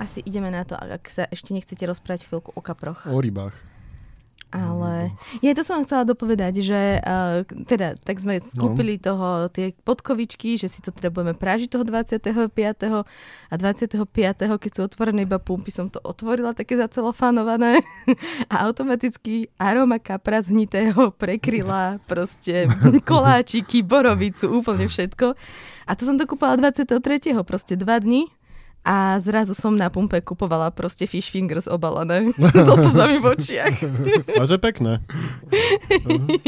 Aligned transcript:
asi 0.00 0.24
ideme 0.24 0.48
na 0.48 0.64
to, 0.64 0.74
ak 0.80 1.04
sa 1.12 1.28
ešte 1.28 1.52
nechcete 1.52 1.84
rozprávať 1.84 2.24
chvíľku 2.26 2.56
o 2.56 2.60
kaproch. 2.64 3.04
O 3.04 3.20
rybách. 3.20 3.52
Ale 4.50 5.14
ja 5.46 5.54
to 5.54 5.62
som 5.62 5.78
vám 5.78 5.86
chcela 5.86 6.02
dopovedať, 6.02 6.58
že 6.58 6.98
uh, 6.98 7.46
teda 7.70 7.94
tak 8.02 8.18
sme 8.18 8.42
skúpili 8.42 8.98
no. 8.98 9.02
toho, 9.06 9.28
tie 9.46 9.70
podkovičky, 9.86 10.58
že 10.58 10.66
si 10.66 10.82
to 10.82 10.90
teda 10.90 11.14
budeme 11.14 11.38
prážiť 11.38 11.70
toho 11.70 11.86
25. 11.86 12.50
a 12.50 13.54
25. 13.54 14.10
keď 14.34 14.70
sú 14.74 14.80
otvorené 14.82 15.22
iba 15.22 15.38
pumpy, 15.38 15.70
som 15.70 15.86
to 15.86 16.02
otvorila 16.02 16.50
také 16.50 16.74
zacelofánované 16.74 17.78
a 18.52 18.66
automaticky 18.66 19.46
aroma 19.54 20.02
kapra 20.02 20.42
z 20.42 20.50
hnitého 20.50 21.14
prekryla 21.14 22.02
proste 22.10 22.66
koláčiky, 23.10 23.86
borovicu, 23.86 24.50
úplne 24.50 24.90
všetko. 24.90 25.38
A 25.86 25.90
to 25.94 26.02
som 26.02 26.18
to 26.18 26.26
kúpala 26.26 26.58
23. 26.58 26.98
proste 27.46 27.78
dva 27.78 28.02
dní 28.02 28.26
a 28.80 29.20
zrazu 29.20 29.52
som 29.52 29.76
na 29.76 29.92
pumpe 29.92 30.24
kupovala 30.24 30.72
proste 30.72 31.04
fish 31.04 31.28
fingers 31.28 31.68
obalené 31.68 32.32
so 32.66 32.74
slzami 32.80 33.20
v 33.20 33.26
očiach. 33.36 33.76
Ale 34.36 34.46
to 34.48 34.56
je 34.56 34.62
pekné. 34.62 34.92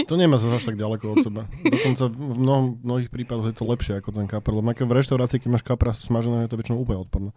To 0.09 0.15
nemá 0.17 0.41
sa 0.41 0.49
až 0.49 0.73
tak 0.73 0.81
ďaleko 0.81 1.05
od 1.13 1.17
seba. 1.21 1.45
Dokonca 1.61 2.09
v 2.09 2.37
mnohom, 2.41 2.65
mnohých 2.81 3.13
prípadoch 3.13 3.53
je 3.53 3.57
to 3.57 3.65
lepšie 3.69 3.93
ako 4.01 4.17
ten 4.17 4.25
kapr. 4.25 4.57
Lebo 4.57 4.65
v 4.73 4.97
reštaurácii, 4.97 5.45
keď 5.45 5.51
máš 5.53 5.65
kapra 5.65 5.93
smažené, 5.93 6.49
je 6.49 6.51
to 6.51 6.57
väčšinou 6.57 6.81
úplne 6.81 7.05
odpadné. 7.05 7.31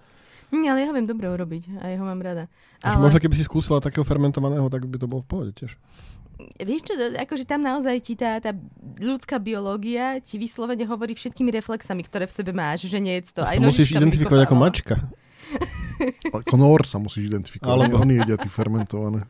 Nie, 0.54 0.72
ale 0.72 0.86
ja 0.86 0.88
ho 0.90 0.96
viem 0.96 1.10
dobre 1.10 1.26
urobiť 1.28 1.82
a 1.82 1.92
ja 1.92 1.98
ho 2.00 2.06
mám 2.06 2.22
rada. 2.22 2.48
Ale... 2.80 3.02
Možno 3.02 3.18
keby 3.20 3.36
si 3.36 3.44
skúsila 3.44 3.82
takého 3.82 4.06
fermentovaného, 4.06 4.70
tak 4.70 4.86
by 4.88 4.96
to 5.02 5.10
bolo 5.10 5.26
v 5.26 5.28
pohode 5.28 5.52
tiež 5.58 5.76
vieš 6.60 6.92
čo, 6.92 6.94
akože 6.96 7.46
tam 7.48 7.64
naozaj 7.64 7.96
ti 8.04 8.14
tá, 8.20 8.40
tá 8.44 8.52
ľudská 9.00 9.40
biológia 9.40 10.20
ti 10.20 10.36
vyslovene 10.36 10.84
hovorí 10.84 11.16
všetkými 11.16 11.52
reflexami, 11.52 12.04
ktoré 12.04 12.28
v 12.28 12.36
sebe 12.36 12.52
máš, 12.52 12.88
že 12.88 13.00
nie 13.00 13.16
je 13.20 13.36
to. 13.36 13.42
Aj 13.44 13.60
musíš 13.60 13.96
identifikovať 13.96 14.42
ako 14.48 14.56
mačka. 14.56 14.96
ako 16.38 16.56
nor 16.60 16.84
sa 16.84 17.00
musíš 17.00 17.32
identifikovať. 17.32 17.72
Alebo 17.72 18.02
oni 18.02 18.20
jedia 18.20 18.38
tí 18.40 18.50
fermentované. 18.52 19.24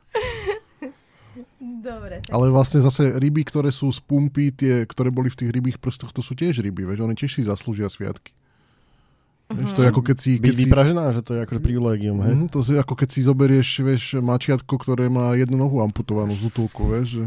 Dobre. 1.85 2.25
Tak... 2.25 2.33
Ale 2.33 2.49
vlastne 2.49 2.81
zase 2.81 3.17
ryby, 3.21 3.45
ktoré 3.45 3.69
sú 3.69 3.93
z 3.93 4.01
pumpy, 4.01 4.49
tie, 4.53 4.89
ktoré 4.89 5.13
boli 5.13 5.29
v 5.29 5.45
tých 5.45 5.51
rybých 5.53 5.77
prstoch, 5.77 6.09
to 6.09 6.25
sú 6.25 6.33
tiež 6.33 6.65
ryby, 6.65 6.85
veď 6.85 7.05
oni 7.05 7.13
tiež 7.13 7.37
si 7.37 7.41
zaslúžia 7.45 7.89
sviatky. 7.89 8.33
Mm-hmm. 9.45 9.77
to 9.77 9.81
je 9.85 9.87
ako 9.93 10.01
keď 10.01 10.17
si... 10.17 10.31
Keď 10.41 10.55
si... 10.57 10.61
vypražená, 10.65 11.13
že 11.13 11.21
to 11.21 11.37
je 11.37 11.45
akože 11.45 11.61
privilegium, 11.61 12.17
hej? 12.25 12.33
Mm, 12.33 12.47
to 12.49 12.65
je 12.65 12.81
ako 12.81 12.97
keď 12.97 13.09
si 13.13 13.21
zoberieš, 13.21 13.85
vieš, 13.85 14.03
mačiatko, 14.17 14.73
ktoré 14.81 15.05
má 15.05 15.37
jednu 15.37 15.53
nohu 15.53 15.85
amputovanú 15.85 16.33
z 16.33 16.49
útulku, 16.49 16.89
vieš, 16.89 17.21
že... 17.21 17.25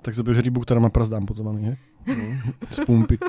Tak 0.00 0.16
zoberieš 0.16 0.40
rybu, 0.40 0.64
ktorá 0.64 0.80
má 0.80 0.88
prst 0.88 1.12
amputovaný, 1.12 1.72
hej? 1.72 1.76
No. 2.04 2.24
z 2.72 2.78
pumpy. 2.84 3.16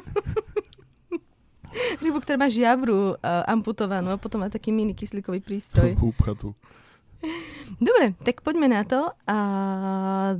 rybu, 2.03 2.19
ktorá 2.23 2.39
má 2.39 2.47
žiabru 2.47 3.15
uh, 3.15 3.43
amputovanú 3.47 4.11
a 4.11 4.17
potom 4.19 4.43
má 4.43 4.47
taký 4.47 4.71
mini 4.71 4.95
kyslíkový 4.95 5.43
prístroj. 5.43 5.95
Húbchatu. 5.99 6.55
Dobre, 7.81 8.13
tak 8.21 8.45
poďme 8.45 8.69
na 8.69 8.85
to. 8.85 9.09
Uh, 9.25 10.37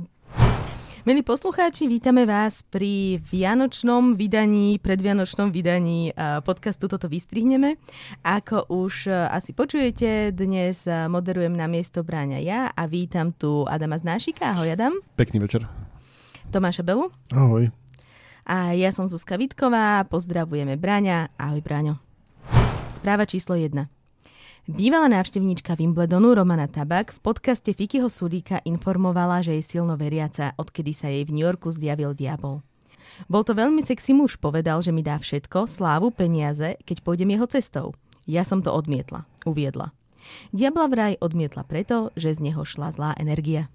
Milí 1.06 1.22
poslucháči, 1.22 1.86
vítame 1.86 2.26
vás 2.26 2.66
pri 2.66 3.22
vianočnom 3.30 4.18
vydaní, 4.18 4.82
predvianočnom 4.82 5.54
vydaní 5.54 6.10
podcastu 6.42 6.90
Toto 6.90 7.06
vystrihneme. 7.06 7.78
Ako 8.26 8.66
už 8.66 9.14
asi 9.30 9.54
počujete, 9.54 10.34
dnes 10.34 10.82
moderujem 10.82 11.54
na 11.54 11.70
miesto 11.70 12.02
Bráňa 12.02 12.42
ja 12.42 12.60
a 12.74 12.90
vítam 12.90 13.30
tu 13.30 13.62
Adama 13.70 14.02
Znášika. 14.02 14.50
Ahoj 14.50 14.74
Adam. 14.74 14.98
Pekný 15.14 15.46
večer. 15.46 15.70
Tomáša 16.50 16.82
Belu. 16.82 17.14
Ahoj. 17.30 17.70
A 18.42 18.74
ja 18.74 18.90
som 18.90 19.06
Zuzka 19.06 19.38
Vitková, 19.38 20.02
pozdravujeme 20.10 20.74
Bráňa. 20.74 21.30
Ahoj 21.38 21.62
Bráňo. 21.62 22.02
Správa 22.90 23.30
číslo 23.30 23.54
1. 23.54 23.78
Bývalá 24.66 25.06
návštevníčka 25.06 25.78
Wimbledonu 25.78 26.34
Romana 26.34 26.66
Tabak 26.66 27.14
v 27.14 27.22
podcaste 27.22 27.70
Fikyho 27.70 28.10
Sulíka 28.10 28.58
informovala, 28.66 29.38
že 29.38 29.54
je 29.54 29.62
silno 29.62 29.94
veriaca, 29.94 30.58
odkedy 30.58 30.90
sa 30.90 31.06
jej 31.06 31.22
v 31.22 31.38
New 31.38 31.46
Yorku 31.46 31.70
zjavil 31.70 32.18
diabol. 32.18 32.66
Bol 33.30 33.46
to 33.46 33.54
veľmi 33.54 33.78
sexy 33.86 34.10
muž, 34.10 34.34
povedal, 34.42 34.82
že 34.82 34.90
mi 34.90 35.06
dá 35.06 35.22
všetko, 35.22 35.70
slávu, 35.70 36.10
peniaze, 36.10 36.74
keď 36.82 36.98
pôjdem 37.06 37.30
jeho 37.38 37.46
cestou. 37.46 37.94
Ja 38.26 38.42
som 38.42 38.58
to 38.58 38.74
odmietla, 38.74 39.22
uviedla. 39.46 39.94
Diabla 40.50 40.90
vraj 40.90 41.14
odmietla 41.22 41.62
preto, 41.62 42.10
že 42.18 42.34
z 42.34 42.50
neho 42.50 42.66
šla 42.66 42.90
zlá 42.90 43.14
energia. 43.22 43.70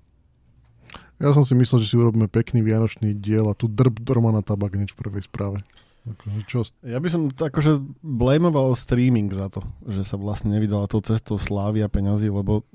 Ja 1.24 1.32
som 1.32 1.48
si 1.48 1.56
myslel, 1.56 1.88
že 1.88 1.96
si 1.96 1.96
urobíme 1.96 2.28
pekný 2.28 2.68
vianočný 2.68 3.16
diel 3.16 3.48
a 3.48 3.56
tu 3.56 3.72
drb 3.72 3.96
Romana 4.12 4.44
Tabak 4.44 4.76
hneď 4.76 4.92
v 4.92 5.00
prvej 5.08 5.24
správe. 5.24 5.64
Akože 6.02 6.42
čo? 6.50 6.66
Ja 6.82 6.98
by 6.98 7.10
som 7.14 7.30
akože 7.30 7.78
blamoval 8.02 8.74
streaming 8.74 9.30
za 9.30 9.54
to, 9.54 9.62
že 9.86 10.02
sa 10.02 10.18
vlastne 10.18 10.50
nevydala 10.50 10.90
tou 10.90 10.98
cestou 10.98 11.38
slávy 11.38 11.86
a 11.86 11.92
peňazí, 11.94 12.26
lebo 12.26 12.66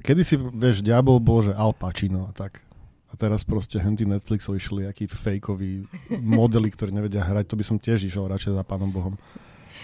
kedy 0.00 0.22
si, 0.24 0.40
vieš, 0.40 0.80
diabol 0.80 1.20
bol, 1.20 1.44
že 1.44 1.52
Al 1.52 1.76
Pacino 1.76 2.24
a 2.24 2.32
tak. 2.32 2.64
A 3.12 3.18
teraz 3.20 3.44
proste 3.44 3.76
henty 3.76 4.08
Netflixov 4.08 4.56
išli 4.56 4.88
akí 4.88 5.04
fejkoví 5.10 5.84
modely, 6.24 6.72
ktorí 6.72 6.94
nevedia 6.94 7.20
hrať, 7.20 7.52
to 7.52 7.58
by 7.60 7.64
som 7.66 7.76
tiež 7.76 8.00
išiel 8.06 8.24
radšej 8.30 8.56
za 8.56 8.64
pánom 8.64 8.88
Bohom. 8.88 9.20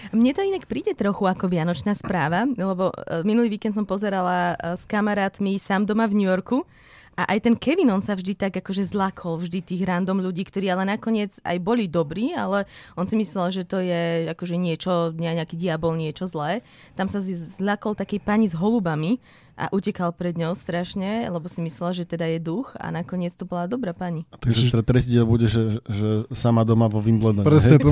Mne 0.09 0.33
to 0.33 0.41
inak 0.41 0.65
príde 0.65 0.97
trochu 0.97 1.29
ako 1.29 1.47
vianočná 1.47 1.95
správa, 1.95 2.43
lebo 2.43 2.91
e, 2.91 3.23
minulý 3.23 3.55
víkend 3.55 3.77
som 3.77 3.87
pozerala 3.87 4.53
e, 4.53 4.75
s 4.75 4.83
kamarátmi 4.83 5.55
sám 5.57 5.87
doma 5.87 6.09
v 6.09 6.17
New 6.23 6.29
Yorku 6.29 6.67
a 7.17 7.33
aj 7.33 7.49
ten 7.49 7.55
Kevin, 7.57 7.89
on 7.89 8.05
sa 8.05 8.13
vždy 8.13 8.37
tak 8.37 8.61
akože 8.61 8.93
zlakol, 8.93 9.41
vždy 9.41 9.65
tých 9.65 9.81
random 9.89 10.21
ľudí, 10.21 10.45
ktorí 10.45 10.69
ale 10.69 10.85
nakoniec 10.85 11.33
aj 11.41 11.57
boli 11.57 11.89
dobrí, 11.89 12.37
ale 12.37 12.69
on 12.93 13.09
si 13.09 13.17
myslel, 13.17 13.49
že 13.49 13.63
to 13.65 13.81
je 13.81 14.29
akože 14.29 14.53
niečo, 14.53 15.17
nejaký 15.17 15.57
diabol, 15.57 15.97
niečo 15.97 16.29
zlé. 16.29 16.61
Tam 16.93 17.09
sa 17.09 17.17
zlakol 17.25 17.97
takej 17.97 18.21
pani 18.21 18.45
s 18.45 18.53
holubami 18.53 19.17
a 19.57 19.65
utekal 19.73 20.13
pred 20.13 20.37
ňou 20.37 20.53
strašne, 20.53 21.25
lebo 21.25 21.49
si 21.49 21.65
myslel, 21.65 21.97
že 21.97 22.03
teda 22.05 22.29
je 22.29 22.37
duch 22.37 22.77
a 22.77 22.93
nakoniec 22.93 23.33
to 23.33 23.49
bola 23.49 23.65
dobrá 23.65 23.97
pani. 23.97 24.29
A 24.29 24.37
takže 24.37 24.69
teda 24.69 24.85
tretí 24.85 25.17
diel 25.17 25.25
bude, 25.25 25.49
že, 25.49 25.81
že 25.89 26.29
sama 26.37 26.61
doma 26.61 26.85
vo 26.85 27.01
Wimbledone. 27.01 27.41
Presne 27.41 27.81
to. 27.81 27.89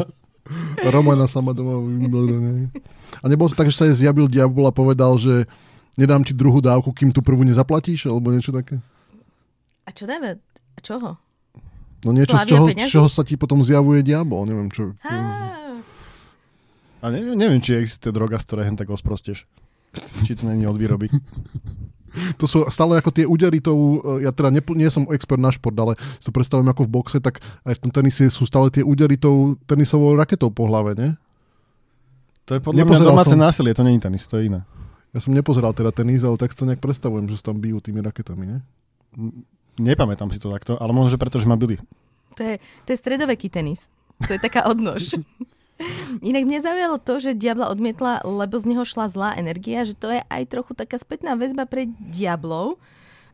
Romana 0.92 1.24
sama 1.24 1.56
doma 1.56 1.80
vo 1.80 1.88
Wimbledone. 1.88 2.68
A 3.24 3.24
nebolo 3.24 3.48
to 3.48 3.56
tak, 3.56 3.72
že 3.72 3.80
sa 3.80 3.88
jej 3.88 4.04
zjabil 4.04 4.28
diabol 4.28 4.68
a 4.68 4.72
povedal, 4.76 5.16
že 5.16 5.48
Nedám 5.96 6.22
ti 6.26 6.36
druhú 6.36 6.60
dávku, 6.60 6.92
kým 6.92 7.14
tu 7.14 7.24
prvú 7.24 7.46
nezaplatíš, 7.46 8.10
alebo 8.10 8.34
niečo 8.34 8.52
také? 8.52 8.78
A 9.86 9.90
čo 9.94 10.04
dáme? 10.04 10.36
A 10.76 10.78
čoho? 10.84 11.16
No 12.06 12.14
niečo, 12.14 12.38
z 12.38 12.54
čoho, 12.54 12.66
z 12.70 12.86
čoho 12.86 13.08
sa 13.10 13.26
ti 13.26 13.34
potom 13.34 13.64
zjavuje 13.66 14.06
diabol, 14.06 14.46
neviem 14.46 14.70
čo. 14.70 14.94
A 16.98 17.06
neviem, 17.10 17.34
neviem, 17.34 17.62
či 17.62 17.78
existuje 17.78 18.14
droga, 18.14 18.38
z 18.38 18.46
ktorej 18.46 18.64
hen 18.70 18.78
tak 18.78 18.90
osprostieš. 18.90 19.46
Či 20.26 20.38
to 20.38 20.46
není 20.46 20.66
od 20.66 20.78
výroby. 20.78 21.10
to 22.40 22.44
sú 22.46 22.66
stále 22.70 22.98
ako 22.98 23.10
tie 23.10 23.26
údery 23.26 23.58
tou, 23.58 24.02
ja 24.22 24.30
teda 24.30 24.50
ne, 24.50 24.62
nie 24.74 24.90
som 24.90 25.06
expert 25.10 25.40
na 25.40 25.50
šport, 25.50 25.74
ale 25.78 25.94
si 26.18 26.26
to 26.30 26.34
predstavujem 26.34 26.70
ako 26.70 26.82
v 26.86 26.90
boxe, 26.90 27.18
tak 27.18 27.42
aj 27.66 27.78
v 27.78 27.82
tom 27.82 27.90
tenise 27.90 28.30
sú 28.30 28.46
stále 28.46 28.70
tie 28.70 28.82
údery 28.82 29.18
tou 29.18 29.58
tenisovou 29.66 30.14
raketou 30.14 30.50
po 30.50 30.66
hlave, 30.66 30.94
nie? 30.94 31.10
To 32.48 32.56
je 32.56 32.60
podľa 32.64 32.78
Nepozeral 32.80 33.04
mňa 33.04 33.12
domáce 33.12 33.34
som... 33.36 33.42
násilie, 33.42 33.72
to 33.76 33.82
je 33.84 34.00
tenis, 34.00 34.24
to 34.24 34.34
je 34.40 34.42
iné. 34.48 34.60
Ja 35.16 35.20
som 35.24 35.32
nepozeral 35.32 35.72
teda 35.72 35.88
ten 35.88 36.08
ale 36.10 36.36
tak 36.36 36.52
to 36.52 36.68
nejak 36.68 36.84
predstavujem, 36.84 37.32
že 37.32 37.40
sa 37.40 37.52
tam 37.52 37.64
bijú 37.64 37.80
tými 37.80 38.04
raketami, 38.04 38.44
ne? 38.44 38.58
Nepamätám 39.80 40.28
si 40.28 40.42
to 40.42 40.52
takto, 40.52 40.76
ale 40.76 40.92
možno, 40.92 41.16
že 41.16 41.22
preto, 41.22 41.40
že 41.40 41.48
ma 41.48 41.56
byli. 41.56 41.80
To 42.36 42.42
je, 42.44 42.54
to 42.84 42.88
je 42.92 42.98
stredoveký 42.98 43.48
tenis. 43.48 43.88
To 44.26 44.34
je 44.34 44.40
taká 44.42 44.66
odnož. 44.66 45.16
Inak 46.28 46.44
mňa 46.44 46.60
zaujalo 46.60 46.96
to, 46.98 47.22
že 47.22 47.38
Diabla 47.38 47.70
odmietla, 47.70 48.26
lebo 48.26 48.58
z 48.58 48.74
neho 48.74 48.82
šla 48.82 49.06
zlá 49.06 49.30
energia, 49.38 49.86
že 49.86 49.94
to 49.94 50.10
je 50.10 50.20
aj 50.26 50.42
trochu 50.50 50.74
taká 50.74 50.98
spätná 50.98 51.38
väzba 51.38 51.70
pre 51.70 51.86
Diablov. 51.86 52.82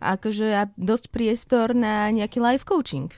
Akože 0.05 0.69
dosť 0.77 1.09
priestor 1.09 1.73
na 1.73 2.13
nejaký 2.13 2.37
life 2.45 2.69
coaching. 2.69 3.09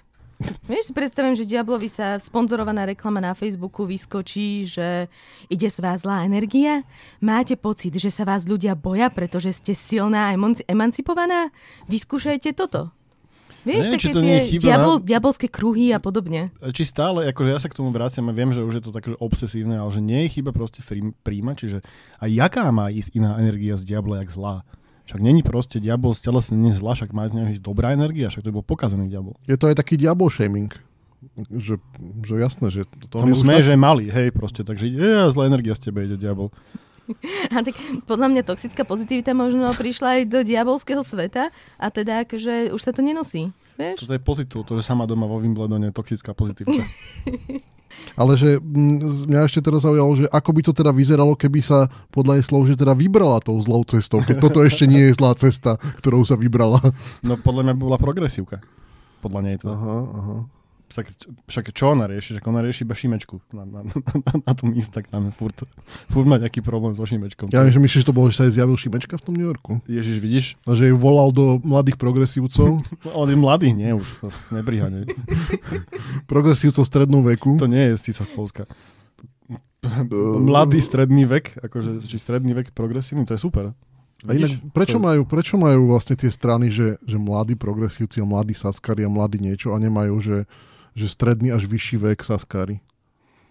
Vieš 0.69 0.91
si 0.91 0.93
predstavím, 0.93 1.33
že 1.33 1.49
Diablovi 1.49 1.89
sa 1.89 2.21
sponzorovaná 2.21 2.85
reklama 2.85 3.25
na 3.25 3.33
Facebooku 3.33 3.89
vyskočí, 3.89 4.69
že 4.69 5.09
ide 5.49 5.69
z 5.73 5.81
vás 5.81 6.05
zlá 6.05 6.29
energia? 6.29 6.85
Máte 7.25 7.57
pocit, 7.57 7.97
že 7.97 8.13
sa 8.13 8.29
vás 8.29 8.45
ľudia 8.45 8.77
boja, 8.77 9.09
pretože 9.09 9.57
ste 9.57 9.73
silná 9.73 10.29
a 10.29 10.37
emancipovaná? 10.69 11.49
Vyskúšajte 11.89 12.53
toto. 12.53 12.93
Vieš, 13.67 13.91
Neviem, 13.91 13.95
také 13.99 14.11
to 14.15 14.21
tie 14.23 14.37
diabol, 14.63 14.95
na... 15.01 15.03
diabolské 15.03 15.47
kruhy 15.51 15.91
a 15.91 15.99
podobne. 15.99 16.55
Či 16.71 16.87
stále, 16.87 17.27
akože 17.35 17.51
ja 17.51 17.59
sa 17.59 17.67
k 17.67 17.75
tomu 17.75 17.91
vraciam 17.91 18.31
a 18.31 18.37
viem, 18.37 18.55
že 18.55 18.63
už 18.63 18.79
je 18.79 18.85
to 18.87 18.95
také 18.95 19.11
obsesívne, 19.19 19.75
ale 19.75 19.91
že 19.91 19.99
nie 19.99 20.23
je 20.23 20.39
chyba 20.39 20.55
proste 20.55 20.87
príjmať, 21.27 21.57
čiže 21.59 21.79
a 22.23 22.31
jaká 22.31 22.71
má 22.71 22.95
ísť 22.95 23.19
iná 23.19 23.35
energia 23.43 23.75
z 23.75 23.91
diabla, 23.91 24.23
jak 24.23 24.31
zlá? 24.31 24.63
Však 25.07 25.21
není 25.23 25.47
proste 25.47 25.79
diabol 25.79 26.19
z 26.19 26.27
telesne 26.27 26.75
zla, 26.75 26.99
však 26.99 27.15
má 27.15 27.31
z 27.31 27.39
neho 27.39 27.49
ísť 27.55 27.63
dobrá 27.63 27.95
energia, 27.95 28.27
však 28.27 28.43
to 28.43 28.51
bol 28.51 28.67
pokazený 28.67 29.07
diabol. 29.07 29.39
Je 29.47 29.55
to 29.55 29.71
aj 29.71 29.79
taký 29.79 29.95
diabol 29.95 30.27
shaming. 30.27 30.75
Že, 31.47 31.79
že 32.27 32.35
jasné, 32.43 32.67
že... 32.75 32.83
To 33.11 33.23
Sa 33.23 33.27
mu 33.27 33.39
smeje, 33.39 33.71
že 33.71 33.73
je 33.75 33.81
malý, 33.81 34.11
hej, 34.11 34.35
proste, 34.35 34.67
takže 34.67 34.91
je, 34.91 35.31
zlá 35.31 35.47
energia 35.47 35.79
z 35.79 35.91
teba 35.91 36.03
ide 36.03 36.19
diabol. 36.19 36.51
A 37.55 37.63
tak 37.63 37.79
podľa 38.11 38.35
mňa 38.35 38.43
toxická 38.43 38.83
pozitivita 38.83 39.31
možno 39.31 39.71
prišla 39.79 40.19
aj 40.19 40.23
do 40.27 40.43
diabolského 40.43 41.07
sveta 41.07 41.55
a 41.79 41.87
teda 41.87 42.27
akože 42.27 42.75
už 42.75 42.81
sa 42.83 42.91
to 42.91 42.99
nenosí. 42.99 43.55
Vieš? 43.79 44.11
To 44.11 44.11
je 44.11 44.19
pozitív, 44.19 44.67
to 44.67 44.75
je 44.75 44.83
sama 44.83 45.07
doma 45.07 45.31
vo 45.31 45.39
Wimbledone 45.39 45.95
toxická 45.95 46.35
pozitivita. 46.35 46.83
Ale 48.17 48.33
že 48.41 48.57
mm, 48.57 49.29
mňa 49.29 49.41
ešte 49.45 49.61
teraz 49.61 49.85
zaujalo, 49.85 50.13
že 50.17 50.25
ako 50.33 50.51
by 50.57 50.61
to 50.65 50.73
teda 50.73 50.91
vyzeralo, 50.91 51.37
keby 51.37 51.61
sa 51.61 51.91
podľa 52.09 52.41
jej 52.41 52.45
slov, 52.49 52.63
že 52.65 52.75
teda 52.81 52.97
vybrala 52.97 53.45
tou 53.45 53.61
zlou 53.61 53.85
cestou, 53.85 54.25
keď 54.25 54.37
toto 54.41 54.65
ešte 54.65 54.89
nie 54.89 55.13
je 55.13 55.17
zlá 55.21 55.37
cesta, 55.37 55.77
ktorou 56.01 56.25
sa 56.25 56.35
vybrala. 56.41 56.81
No 57.21 57.37
podľa 57.37 57.69
mňa 57.69 57.75
by 57.77 57.83
bola 57.83 57.99
progresívka. 58.01 58.65
Podľa 59.21 59.41
nej 59.45 59.57
to. 59.61 59.69
Aha, 59.69 59.97
aha. 60.07 60.37
Však, 60.87 61.07
však 61.51 61.65
čo 61.75 61.93
ona 61.93 62.07
rieši? 62.07 62.39
Však 62.39 62.47
ona 62.47 62.63
rieši 62.63 62.87
iba 62.87 62.95
šimečku 62.95 63.43
na, 63.51 63.67
na, 63.67 63.81
na, 63.91 64.33
na 64.47 64.53
tom 64.55 64.71
Instagrame. 64.73 65.35
Furt, 65.35 65.67
furt 66.09 66.27
má 66.31 66.39
nejaký 66.39 66.63
problém 66.63 66.95
so 66.95 67.03
šimečkom. 67.03 67.51
Ja 67.51 67.67
že 67.67 67.83
myslíš, 67.83 68.07
že 68.07 68.09
to 68.09 68.15
bolo, 68.15 68.31
že 68.31 68.39
sa 68.39 68.45
jej 68.47 68.63
zjavil 68.63 68.79
Šimečka 68.79 69.19
v 69.19 69.25
tom 69.27 69.35
New 69.35 69.45
Yorku? 69.45 69.83
Ježiš, 69.91 70.17
vidíš? 70.23 70.47
A 70.63 70.79
že 70.79 70.89
jej 70.89 70.97
volal 70.97 71.35
do 71.35 71.59
mladých 71.61 71.99
progresívcov, 71.99 72.87
No, 72.87 73.11
On 73.21 73.27
je 73.27 73.37
mladý, 73.39 73.75
nie 73.75 73.91
už. 73.93 74.07
Neprihane. 74.55 75.11
progresívcov 76.31 76.87
strednú 76.87 77.23
veku. 77.27 77.59
To 77.59 77.67
nie 77.67 77.95
je 77.95 78.15
z 78.15 78.23
z 78.23 78.31
Polska. 78.33 78.65
Mladý 80.43 80.83
stredný 80.83 81.27
vek, 81.27 81.63
akože, 81.63 82.03
či 82.07 82.17
stredný 82.19 82.59
vek 82.59 82.75
progresívny, 82.75 83.23
to 83.23 83.39
je 83.39 83.41
super. 83.43 83.71
A 84.27 84.33
inak, 84.33 84.59
prečo, 84.73 84.97
majú, 84.97 85.29
prečo 85.29 85.55
majú 85.61 85.93
vlastne 85.93 86.17
tie 86.17 86.33
strany, 86.33 86.73
že, 86.73 86.97
že 87.05 87.21
mladí 87.21 87.55
progresívci 87.55 88.25
a 88.25 88.27
mladí 88.27 88.57
saskari 88.57 89.05
a 89.05 89.13
mladí 89.13 89.39
niečo 89.39 89.77
a 89.77 89.79
nemajú, 89.79 90.15
že, 90.19 90.37
že 90.97 91.07
stredný 91.07 91.53
až 91.53 91.69
vyšší 91.69 91.97
vek 92.01 92.25
saskari? 92.25 92.81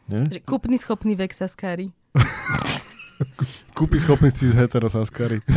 Nie? 0.10 0.26
Že 0.30 0.42
kúpny 0.42 0.78
schopný 0.82 1.14
vek 1.14 1.34
sa 1.34 1.46
skári. 1.46 1.94
Kúpi 3.78 3.98
schopný 4.00 4.32
cis 4.32 4.52
heterosaskary. 4.54 5.42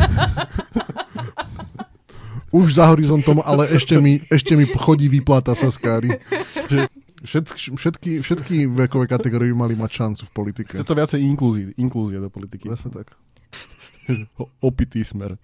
Už 2.49 2.81
za 2.81 2.89
horizontom, 2.89 3.45
ale 3.45 3.69
ešte 3.69 3.93
mi, 4.01 4.25
ešte 4.25 4.57
mi 4.57 4.65
chodí 4.65 5.05
výplata 5.05 5.53
saskári. 5.53 6.17
Že 6.65 6.89
všetky, 7.21 7.57
všetky, 7.77 8.11
všetky 8.25 8.55
vekové 8.65 9.05
kategórie 9.05 9.53
mali 9.53 9.77
mať 9.77 9.91
šancu 9.93 10.23
v 10.25 10.31
politike. 10.33 10.73
Chce 10.73 10.81
to 10.87 10.97
viacej 10.97 11.21
inklúzie, 11.21 11.77
inklúzie 11.77 12.17
do 12.17 12.33
politiky. 12.33 12.65
Presne 12.69 12.89
tak. 12.89 13.13
O- 14.41 14.49
Opitý 14.65 15.05
smer. 15.05 15.37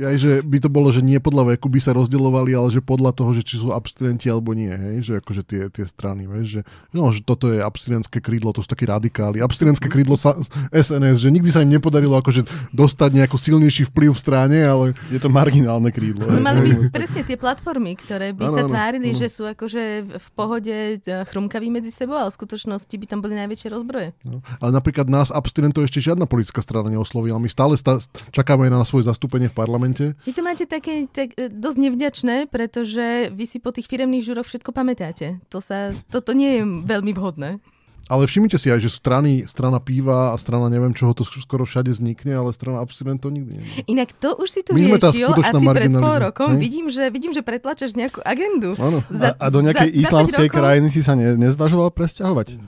Aj, 0.00 0.16
že 0.16 0.40
by 0.40 0.58
to 0.58 0.72
bolo, 0.72 0.88
že 0.88 1.04
nie 1.04 1.20
podľa 1.20 1.54
veku 1.54 1.68
by 1.68 1.76
sa 1.76 1.92
rozdeľovali, 1.92 2.56
ale 2.56 2.72
že 2.72 2.80
podľa 2.80 3.12
toho, 3.12 3.36
že 3.36 3.44
či 3.44 3.60
sú 3.60 3.70
abstinenti 3.70 4.32
alebo 4.32 4.56
nie, 4.56 4.72
hej? 4.72 4.96
že 5.04 5.12
akože 5.20 5.42
tie, 5.44 5.62
tie 5.68 5.84
strany, 5.84 6.24
vieš, 6.24 6.46
že, 6.56 6.60
no, 6.90 7.12
že 7.12 7.20
toto 7.20 7.52
je 7.52 7.60
abstinentské 7.60 8.18
krídlo, 8.18 8.56
to 8.56 8.64
sú 8.64 8.68
takí 8.68 8.88
radikáli. 8.88 9.44
Abstinentské 9.44 9.92
krídlo 9.92 10.16
sa, 10.16 10.32
SNS, 10.72 11.20
že 11.20 11.28
nikdy 11.28 11.52
sa 11.52 11.60
im 11.60 11.68
nepodarilo 11.68 12.16
akože 12.16 12.48
dostať 12.72 13.10
nejaký 13.20 13.36
silnejší 13.36 13.82
vplyv 13.92 14.16
v 14.16 14.20
strane, 14.20 14.58
ale 14.64 14.96
Je 15.12 15.20
to 15.20 15.28
marginálne 15.28 15.92
krídlo. 15.92 16.24
To 16.24 16.40
mali 16.40 16.64
byť 16.64 16.88
presne 16.96 17.20
tie 17.20 17.36
platformy, 17.36 17.98
ktoré 18.00 18.32
by 18.32 18.48
Áno, 18.48 18.56
sa 18.56 18.62
tvárili, 18.64 19.12
áno. 19.12 19.20
že 19.20 19.28
sú 19.28 19.44
akože 19.44 19.82
v 20.16 20.28
pohode 20.32 20.76
e, 20.96 21.12
chrumkaví 21.28 21.68
medzi 21.68 21.92
sebou, 21.92 22.16
ale 22.16 22.32
v 22.32 22.38
skutočnosti 22.40 22.94
by 22.94 23.06
tam 23.10 23.20
boli 23.20 23.36
najväčšie 23.36 23.68
rozbroje. 23.68 24.16
No. 24.24 24.40
Ale 24.62 24.70
napríklad 24.72 25.10
nás 25.10 25.28
abstinentov 25.28 25.84
ešte 25.84 26.00
žiadna 26.00 26.24
politická 26.24 26.62
strana 26.62 26.88
neoslovila. 26.88 27.36
My 27.36 27.50
stále 27.50 27.74
sta- 27.74 28.00
čakáme 28.30 28.70
na 28.70 28.86
svoje 28.86 29.04
zastúpenie 29.04 29.50
v 29.50 29.56
parlamente. 29.58 29.89
Vy 30.22 30.32
to 30.32 30.40
máte 30.40 30.64
také 30.64 31.06
tak, 31.06 31.34
e, 31.34 31.46
dosť 31.46 31.78
nevďačné, 31.80 32.36
pretože 32.46 33.06
vy 33.28 33.44
si 33.44 33.58
po 33.58 33.70
tých 33.70 33.86
firemných 33.86 34.22
žuroch 34.22 34.44
všetko 34.44 34.70
pamätáte. 34.70 35.42
To 35.48 35.58
sa, 35.58 35.90
toto 36.06 36.32
nie 36.32 36.58
je 36.58 36.62
veľmi 36.84 37.10
vhodné. 37.10 37.58
Ale 38.06 38.26
všimnite 38.26 38.58
si 38.58 38.66
aj, 38.66 38.82
že 38.82 38.90
strany, 38.90 39.46
strana 39.46 39.78
píva 39.78 40.34
a 40.34 40.36
strana 40.36 40.66
neviem 40.66 40.90
čoho 40.90 41.14
to 41.14 41.22
skoro 41.22 41.62
všade 41.62 41.94
vznikne, 41.94 42.34
ale 42.34 42.50
strana 42.50 42.82
abstinentov 42.82 43.30
nikdy 43.30 43.54
nie. 43.54 43.66
Inak 43.86 44.10
to 44.12 44.34
už 44.34 44.50
si 44.50 44.60
tu 44.66 44.74
My 44.74 44.82
riešil 44.82 45.30
asi 45.30 45.62
pred 45.62 45.94
pol 45.94 46.16
rokom. 46.18 46.58
Vidím 46.58 46.90
že, 46.90 47.06
vidím, 47.06 47.30
že 47.30 47.38
pretlačaš 47.38 47.94
nejakú 47.94 48.18
agendu. 48.20 48.74
Áno. 48.74 49.06
Za- 49.06 49.38
A, 49.38 49.46
a 49.46 49.46
do 49.46 49.62
nejakej 49.62 49.86
za- 49.86 49.94
za 49.94 50.02
islamskej 50.02 50.42
rokov- 50.44 50.58
krajiny 50.58 50.88
si 50.90 51.00
sa 51.00 51.14
ne, 51.14 51.38
nezvažoval 51.38 51.94
presťahovať? 51.94 52.58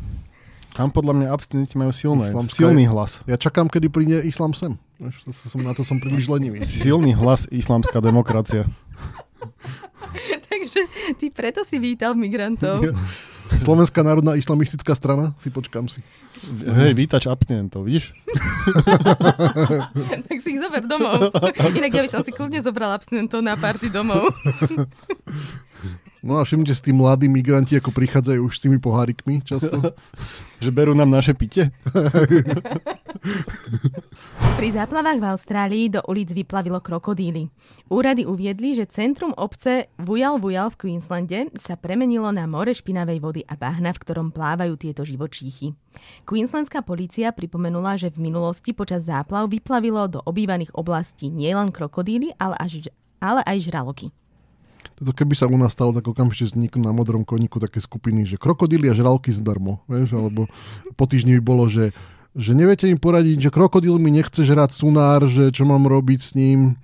Tam 0.72 0.88
podľa 0.88 1.12
mňa 1.12 1.28
abstinenti 1.28 1.74
majú 1.74 1.90
silné, 1.90 2.30
Islamská- 2.30 2.56
silný 2.56 2.86
hlas. 2.86 3.20
Ja 3.26 3.34
čakám, 3.34 3.66
kedy 3.66 3.90
príde 3.90 4.22
islám 4.22 4.54
sem. 4.54 4.78
Vieš, 5.02 5.16
to 5.26 5.46
som, 5.50 5.60
na 5.66 5.74
to 5.74 5.82
som 5.82 5.98
príliš 5.98 6.30
lenivý. 6.30 6.62
Silný 6.62 7.10
hlas 7.18 7.50
islamská 7.50 7.98
demokracia. 7.98 8.70
Takže 10.50 10.80
ty 11.18 11.26
preto 11.34 11.66
si 11.66 11.82
vítal 11.82 12.14
migrantov. 12.14 12.78
Slovenská 13.58 14.06
národná 14.06 14.38
islamistická 14.38 14.94
strana, 14.94 15.34
si 15.42 15.50
počkám 15.50 15.90
si. 15.90 16.00
Hej, 16.62 16.94
vítač 16.94 17.26
abstinentov, 17.26 17.84
vidíš? 17.84 18.14
tak 20.30 20.38
si 20.38 20.56
ich 20.56 20.62
zober 20.62 20.86
domov. 20.86 21.34
Inak 21.74 21.92
ja 21.92 22.02
by 22.06 22.10
som 22.10 22.22
si 22.22 22.30
kľudne 22.30 22.62
zobral 22.62 22.94
abstinentov 22.94 23.42
na 23.42 23.58
party 23.58 23.90
domov. 23.90 24.30
No 26.22 26.38
a 26.38 26.46
všimnite 26.46 26.78
si 26.78 26.82
tí 26.86 26.92
mladí 26.94 27.26
migranti, 27.26 27.74
ako 27.74 27.90
prichádzajú 27.90 28.46
už 28.46 28.54
s 28.54 28.62
tými 28.62 28.78
pohárikmi 28.78 29.42
často. 29.42 29.74
Že 30.62 30.70
berú 30.70 30.94
nám 30.94 31.10
naše 31.10 31.34
pite? 31.34 31.74
Pri 34.54 34.68
záplavách 34.70 35.18
v 35.18 35.26
Austrálii 35.26 35.90
do 35.90 36.06
ulic 36.06 36.30
vyplavilo 36.30 36.78
krokodíly. 36.78 37.50
Úrady 37.90 38.22
uviedli, 38.22 38.78
že 38.78 38.86
centrum 38.86 39.34
obce 39.34 39.90
Vujal 39.98 40.38
Vujal 40.38 40.70
v 40.70 40.86
Queenslande 40.86 41.50
sa 41.58 41.74
premenilo 41.74 42.30
na 42.30 42.46
more 42.46 42.70
špinavej 42.70 43.18
vody 43.18 43.42
a 43.42 43.58
bahna, 43.58 43.90
v 43.90 44.06
ktorom 44.06 44.30
plávajú 44.30 44.78
tieto 44.78 45.02
živočíchy. 45.02 45.74
Queenslandská 46.22 46.86
polícia 46.86 47.34
pripomenula, 47.34 47.98
že 47.98 48.14
v 48.14 48.30
minulosti 48.30 48.70
počas 48.70 49.10
záplav 49.10 49.50
vyplavilo 49.50 50.06
do 50.06 50.22
obývaných 50.22 50.70
oblastí 50.78 51.26
nielen 51.26 51.74
krokodíly, 51.74 52.38
ale, 52.38 52.54
až, 52.62 52.86
ale 53.18 53.42
aj 53.42 53.66
žraloky. 53.66 54.14
To 55.02 55.10
keby 55.10 55.34
sa 55.34 55.50
u 55.50 55.58
nás 55.58 55.74
stalo, 55.74 55.90
tak 55.90 56.06
okamžite 56.06 56.54
vzniknú 56.54 56.86
na 56.86 56.94
modrom 56.94 57.26
koníku 57.26 57.58
také 57.58 57.82
skupiny, 57.82 58.22
že 58.22 58.38
krokodíly 58.38 58.86
a 58.86 58.94
žralky 58.94 59.34
zdarmo. 59.34 59.82
Vieš? 59.90 60.14
Alebo 60.14 60.46
po 60.94 61.04
týždni 61.10 61.36
by 61.38 61.42
bolo, 61.42 61.66
že, 61.66 61.90
že 62.38 62.54
neviete 62.54 62.86
im 62.86 63.02
poradiť, 63.02 63.50
že 63.50 63.54
krokodíl 63.54 63.98
mi 63.98 64.14
nechce 64.14 64.46
žrať 64.46 64.70
sunár, 64.70 65.26
že 65.26 65.50
čo 65.50 65.66
mám 65.66 65.90
robiť 65.90 66.20
s 66.22 66.30
ním. 66.38 66.78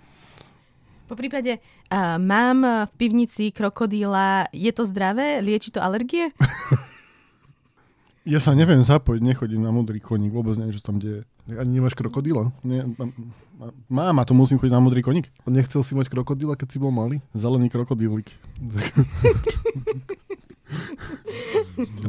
Po 1.07 1.17
prípade, 1.17 1.57
uh, 1.57 2.21
mám 2.21 2.67
v 2.85 2.93
pivnici 3.01 3.55
krokodíla, 3.55 4.53
je 4.53 4.69
to 4.75 4.85
zdravé? 4.85 5.41
Lieči 5.41 5.73
to 5.73 5.81
alergie? 5.81 6.35
Ja 8.29 8.45
sa 8.45 8.53
neviem 8.53 8.85
zapojiť, 8.85 9.25
nechodím 9.25 9.65
na 9.65 9.73
modrý 9.73 10.05
koník, 10.05 10.37
vôbec 10.37 10.53
neviem, 10.61 10.77
čo 10.77 10.85
tam 10.85 11.01
deje. 11.01 11.25
Ani 11.49 11.81
nemáš 11.81 11.97
krokodíla? 11.97 12.53
Nie, 12.61 12.85
mám 13.89 14.21
a 14.21 14.29
to 14.29 14.37
musím 14.37 14.61
chodiť 14.61 14.77
na 14.77 14.85
modrý 14.85 15.01
koník. 15.01 15.33
Nechcel 15.49 15.81
si 15.81 15.97
mať 15.97 16.13
krokodíla, 16.13 16.61
keď 16.61 16.69
si 16.69 16.77
bol 16.77 16.93
malý? 16.93 17.25
Zelený 17.33 17.73
krokodílik. 17.73 18.29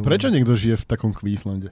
Prečo 0.04 0.28
niekto 0.28 0.60
žije 0.60 0.76
v 0.76 0.84
takom 0.84 1.16
Queenslande? 1.16 1.72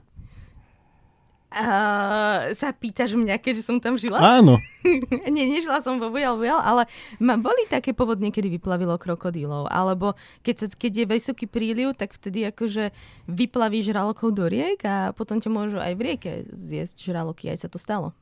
Uh, 1.58 2.54
sa 2.54 2.70
pýtaš 2.70 3.18
mňa, 3.18 3.34
keďže 3.42 3.66
som 3.66 3.82
tam 3.82 3.98
žila? 3.98 4.22
Áno, 4.22 4.62
Nie, 5.34 5.44
nežila 5.50 5.82
som 5.82 5.98
vo 5.98 6.06
Vujal 6.06 6.38
Vujal, 6.38 6.62
ale 6.62 6.86
ma, 7.18 7.34
boli 7.34 7.66
také 7.66 7.90
povodne, 7.90 8.30
kedy 8.30 8.46
vyplavilo 8.46 8.94
krokodílov. 8.94 9.66
Alebo 9.66 10.14
keď, 10.46 10.54
sa, 10.54 10.66
keď 10.70 10.92
je 11.02 11.06
vysoký 11.10 11.46
príliv, 11.50 11.98
tak 11.98 12.14
vtedy 12.14 12.46
akože 12.46 12.94
vyplavíš 13.26 13.90
žralokov 13.90 14.38
do 14.38 14.46
riek 14.46 14.86
a 14.86 15.10
potom 15.10 15.42
ťa 15.42 15.50
môžu 15.50 15.78
aj 15.82 15.92
v 15.98 16.04
rieke 16.04 16.32
zjesť 16.54 17.10
žraloky. 17.10 17.50
Aj 17.50 17.58
sa 17.58 17.66
to 17.66 17.82
stalo. 17.82 18.14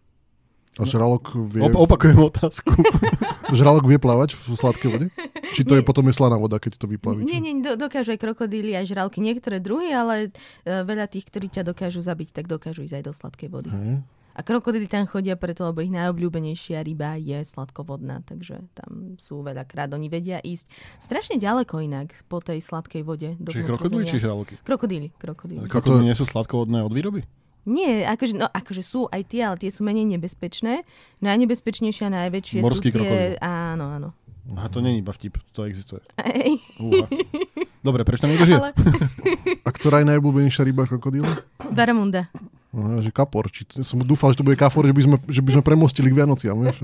A 0.76 0.84
žralok 0.84 1.32
vie, 1.48 1.64
Op- 1.64 1.88
opakujem 1.88 2.20
otázku. 2.20 2.76
žralok 3.58 3.88
vie 3.88 3.96
plávať 3.96 4.36
v 4.36 4.44
sladkej 4.60 4.88
vode? 4.92 5.06
Či 5.56 5.64
to 5.64 5.72
je 5.72 5.80
potom 5.80 6.04
je 6.04 6.14
slaná 6.14 6.36
voda, 6.36 6.60
keď 6.60 6.76
to 6.76 6.84
vyplaví? 6.84 7.24
Nie, 7.24 7.40
nie, 7.40 7.64
do, 7.64 7.80
dokážu 7.80 8.12
aj 8.12 8.20
krokodíly, 8.20 8.76
aj 8.76 8.92
žralky. 8.92 9.24
Niektoré 9.24 9.56
druhy, 9.56 9.88
ale 9.88 10.28
uh, 10.28 10.84
veľa 10.84 11.08
tých, 11.08 11.32
ktorí 11.32 11.48
ťa 11.48 11.64
dokážu 11.64 12.04
zabiť, 12.04 12.36
tak 12.36 12.44
dokážu 12.44 12.84
ísť 12.84 13.00
aj 13.00 13.04
do 13.08 13.12
sladkej 13.16 13.48
vody. 13.48 13.72
Hej. 13.72 14.04
A 14.36 14.44
krokodíly 14.44 14.84
tam 14.84 15.08
chodia 15.08 15.32
preto, 15.32 15.64
lebo 15.64 15.80
ich 15.80 15.88
najobľúbenejšia 15.88 16.84
ryba 16.84 17.16
je 17.16 17.40
sladkovodná, 17.40 18.20
takže 18.28 18.68
tam 18.76 19.16
sú 19.16 19.40
veľakrát, 19.40 19.88
oni 19.96 20.12
vedia 20.12 20.44
ísť 20.44 20.68
strašne 21.00 21.40
ďaleko 21.40 21.80
inak 21.80 22.12
po 22.28 22.44
tej 22.44 22.60
sladkej 22.60 23.00
vode. 23.00 23.32
Do 23.40 23.48
Čiže 23.48 23.64
krokodíly 23.64 24.04
či 24.04 24.20
žraloky? 24.20 24.60
Krokodíly, 24.60 25.08
krokodíly. 25.16 25.64
Krokodíly 25.64 26.12
nie 26.12 26.12
sú 26.12 26.28
sladkovodné 26.28 26.84
od 26.84 26.92
výroby? 26.92 27.24
Nie, 27.66 28.06
akože, 28.06 28.34
no, 28.38 28.46
akože 28.46 28.82
sú 28.86 29.10
aj 29.10 29.26
tie, 29.26 29.42
ale 29.42 29.58
tie 29.58 29.74
sú 29.74 29.82
menej 29.82 30.06
nebezpečné. 30.06 30.86
Najnebezpečnejšie 31.18 32.06
a 32.06 32.10
najväčšie 32.14 32.62
Morský 32.62 32.94
sú 32.94 33.02
tie... 33.02 33.02
krokodíl. 33.02 33.34
Áno, 33.42 33.84
áno. 33.90 34.08
A 34.54 34.70
to 34.70 34.78
není 34.78 35.02
iba 35.02 35.10
vtip, 35.10 35.42
to 35.50 35.66
existuje. 35.66 35.98
Ej, 36.22 36.62
Uha. 36.78 37.10
Dobre, 37.82 38.06
prečo 38.06 38.22
tam 38.22 38.30
niekto 38.30 38.46
žije? 38.46 38.62
ale 38.62 38.70
A 39.66 39.70
ktorá 39.74 40.02
je 40.02 40.06
najobľúbenejšia 40.14 40.62
ryba 40.62 40.86
krokodíla? 40.86 41.26
Baramunda. 41.74 42.30
No, 42.70 43.02
že 43.02 43.10
kapor. 43.10 43.50
Či 43.50 43.66
to, 43.66 43.82
som 43.82 43.98
dúfal, 44.06 44.30
že 44.30 44.38
to 44.38 44.46
bude 44.46 44.54
kafor, 44.54 44.86
že 44.86 44.94
by 44.94 45.02
sme, 45.02 45.16
že 45.26 45.42
by 45.42 45.50
sme 45.58 45.62
premostili 45.66 46.14
k 46.14 46.22
Vianociam. 46.22 46.62
Vieš? 46.62 46.78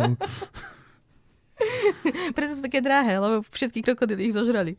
Preto 2.34 2.52
sú 2.58 2.62
také 2.66 2.82
drahé, 2.82 3.22
lebo 3.22 3.46
všetky 3.54 3.78
krokodíly 3.86 4.26
ich 4.26 4.34
zožrali. 4.34 4.74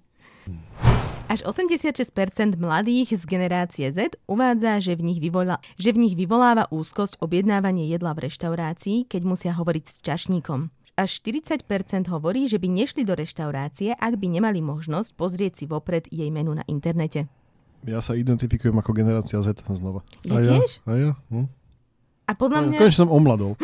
Až 1.32 1.40
86% 1.48 2.60
mladých 2.60 3.16
z 3.16 3.24
generácie 3.24 3.88
Z 3.90 4.20
uvádza, 4.28 4.84
že 4.84 5.00
v, 5.00 5.08
nich 5.08 5.20
vyvolá, 5.24 5.64
že 5.80 5.96
v 5.96 6.04
nich 6.04 6.16
vyvoláva 6.20 6.68
úzkosť 6.68 7.24
objednávanie 7.24 7.88
jedla 7.88 8.12
v 8.12 8.28
reštaurácii, 8.28 9.08
keď 9.08 9.22
musia 9.24 9.52
hovoriť 9.56 9.86
s 9.88 9.96
čašníkom. 10.04 10.68
Až 10.94 11.26
40% 11.26 11.66
hovorí, 12.12 12.46
že 12.46 12.62
by 12.62 12.68
nešli 12.70 13.02
do 13.02 13.18
reštaurácie, 13.18 13.98
ak 13.98 14.14
by 14.20 14.28
nemali 14.30 14.62
možnosť 14.62 15.10
pozrieť 15.18 15.64
si 15.64 15.66
vopred 15.66 16.06
jej 16.12 16.30
menu 16.30 16.54
na 16.54 16.62
internete. 16.70 17.26
Ja 17.88 18.04
sa 18.04 18.14
identifikujem 18.14 18.76
ako 18.78 18.92
generácia 18.94 19.40
Z 19.42 19.64
znova. 19.74 20.06
Ja 20.28 20.38
A 20.38 20.44
ja? 20.44 20.52
tiež? 20.60 20.70
A 20.86 20.92
ja? 21.00 21.12
Hm? 21.34 21.48
A 22.28 22.32
podľa 22.38 22.60
mňa... 22.68 22.78
Konečne 22.80 23.02
som 23.08 23.12
omladol. 23.12 23.58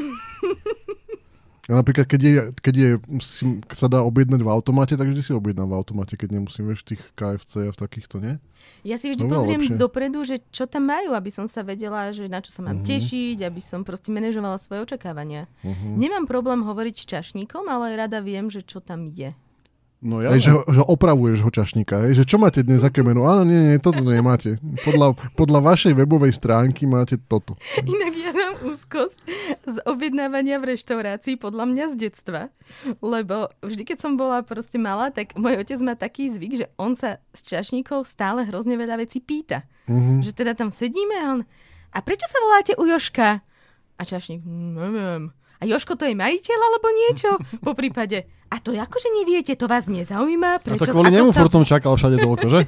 Ja 1.70 1.78
napríklad, 1.78 2.10
keď, 2.10 2.22
je, 2.22 2.32
keď 2.60 2.76
je, 2.76 2.90
si, 3.22 3.44
keď 3.62 3.78
sa 3.78 3.86
dá 3.86 4.02
objednať 4.02 4.42
v 4.42 4.50
automate, 4.50 4.98
tak 4.98 5.06
vždy 5.06 5.22
si 5.22 5.32
objednám 5.32 5.70
v 5.70 5.78
automate, 5.78 6.18
keď 6.18 6.34
nemusím, 6.34 6.66
vieš, 6.66 6.82
v 6.82 6.98
tých 6.98 7.02
KFC 7.14 7.70
a 7.70 7.72
v 7.72 7.78
takýchto, 7.78 8.18
nie? 8.18 8.42
Ja 8.82 8.98
si 8.98 9.08
vždy 9.08 9.22
pozriem 9.24 9.62
lepšie. 9.62 9.78
dopredu, 9.78 10.26
že 10.26 10.42
čo 10.50 10.66
tam 10.66 10.90
majú, 10.90 11.14
aby 11.14 11.30
som 11.30 11.46
sa 11.46 11.62
vedela, 11.62 12.10
že 12.10 12.26
na 12.26 12.42
čo 12.42 12.50
sa 12.50 12.66
mám 12.66 12.82
Mhm. 12.82 12.90
tešiť, 12.90 13.38
aby 13.46 13.62
som 13.62 13.86
proste 13.86 14.10
manažovala 14.10 14.58
svoje 14.58 14.82
očakávania. 14.82 15.46
Uh-huh. 15.62 15.94
Nemám 15.94 16.26
problém 16.26 16.60
hovoriť 16.60 16.96
s 16.96 17.06
čašníkom, 17.06 17.70
ale 17.70 17.94
rada 17.94 18.18
viem, 18.18 18.50
že 18.50 18.66
čo 18.66 18.82
tam 18.82 19.06
je. 19.06 19.38
No 20.00 20.24
ja 20.24 20.32
Hej, 20.32 20.48
že, 20.48 20.52
ho- 20.56 20.64
že 20.64 20.80
opravuješ 20.80 21.44
ho 21.44 21.52
čašníka, 21.52 22.08
hej, 22.08 22.16
že 22.16 22.24
čo 22.24 22.40
máte 22.40 22.64
dnes, 22.64 22.88
aké 22.88 23.04
meno? 23.04 23.28
Áno, 23.28 23.44
nie, 23.44 23.76
nie, 23.76 23.84
toto 23.84 24.00
nemáte. 24.00 24.56
Podľa, 24.88 25.12
podľa 25.36 25.60
vašej 25.60 25.92
webovej 25.92 26.32
stránky 26.32 26.88
máte 26.88 27.20
toto. 27.20 27.60
Inak 27.84 28.14
ja 28.16 28.32
mám 28.32 28.56
úzkosť 28.64 29.20
z 29.68 29.78
objednávania 29.84 30.56
v 30.64 30.72
reštaurácii 30.72 31.36
podľa 31.36 31.68
mňa 31.68 31.86
z 31.92 31.96
detstva. 32.00 32.48
Lebo 33.04 33.52
vždy, 33.60 33.84
keď 33.84 33.98
som 34.00 34.16
bola 34.16 34.40
proste 34.40 34.80
malá, 34.80 35.12
tak 35.12 35.36
môj 35.36 35.60
otec 35.60 35.80
má 35.84 36.00
taký 36.00 36.32
zvyk, 36.32 36.54
že 36.56 36.66
on 36.80 36.96
sa 36.96 37.20
s 37.36 37.44
čašníkov 37.44 38.08
stále 38.08 38.48
hrozne 38.48 38.80
veľa 38.80 39.04
vecí 39.04 39.20
pýta. 39.20 39.68
Uh-huh. 39.84 40.24
Že 40.24 40.32
teda 40.32 40.56
tam 40.56 40.72
sedíme 40.72 41.20
a 41.20 41.26
on... 41.36 41.40
A 41.92 42.00
prečo 42.00 42.24
sa 42.24 42.40
voláte 42.40 42.72
u 42.80 42.88
Joška? 42.88 43.44
A 44.00 44.02
čašník, 44.08 44.48
"Hm, 44.48 44.80
neviem. 44.80 45.24
A 45.60 45.68
Joško 45.68 46.00
to 46.00 46.08
je 46.08 46.16
majiteľ 46.16 46.56
alebo 46.58 46.88
niečo? 46.90 47.30
Po 47.60 47.76
prípade, 47.76 48.24
a 48.48 48.58
to 48.58 48.72
akože 48.72 49.12
neviete, 49.14 49.54
to 49.54 49.68
vás 49.68 49.86
nezaujíma? 49.86 50.50
A 50.56 50.62
Prečo, 50.64 50.88
to 50.88 50.96
kvôli 50.96 51.12
nemu 51.12 51.30
sa- 51.30 51.44
furt 51.44 51.52
som 51.52 51.68
čakal 51.68 52.00
všade 52.00 52.16
toľko, 52.18 52.46
že? 52.48 52.62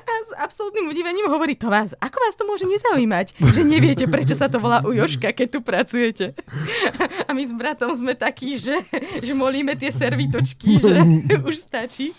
A 0.00 0.12
s 0.22 0.30
absolútnym 0.36 0.86
udivením 0.86 1.26
hovorí, 1.26 1.54
to 1.54 1.66
vás, 1.66 1.94
ako 1.98 2.16
vás 2.16 2.34
to 2.34 2.44
môže 2.44 2.64
nezaujímať, 2.64 3.26
že 3.50 3.62
neviete, 3.62 4.06
prečo 4.06 4.34
sa 4.34 4.46
to 4.46 4.58
volá 4.58 4.82
u 4.82 4.90
Joška, 4.90 5.30
keď 5.30 5.48
tu 5.50 5.60
pracujete. 5.60 6.26
A 7.26 7.34
my 7.34 7.42
s 7.42 7.50
bratom 7.50 7.90
sme 7.92 8.14
takí, 8.14 8.54
že, 8.54 8.78
že 9.18 9.32
molíme 9.32 9.74
tie 9.74 9.90
servitočky, 9.90 10.78
že 10.78 10.94
už 11.48 11.58
stačí. 11.58 12.14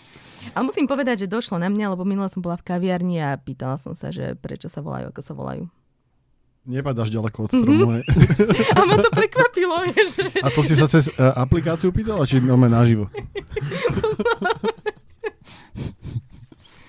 Ale 0.52 0.66
musím 0.66 0.84
povedať, 0.84 1.24
že 1.24 1.30
došlo 1.30 1.56
na 1.56 1.70
mňa, 1.70 1.94
lebo 1.94 2.02
minule 2.02 2.26
som 2.26 2.42
bola 2.42 2.58
v 2.58 2.66
kaviarni 2.66 3.22
a 3.22 3.38
pýtala 3.38 3.78
som 3.78 3.94
sa, 3.94 4.10
že 4.10 4.34
prečo 4.34 4.66
sa 4.66 4.82
volajú, 4.82 5.08
ako 5.08 5.22
sa 5.22 5.32
volajú. 5.32 5.64
Nepadáš 6.62 7.10
ďaleko 7.10 7.38
od 7.42 7.50
stromu. 7.50 7.86
hej. 7.98 8.06
A 8.78 8.86
ma 8.86 8.94
to 8.94 9.10
prekvapilo, 9.10 9.82
že... 10.06 10.30
A 10.46 10.48
to 10.54 10.62
si 10.62 10.78
sa 10.78 10.86
cez 10.86 11.10
uh, 11.10 11.34
aplikáciu 11.34 11.90
pýtala, 11.90 12.22
či 12.22 12.38
nome 12.38 12.70
naživo? 12.70 13.10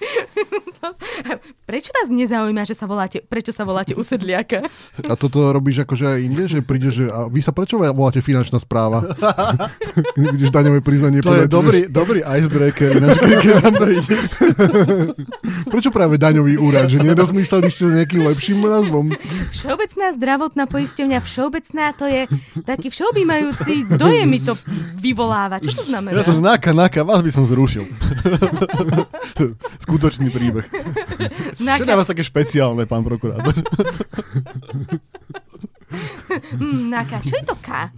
Prečo 1.70 1.90
vás 1.96 2.12
nezaujíma, 2.12 2.68
že 2.68 2.76
sa 2.76 2.86
voláte, 2.86 3.24
prečo 3.24 3.56
sa 3.56 3.64
voláte 3.64 3.96
usedliaka? 3.96 4.68
A 5.12 5.14
toto 5.16 5.40
robíš 5.50 5.88
akože 5.88 6.06
aj 6.06 6.20
inde, 6.20 6.44
že 6.46 6.60
príde, 6.60 6.92
že 6.92 7.08
a 7.08 7.32
vy 7.32 7.40
sa 7.40 7.56
prečo 7.56 7.80
voláte 7.80 8.20
finančná 8.20 8.60
správa? 8.60 9.04
Vidíš 10.20 10.52
daňové 10.52 10.84
priznanie. 10.84 11.24
To 11.24 11.34
je 11.34 11.48
dobrý, 11.48 11.88
dobrý 11.88 12.20
icebreaker, 12.22 13.00
ináč, 13.00 13.18
keď 13.20 13.38
keď 13.40 13.54
tam 13.64 13.74
prídeš. 13.80 14.30
Prečo 15.72 15.90
práve 15.90 16.20
daňový 16.20 16.60
úrad? 16.60 16.92
Že 16.92 17.04
nerozmysleli 17.04 17.70
ste 17.72 17.84
s 17.90 17.94
nejakým 17.96 18.22
lepším 18.28 18.60
názvom? 18.64 19.12
Všeobecná 19.56 20.06
zdravotná 20.14 20.64
poisťovňa, 20.68 21.20
všeobecná, 21.24 21.86
to 21.96 22.06
je 22.08 22.22
taký 22.64 22.88
všeobjímajúci 22.92 23.94
dojem 23.98 24.28
mi 24.30 24.40
to 24.42 24.54
vyvoláva. 25.00 25.60
Čo 25.60 25.84
to 25.84 25.84
znamená? 25.88 26.18
Ja 26.18 26.26
som 26.26 26.38
znáka, 26.38 26.74
náka, 26.76 27.06
vás 27.06 27.22
by 27.22 27.32
som 27.32 27.44
zrušil. 27.48 27.86
Skutočný 29.94 30.34
príbeh. 30.34 30.66
Čo 31.62 31.86
na 31.86 31.94
vás 31.94 32.10
také 32.10 32.26
špeciálne, 32.26 32.90
pán 32.90 33.06
prokurátor? 33.06 33.54
mm, 36.58 36.90
naka, 36.90 37.22
čo 37.22 37.38
je 37.38 37.46
to 37.46 37.54
K? 37.62 37.94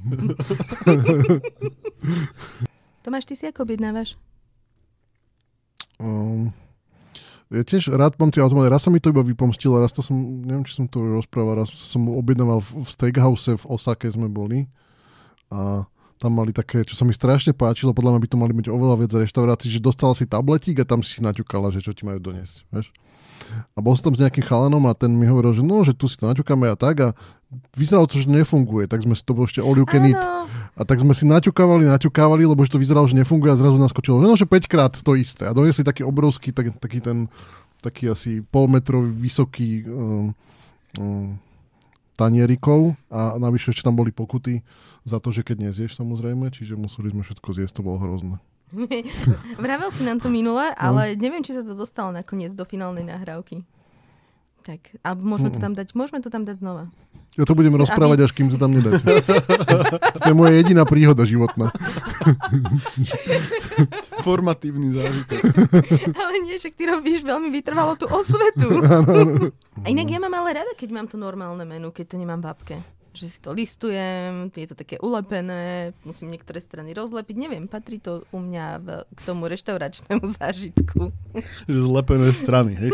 Tomáš, 2.99 3.23
ty 3.23 3.39
si 3.39 3.47
ako 3.47 3.63
objednávaš? 3.63 4.19
Um, 5.95 6.51
ja 7.47 7.63
tiež 7.63 7.95
rád 7.95 8.19
mám 8.19 8.27
tie 8.27 8.43
automaty. 8.43 8.67
Raz 8.67 8.83
sa 8.83 8.91
mi 8.91 8.99
to 8.99 9.15
iba 9.15 9.23
vypomstilo, 9.23 9.79
raz 9.79 9.95
to 9.95 10.03
som, 10.03 10.19
neviem, 10.43 10.67
či 10.67 10.75
som 10.75 10.91
to 10.91 10.99
rozprával, 10.99 11.63
raz 11.63 11.71
som 11.71 12.11
objednával 12.11 12.59
v, 12.59 12.83
v 12.83 12.87
steakhouse 12.91 13.55
v 13.55 13.63
Osake 13.71 14.11
sme 14.11 14.27
boli 14.27 14.67
a 15.47 15.87
tam 16.15 16.31
mali 16.31 16.55
také, 16.55 16.88
čo 16.88 16.95
sa 16.95 17.03
mi 17.03 17.12
strašne 17.12 17.51
páčilo, 17.51 17.91
podľa 17.91 18.15
mňa 18.15 18.22
by 18.24 18.29
to 18.31 18.38
mali 18.39 18.53
byť 18.55 18.67
oveľa 18.72 18.95
viac 19.03 19.12
reštaurácií, 19.12 19.67
že 19.67 19.84
dostala 19.84 20.15
si 20.15 20.24
tabletík 20.24 20.79
a 20.79 20.88
tam 20.88 21.03
si 21.03 21.19
naťukala, 21.19 21.75
že 21.75 21.84
čo 21.84 21.91
ti 21.91 22.07
majú 22.07 22.24
doniesť, 22.24 22.63
vieš. 22.72 22.95
A 23.75 23.84
bol 23.84 23.93
som 23.93 24.10
tam 24.10 24.15
s 24.17 24.24
nejakým 24.24 24.48
chalanom 24.48 24.81
a 24.88 24.95
ten 24.95 25.12
mi 25.12 25.27
hovoril, 25.27 25.53
že 25.53 25.62
no, 25.62 25.84
že 25.84 25.91
tu 25.91 26.07
si 26.07 26.15
to 26.15 26.25
naťukáme 26.25 26.72
a 26.72 26.75
tak 26.79 26.95
a 27.03 27.10
vyzeralo 27.75 28.07
to, 28.07 28.17
že 28.17 28.31
nefunguje, 28.31 28.88
tak 28.88 29.03
sme 29.03 29.13
si 29.13 29.22
to 29.22 29.36
bol 29.36 29.45
ešte 29.45 29.62
all 29.62 29.75
you 29.75 29.86
can 29.86 30.07
eat. 30.07 30.24
A 30.75 30.81
tak 30.84 31.00
sme 31.00 31.15
si 31.15 31.24
naťukávali, 31.27 31.88
naťukávali, 31.88 32.43
lebo 32.48 32.63
že 32.63 32.75
to 32.75 32.81
vyzeralo, 32.81 33.07
že 33.07 33.15
nefunguje 33.15 33.53
a 33.53 33.60
zrazu 33.60 33.79
naskočilo, 33.79 34.19
že 34.19 34.27
no, 34.27 34.36
že 34.36 34.48
5 34.48 34.72
krát 34.72 34.93
to 34.95 35.15
isté. 35.15 35.48
A 35.48 35.55
doniesli 35.55 35.88
taký 35.88 36.03
obrovský, 36.03 36.51
tak, 36.51 36.74
taký 36.79 37.00
ten, 37.00 37.31
taký 37.79 38.12
asi 38.12 38.43
polmetrový 38.43 39.07
vysoký 39.07 39.88
um, 39.88 40.36
um, 41.00 41.39
tanierikov 42.15 42.95
a 43.12 43.36
navyše 43.36 43.75
ešte 43.75 43.86
tam 43.86 44.00
boli 44.00 44.10
pokuty 44.10 44.63
za 45.03 45.19
to, 45.19 45.36
že 45.36 45.43
keď 45.43 45.69
nezieš 45.69 46.00
samozrejme, 46.00 46.50
čiže 46.50 46.79
museli 46.79 47.12
sme 47.12 47.22
všetko 47.22 47.50
zjesť, 47.51 47.79
to 47.79 47.86
bolo 47.86 48.00
hrozné. 48.00 48.39
vravel 49.62 49.89
si 49.93 50.01
nám 50.03 50.19
to 50.19 50.27
minule, 50.31 50.74
ale 50.75 51.13
neviem, 51.15 51.45
či 51.45 51.53
sa 51.53 51.62
to 51.62 51.77
dostalo 51.77 52.10
nakoniec 52.10 52.51
do 52.55 52.65
finálnej 52.65 53.05
nahrávky. 53.05 53.62
Tak, 54.65 54.98
alebo 55.05 55.22
môžeme 55.22 55.53
to 55.53 55.62
tam 55.62 55.77
dať, 55.77 55.93
môžeme 55.93 56.19
to 56.25 56.34
tam 56.34 56.41
dať 56.41 56.57
znova. 56.57 56.89
Ja 57.36 57.43
to 57.43 57.51
budem 57.51 57.75
rozprávať, 57.75 58.25
až 58.25 58.31
kým 58.31 58.48
to 58.48 58.55
tam 58.55 58.72
nedáte. 58.72 59.03
to 60.24 60.27
je 60.31 60.36
moja 60.36 60.55
jediná 60.55 60.88
príhoda 60.88 61.27
životná. 61.27 61.67
Formatívny 64.25 64.95
zážitok. 64.95 65.41
Ale 66.24 66.34
nie, 66.48 66.55
že 66.55 66.72
ty 66.72 66.88
robíš 66.88 67.27
veľmi 67.27 67.51
vytrvalo 67.51 68.00
tú 68.00 68.07
osvetu. 68.07 68.79
A 69.84 69.86
inak 69.91 70.07
ja 70.07 70.17
mám 70.24 70.31
ale 70.31 70.63
rada, 70.63 70.72
keď 70.79 70.89
mám 70.95 71.07
to 71.12 71.19
normálne 71.19 71.62
menu, 71.67 71.91
keď 71.91 72.15
to 72.15 72.17
nemám 72.17 72.39
v 72.39 72.48
apke. 72.55 72.77
Že 73.15 73.25
si 73.25 73.39
to 73.39 73.51
listujem, 73.51 74.31
je 74.51 74.67
to 74.67 74.75
také 74.75 75.00
ulepené, 75.00 75.63
musím 76.03 76.27
niektoré 76.29 76.60
strany 76.60 76.91
rozlepiť. 76.91 77.36
Neviem, 77.38 77.63
patrí 77.65 77.95
to 77.98 78.27
u 78.29 78.38
mňa 78.38 78.65
v, 78.77 78.88
k 79.07 79.19
tomu 79.24 79.48
reštauračnému 79.48 80.19
zážitku. 80.36 81.15
Že 81.65 81.79
zlepené 81.81 82.27
strany, 82.29 82.75
hej? 82.75 82.91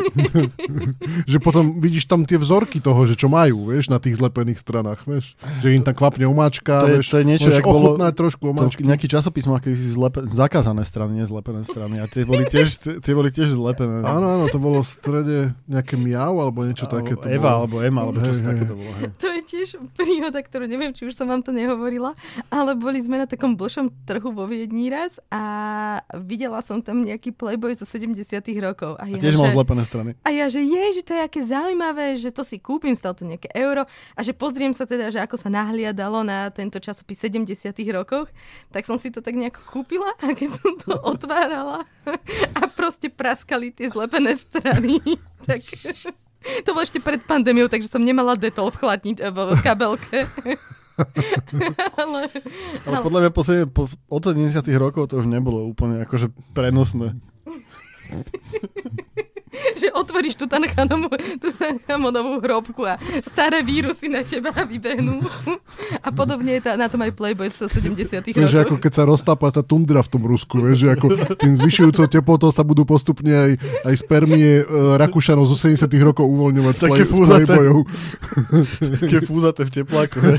že 1.31 1.37
potom 1.37 1.73
vidíš 1.75 2.05
tam 2.05 2.21
tie 2.21 2.37
vzorky 2.37 2.77
toho, 2.77 3.03
že 3.03 3.15
čo 3.15 3.27
majú, 3.27 3.67
vieš, 3.67 3.89
na 3.89 3.97
tých 3.97 4.15
zlepených 4.15 4.57
stranách, 4.57 5.03
vieš. 5.03 5.33
Že 5.59 5.67
im 5.73 5.83
tam 5.83 5.95
kvapne 5.95 6.25
omáčka, 6.25 6.79
To 6.79 6.87
je- 6.87 6.93
vieš. 6.95 7.07
to 7.07 7.17
je 7.17 7.25
niečo, 7.25 7.49
jak 7.49 7.65
bolo- 7.65 7.97
trošku 7.97 8.43
To, 8.43 8.51
omáčky. 8.51 8.81
nejaký 8.83 9.07
časopis 9.07 9.45
mal 9.45 9.57
kedy 9.57 9.73
si 9.73 9.89
zlepe, 9.89 10.21
zakázané 10.27 10.83
strany, 10.83 11.17
nezlepené 11.17 11.63
strany. 11.63 11.97
A 11.97 12.05
tie 12.05 12.21
boli 12.23 12.45
tiež, 12.45 12.69
tie 12.99 13.13
boli 13.13 13.29
tiež 13.29 13.49
zlepené. 13.51 14.03
Áno, 14.03 14.27
áno, 14.27 14.45
to 14.45 14.59
bolo 14.59 14.81
v 14.81 14.89
strede 14.91 15.37
nejaké 15.65 15.95
miau 15.95 16.37
alebo 16.37 16.61
niečo 16.61 16.85
také. 16.85 17.15
Alebo 17.15 17.25
Eva, 17.25 17.51
alebo 17.55 17.75
Ema, 17.79 17.99
alebo 18.03 18.19
čo 18.19 18.29
Hej, 18.29 18.37
hej. 18.37 18.45
také 18.45 18.63
to 18.63 18.75
bolo. 18.75 18.91
Hej. 18.93 19.05
To 19.15 19.27
je 19.27 19.41
tiež 19.43 19.69
príhoda, 20.11 20.43
ktorú 20.43 20.67
neviem, 20.67 20.91
či 20.91 21.07
už 21.07 21.15
som 21.15 21.31
vám 21.31 21.39
to 21.39 21.55
nehovorila, 21.55 22.11
ale 22.51 22.75
boli 22.75 22.99
sme 22.99 23.23
na 23.23 23.27
takom 23.31 23.55
blšom 23.55 23.87
trhu 24.03 24.35
vo 24.35 24.43
Viedni 24.43 24.91
raz 24.91 25.23
a 25.31 25.41
videla 26.19 26.59
som 26.59 26.83
tam 26.83 27.07
nejaký 27.07 27.31
playboy 27.31 27.71
zo 27.79 27.87
70 27.87 28.19
rokov. 28.59 28.99
A, 28.99 29.07
A 29.07 29.15
ja, 29.15 29.23
tiež 29.23 29.39
mal 29.39 29.47
že, 29.47 29.55
zlepené 29.55 29.83
strany. 29.87 30.09
a 30.27 30.29
ja, 30.35 30.51
že 30.51 30.59
je, 30.59 30.83
že 30.99 31.01
to 31.07 31.15
je 31.15 31.21
aké 31.23 31.41
zaujímavé, 31.47 32.19
že 32.19 32.35
to 32.35 32.43
si 32.43 32.59
kúpim, 32.59 32.91
stalo 32.91 33.15
to 33.15 33.23
nejaké 33.23 33.47
euro 33.55 33.87
a 33.87 34.19
že 34.19 34.35
pozriem 34.35 34.75
sa 34.75 34.83
teda, 34.83 35.07
že 35.15 35.23
ako 35.23 35.39
sa 35.39 35.47
nahliadalo 35.47 36.27
na 36.27 36.51
tento 36.51 36.83
časopis 36.83 37.23
70 37.23 37.71
rokoch, 37.95 38.27
tak 38.75 38.83
som 38.83 38.99
si 38.99 39.07
to 39.15 39.23
tak 39.23 39.39
nejako 39.39 39.63
kúpila 39.71 40.11
a 40.19 40.35
keď 40.35 40.49
som 40.59 40.75
to 40.75 40.91
otvárala 41.15 41.87
a 42.59 42.61
proste 42.75 43.07
praskali 43.07 43.71
tie 43.71 43.87
zlepené 43.87 44.35
strany, 44.35 44.99
tak 45.47 45.63
to 46.65 46.73
bolo 46.73 46.83
ešte 46.83 46.99
pred 47.01 47.21
pandémiou, 47.21 47.69
takže 47.69 47.89
som 47.89 48.01
nemala 48.01 48.33
detol 48.37 48.73
v 48.73 48.77
chladni, 48.81 49.13
v 49.13 49.37
kabelke. 49.61 50.25
ale, 52.01 52.29
Ale 52.85 52.95
podľa 53.01 53.19
mňa 53.25 53.31
po, 53.33 53.41
sedem- 53.41 53.71
po, 53.71 53.89
od 53.89 54.21
70 54.21 54.61
rokov 54.77 55.09
to 55.09 55.17
už 55.21 55.27
nebolo 55.29 55.65
úplne 55.69 56.01
akože 56.05 56.29
prenosné. 56.53 57.17
že 59.81 59.89
otvoríš 59.89 60.37
tú 60.37 60.45
Tutankhamonovú 60.45 62.37
hrobku 62.45 62.85
a 62.85 63.01
staré 63.25 63.65
vírusy 63.65 64.05
na 64.11 64.21
teba 64.21 64.53
vybehnú. 64.53 65.25
A 66.05 66.13
podobne 66.13 66.61
je 66.61 66.69
tá, 66.69 66.77
na 66.77 66.85
tom 66.85 67.01
aj 67.01 67.11
Playboy 67.17 67.49
z 67.49 67.65
70 67.65 68.37
To 68.37 68.41
je, 68.45 68.51
že 68.51 68.61
ako 68.61 68.77
rokov. 68.77 68.83
keď 68.85 68.91
sa 68.93 69.03
roztápa 69.09 69.49
tá 69.49 69.65
tundra 69.65 70.05
v 70.05 70.09
tom 70.09 70.23
Rusku, 70.29 70.61
vieš, 70.61 70.85
že 70.85 70.87
ako 70.93 71.07
tým 71.41 71.53
zvyšujúcou 71.57 72.05
teplotou 72.05 72.53
sa 72.53 72.61
budú 72.61 72.85
postupne 72.85 73.33
aj, 73.33 73.51
aj 73.87 73.95
spermie 73.97 74.61
uh, 74.61 74.99
Rakúšanov 75.01 75.49
zo 75.49 75.57
70 75.57 75.89
rokov 76.05 76.29
uvoľňovať 76.29 76.73
z, 76.77 76.81
Také 76.85 76.93
play, 76.93 77.07
z 77.07 77.11
fúzaté. 77.11 77.45
Playboyov. 77.49 77.77
Také 79.01 79.17
fúzaté 79.25 79.61
v 79.65 79.71
tepláku. 79.81 80.17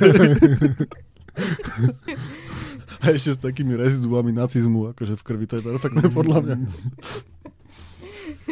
A 3.02 3.10
ešte 3.10 3.34
s 3.34 3.38
takými 3.42 3.74
reziduami 3.74 4.30
nacizmu, 4.30 4.94
akože 4.94 5.18
v 5.18 5.22
krvi, 5.26 5.50
to 5.50 5.58
je 5.58 5.66
perfektné 5.66 6.06
podľa 6.06 6.38
mňa. 6.38 6.56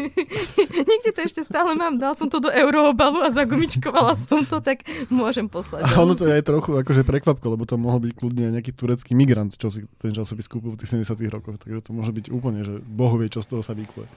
Niekde 0.89 1.11
to 1.13 1.21
ešte 1.27 1.43
stále 1.45 1.77
mám, 1.77 2.01
dal 2.01 2.17
som 2.17 2.31
to 2.31 2.41
do 2.41 2.49
euroobalu 2.49 3.25
a 3.27 3.29
zagumičkovala 3.35 4.17
som 4.17 4.45
to, 4.47 4.63
tak 4.65 4.87
môžem 5.13 5.47
poslať. 5.47 5.85
A 5.85 6.01
ono 6.01 6.17
to 6.17 6.29
je 6.29 6.37
aj 6.41 6.45
trochu 6.47 6.77
akože 6.81 7.03
prekvapko, 7.05 7.47
lebo 7.53 7.69
to 7.69 7.77
mohol 7.77 8.01
byť 8.01 8.13
kľudne 8.17 8.55
nejaký 8.55 8.73
turecký 8.73 9.13
migrant, 9.13 9.53
čo 9.55 9.69
si 9.69 9.85
ten 10.01 10.15
časopis 10.15 10.49
kúpil 10.49 10.75
v 10.75 10.81
tých 10.81 10.97
70 10.97 11.17
rokoch, 11.29 11.57
takže 11.61 11.85
to 11.85 11.91
môže 11.93 12.13
byť 12.15 12.27
úplne, 12.33 12.65
že 12.65 12.81
bohu 12.81 13.21
vie, 13.21 13.29
čo 13.29 13.45
z 13.45 13.49
toho 13.53 13.63
sa 13.65 13.77
vykuje. 13.77 14.09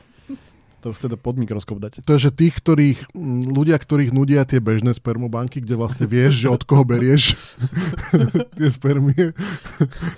To 0.83 0.91
už 0.91 0.99
teda 0.99 1.15
pod 1.15 1.39
mikroskop 1.39 1.79
dať. 1.79 2.03
To 2.03 2.19
je, 2.19 2.27
že 2.27 2.31
tých, 2.35 2.59
ktorých, 2.59 3.15
ľudia, 3.47 3.79
ktorých 3.79 4.11
nudia 4.11 4.43
tie 4.43 4.59
bežné 4.59 4.91
spermobanky, 4.91 5.63
kde 5.63 5.79
vlastne 5.79 6.03
vieš, 6.03 6.43
že 6.43 6.51
od 6.51 6.59
koho 6.67 6.83
berieš 6.83 7.39
tie 8.59 8.67
spermie, 8.67 9.31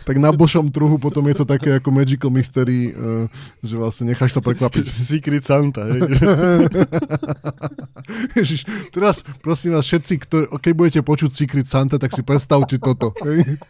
tak 0.09 0.17
na 0.17 0.33
bošom 0.33 0.73
truhu 0.73 0.97
potom 0.97 1.21
je 1.29 1.37
to 1.37 1.45
také 1.45 1.77
ako 1.77 1.93
Magical 1.93 2.33
Mystery, 2.33 2.89
uh, 2.97 3.29
že 3.61 3.77
vlastne 3.77 4.09
necháš 4.09 4.33
sa 4.33 4.41
prekvapiť. 4.41 4.89
Secret 5.13 5.45
Santa, 5.45 5.85
hej. 5.85 6.01
Ježiš, 8.41 8.65
teraz 8.89 9.21
prosím 9.45 9.77
vás 9.77 9.85
všetci, 9.85 10.13
ktorí, 10.25 10.45
keď 10.49 10.73
budete 10.73 11.01
počuť 11.05 11.29
Secret 11.29 11.69
Santa, 11.69 12.01
tak 12.01 12.09
si 12.09 12.25
predstavte 12.25 12.81
toto. 12.81 13.13
Hej? 13.21 13.61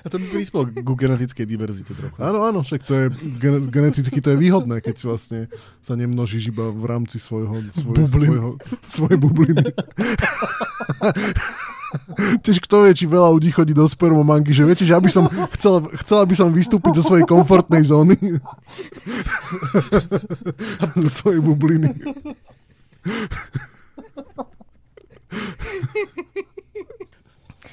A 0.00 0.06
to 0.08 0.16
by 0.16 0.26
prispelo 0.32 0.64
ku 0.70 0.94
genetickej 0.96 1.44
diverzite 1.44 1.92
trochu. 1.92 2.16
Áno, 2.20 2.48
áno, 2.48 2.64
však 2.64 2.80
to 2.88 2.92
je 2.96 3.04
gen- 3.36 3.68
geneticky 3.68 4.18
to 4.24 4.32
je 4.32 4.38
výhodné, 4.40 4.80
keď 4.80 4.96
vlastne 5.04 5.52
sa 5.84 5.92
nemnožíš 5.92 6.52
iba 6.52 6.72
v 6.72 6.84
rámci 6.88 7.20
svojho, 7.20 7.60
svoj, 7.76 7.96
Bublin. 8.08 8.30
svojho, 8.32 8.50
svojej 8.88 9.18
bubliny. 9.20 9.64
Tiež 12.46 12.62
kto 12.62 12.86
vie, 12.86 12.94
či 12.94 13.10
veľa 13.10 13.34
ľudí 13.34 13.50
chodí 13.50 13.74
do 13.74 13.82
spermomanky, 13.82 14.54
že 14.54 14.62
viete, 14.62 14.86
že 14.86 14.94
aby 14.94 15.10
som 15.10 15.26
chcel, 15.58 15.90
chcel 16.06 16.22
aby 16.22 16.34
som 16.38 16.54
vystúpiť 16.54 17.02
zo 17.02 17.12
svojej 17.12 17.26
komfortnej 17.26 17.82
zóny. 17.82 18.14
do 21.02 21.08
svojej 21.10 21.42
bubliny. 21.42 21.90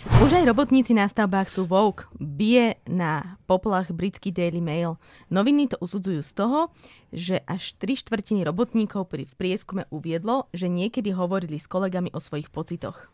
Už 0.08 0.32
aj 0.32 0.48
robotníci 0.48 0.96
na 0.96 1.04
stavbách 1.04 1.52
sú 1.52 1.68
woke. 1.68 2.08
Bije 2.16 2.80
na 2.88 3.36
poplach 3.44 3.92
britský 3.92 4.32
Daily 4.32 4.64
Mail. 4.64 4.96
Noviny 5.28 5.68
to 5.68 5.76
usudzujú 5.84 6.24
z 6.24 6.32
toho, 6.32 6.72
že 7.12 7.44
až 7.44 7.76
tri 7.76 8.00
štvrtiny 8.00 8.48
robotníkov 8.48 9.12
pri 9.12 9.28
v 9.28 9.34
prieskume 9.36 9.84
uviedlo, 9.92 10.48
že 10.56 10.72
niekedy 10.72 11.12
hovorili 11.12 11.60
s 11.60 11.68
kolegami 11.68 12.16
o 12.16 12.24
svojich 12.24 12.48
pocitoch. 12.48 13.12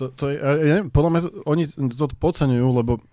To, 0.00 0.08
to 0.08 0.32
je, 0.32 0.40
ja 0.40 0.72
neviem, 0.80 0.88
podľa 0.88 1.10
mňa 1.12 1.20
oni 1.44 1.62
to 1.92 2.08
podceňujú, 2.16 2.66
lebo 2.72 3.04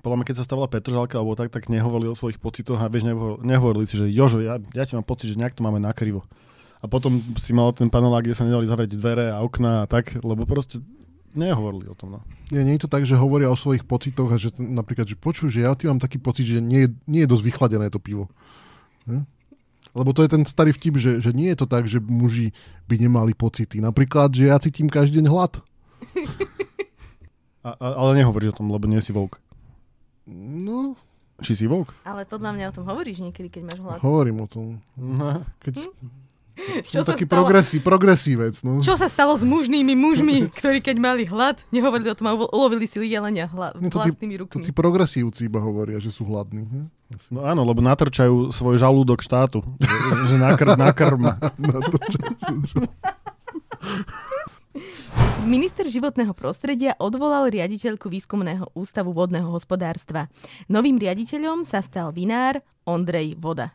podľa 0.00 0.16
mňa, 0.22 0.26
keď 0.30 0.36
sa 0.38 0.46
stavala 0.46 0.70
Petržalka 0.70 1.18
alebo 1.18 1.34
tak, 1.34 1.50
tak 1.50 1.66
nehovorili 1.66 2.14
o 2.14 2.16
svojich 2.16 2.38
pocitoch 2.38 2.78
a 2.78 2.86
vieš, 2.86 3.10
nehovorili, 3.10 3.42
nehovorili 3.42 3.84
si, 3.90 3.98
že 3.98 4.06
Jožo, 4.06 4.38
ja, 4.38 4.62
ja 4.72 4.84
ti 4.86 4.94
mám 4.94 5.04
pocit, 5.04 5.34
že 5.34 5.40
nejak 5.40 5.58
to 5.58 5.66
máme 5.66 5.82
nakrivo. 5.82 6.22
A 6.80 6.88
potom 6.88 7.20
si 7.36 7.52
mal 7.52 7.74
ten 7.76 7.92
panelák, 7.92 8.24
kde 8.24 8.38
sa 8.38 8.46
nedali 8.46 8.64
zavrieť 8.64 8.96
dvere 8.96 9.26
a 9.34 9.44
okna 9.44 9.84
a 9.84 9.86
tak, 9.90 10.16
lebo 10.24 10.48
proste 10.48 10.80
nehovorili 11.32 11.86
o 11.86 11.94
tom. 11.94 12.16
No. 12.16 12.20
Nie, 12.48 12.62
nie 12.62 12.74
je 12.74 12.84
to 12.84 12.90
tak, 12.90 13.02
že 13.02 13.14
hovoria 13.14 13.46
o 13.46 13.54
svojich 13.54 13.82
pocitoch 13.82 14.26
a 14.26 14.36
že 14.36 14.50
napríklad, 14.54 15.04
že 15.04 15.14
počuj, 15.14 15.48
že 15.48 15.62
ja 15.62 15.72
ti 15.72 15.86
mám 15.86 15.98
taký 15.98 16.16
pocit, 16.16 16.44
že 16.44 16.58
nie, 16.58 16.84
je- 16.84 16.94
nie 17.04 17.22
je 17.22 17.30
dosť 17.30 17.44
vychladené 17.44 17.86
to 17.88 17.98
pivo. 17.98 18.26
Hm? 19.06 19.22
Lebo 19.90 20.10
to 20.10 20.22
je 20.22 20.30
ten 20.30 20.42
starý 20.44 20.70
vtip, 20.70 20.94
že, 20.96 21.18
že 21.18 21.30
nie 21.30 21.50
je 21.50 21.58
to 21.58 21.66
tak, 21.66 21.82
že 21.84 21.98
muži 21.98 22.54
by 22.86 22.94
nemali 22.96 23.34
pocity. 23.34 23.78
Napríklad, 23.78 24.30
že 24.30 24.46
ja 24.46 24.58
cítim 24.58 24.86
každý 24.86 25.18
deň 25.18 25.26
hlad. 25.26 25.52
A, 27.60 27.70
a, 27.74 27.86
ale 27.98 28.22
nehovoríš 28.22 28.54
o 28.54 28.58
tom, 28.62 28.70
lebo 28.70 28.86
nie 28.86 28.98
si 28.98 29.10
vouk. 29.10 29.36
No, 30.30 30.94
Či 31.40 31.56
si 31.56 31.66
vouk? 31.66 31.92
Ale 32.04 32.24
podľa 32.24 32.52
mňa 32.52 32.64
o 32.68 32.74
tom 32.76 32.84
hovoríš 32.84 33.20
niekedy, 33.20 33.48
keď 33.48 33.62
máš 33.66 33.80
hlad. 33.80 33.98
hovorím 34.00 34.44
o 34.44 34.48
tom. 34.48 34.66
No. 34.94 35.40
Keď, 35.60 35.88
Čo 36.84 37.00
som 37.00 37.04
sa 37.04 37.12
taký 37.12 37.24
stalo? 37.24 37.36
progresí, 37.42 37.76
progresívec. 37.78 38.54
No. 38.60 38.78
Čo 38.78 38.94
sa 38.94 39.06
stalo 39.06 39.34
s 39.34 39.42
mužnými 39.42 39.92
mužmi, 39.92 40.48
ktorí 40.52 40.78
keď 40.78 40.96
mali 40.96 41.24
hlad, 41.24 41.60
nehovorili 41.68 42.08
o 42.08 42.16
tom 42.16 42.26
a 42.26 42.32
ulo- 42.32 42.50
ulovili 42.50 42.84
si 42.84 42.98
jelenia 42.98 43.46
hla- 43.46 43.74
Nie, 43.74 43.88
to 43.88 43.98
tí- 43.98 44.12
vlastnými 44.12 44.34
To 44.42 44.58
tí 44.60 44.70
progresívci 44.70 45.46
iba 45.46 45.58
hovoria, 45.58 45.96
že 45.96 46.08
sú 46.08 46.24
hladní. 46.24 46.62
Hm? 46.62 46.86
no 47.28 47.42
áno, 47.42 47.64
lebo 47.64 47.80
natrčajú 47.80 48.50
svoj 48.50 48.78
žalúdok 48.78 49.18
štátu. 49.18 49.66
že, 50.28 50.36
nakr, 50.36 50.78
nakrm. 50.78 51.26
Na 51.58 51.78
to, 51.80 51.96
čo 52.06 52.18
sú- 52.38 52.86
Minister 55.42 55.82
životného 55.82 56.30
prostredia 56.30 56.94
odvolal 56.96 57.50
riaditeľku 57.50 58.06
výskumného 58.06 58.70
ústavu 58.72 59.10
vodného 59.10 59.48
hospodárstva. 59.48 60.28
Novým 60.68 60.94
riaditeľom 60.94 61.64
sa 61.64 61.80
stal 61.80 62.12
vinár 62.12 62.60
Ondrej 62.84 63.34
Voda. 63.34 63.74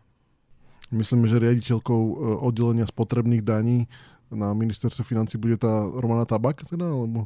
Myslím, 0.89 1.25
že 1.25 1.37
riaditeľkou 1.37 2.01
e, 2.01 2.13
oddelenia 2.41 2.85
spotrebných 2.85 3.41
daní 3.41 3.89
na 4.29 4.51
ministerstve 4.51 5.01
financí 5.01 5.37
bude 5.37 5.55
tá 5.55 5.69
Romana 5.81 6.25
Tabak, 6.25 6.65
teda, 6.65 6.85
alebo... 6.85 7.25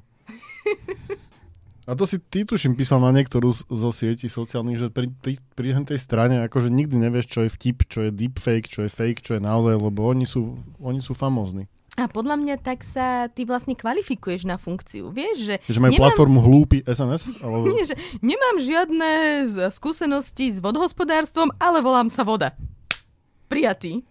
A 1.90 1.98
to 1.98 2.06
si 2.06 2.22
ty 2.22 2.46
tuším 2.46 2.78
písal 2.78 3.02
na 3.02 3.10
niektorú 3.10 3.50
z- 3.50 3.66
zo 3.66 3.90
sietí 3.90 4.30
sociálnych, 4.30 4.78
že 4.78 4.88
pri, 4.94 5.10
pri, 5.10 5.42
pri 5.58 5.74
tej 5.82 5.98
strane 5.98 6.46
akože 6.46 6.70
nikdy 6.70 7.02
nevieš, 7.02 7.26
čo 7.26 7.40
je 7.42 7.50
vtip, 7.50 7.90
čo 7.90 8.06
je 8.06 8.14
deepfake, 8.14 8.70
čo 8.70 8.86
je 8.86 8.94
fake, 8.94 9.26
čo 9.26 9.34
je 9.34 9.42
naozaj, 9.42 9.74
lebo 9.74 10.06
oni 10.06 10.30
sú, 10.30 10.54
oni 10.78 11.02
sú 11.02 11.18
famózni. 11.18 11.66
A 11.98 12.06
podľa 12.06 12.38
mňa 12.38 12.56
tak 12.62 12.86
sa 12.86 13.26
ty 13.28 13.42
vlastne 13.42 13.74
kvalifikuješ 13.74 14.46
na 14.46 14.56
funkciu. 14.56 15.10
Vieš, 15.10 15.38
že 15.42 15.56
Že 15.66 15.82
majú 15.82 15.92
Nemám- 15.98 16.04
platformu 16.06 16.40
hlúpy 16.40 16.78
SNS? 16.86 17.42
Alebo... 17.42 17.74
Nie, 17.74 17.84
že 17.84 17.98
nemám 18.22 18.56
žiadne 18.62 19.10
skúsenosti 19.74 20.54
s 20.54 20.62
vodohospodárstvom, 20.62 21.50
ale 21.58 21.82
volám 21.82 22.14
sa 22.14 22.22
voda. 22.22 22.54
Prijatý. 23.50 24.06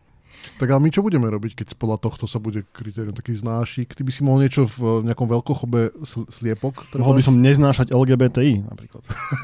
Tak 0.58 0.70
ale 0.70 0.80
my 0.86 0.90
čo 0.90 1.02
budeme 1.02 1.26
robiť, 1.26 1.62
keď 1.62 1.66
podľa 1.74 1.98
tohto 1.98 2.30
sa 2.30 2.38
bude 2.38 2.62
kritérium 2.70 3.14
taký 3.14 3.34
znášik? 3.34 3.94
Ty 3.94 4.02
by 4.06 4.12
si 4.14 4.20
mohol 4.22 4.46
niečo 4.46 4.70
v 4.70 5.02
nejakom 5.06 5.26
veľkochobe 5.26 5.98
sl- 6.06 6.30
sliepok? 6.30 6.94
Mohol 6.94 7.18
by 7.18 7.22
som 7.26 7.34
neznášať 7.42 7.90
LGBTI 7.90 8.66
napríklad. 8.66 9.02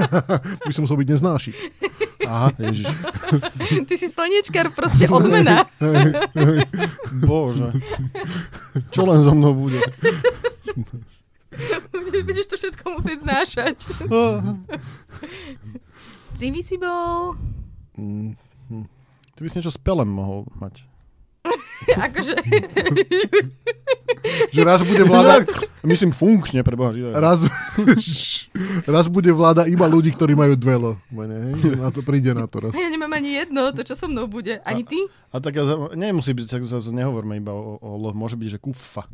Ty 0.62 0.64
by 0.66 0.74
som 0.74 0.87
musel 0.87 0.98
byť 0.98 1.09
neznášik. 1.14 1.57
Aha, 2.26 2.48
ježiš. 2.70 2.87
Ty 3.90 3.94
si 3.98 4.07
slniečkar, 4.07 4.70
proste 4.70 5.11
odmena. 5.11 5.66
Bože. 7.26 7.74
Čo 8.94 9.07
len 9.07 9.18
so 9.22 9.35
mnou 9.35 9.54
bude? 9.54 9.83
Budeš 12.22 12.46
to 12.50 12.57
všetko 12.59 12.85
musieť 12.98 13.18
znášať. 13.22 13.76
Civi 16.35 16.62
si 16.66 16.78
bol... 16.78 17.38
Mm. 17.94 18.35
Ty 19.35 19.40
by 19.42 19.49
si 19.51 19.57
niečo 19.59 19.75
s 19.75 19.81
pelem 19.81 20.07
mohol 20.07 20.47
mať. 20.55 20.87
Akože... 22.09 22.35
Že 24.55 24.61
raz 24.64 24.81
bude 24.87 25.05
vláda... 25.11 25.44
Myslím 25.85 26.16
funkčne, 26.16 26.64
preboha 26.64 26.97
živého. 26.97 27.12
Raz, 27.12 27.44
raz 28.94 29.07
bude 29.12 29.29
vláda 29.37 29.68
iba 29.68 29.85
ľudí, 29.85 30.14
ktorí 30.16 30.33
majú 30.33 30.57
dvelo. 30.57 30.97
Mene, 31.12 31.53
hej? 31.53 31.77
Na 31.77 31.92
to 31.92 32.01
príde 32.01 32.33
na 32.33 32.49
to 32.49 32.64
raz. 32.64 32.73
Ja 32.73 32.88
nemám 32.88 33.12
ani 33.12 33.37
jedno, 33.37 33.68
to 33.75 33.85
čo 33.85 33.92
so 33.92 34.09
mnou 34.09 34.25
bude. 34.25 34.64
Ani 34.64 34.87
ty? 34.87 34.97
A 35.29 35.42
tak 35.44 35.61
ja, 35.61 35.68
za- 35.68 35.92
nemusí 35.92 36.33
byť, 36.33 36.47
tak 36.49 36.62
zase 36.64 36.88
nehovorme 36.88 37.37
iba 37.37 37.53
o, 37.53 37.77
o, 37.77 38.01
o 38.01 38.11
môže 38.16 38.40
byť, 38.40 38.49
že 38.57 38.59
kufa. 38.62 39.05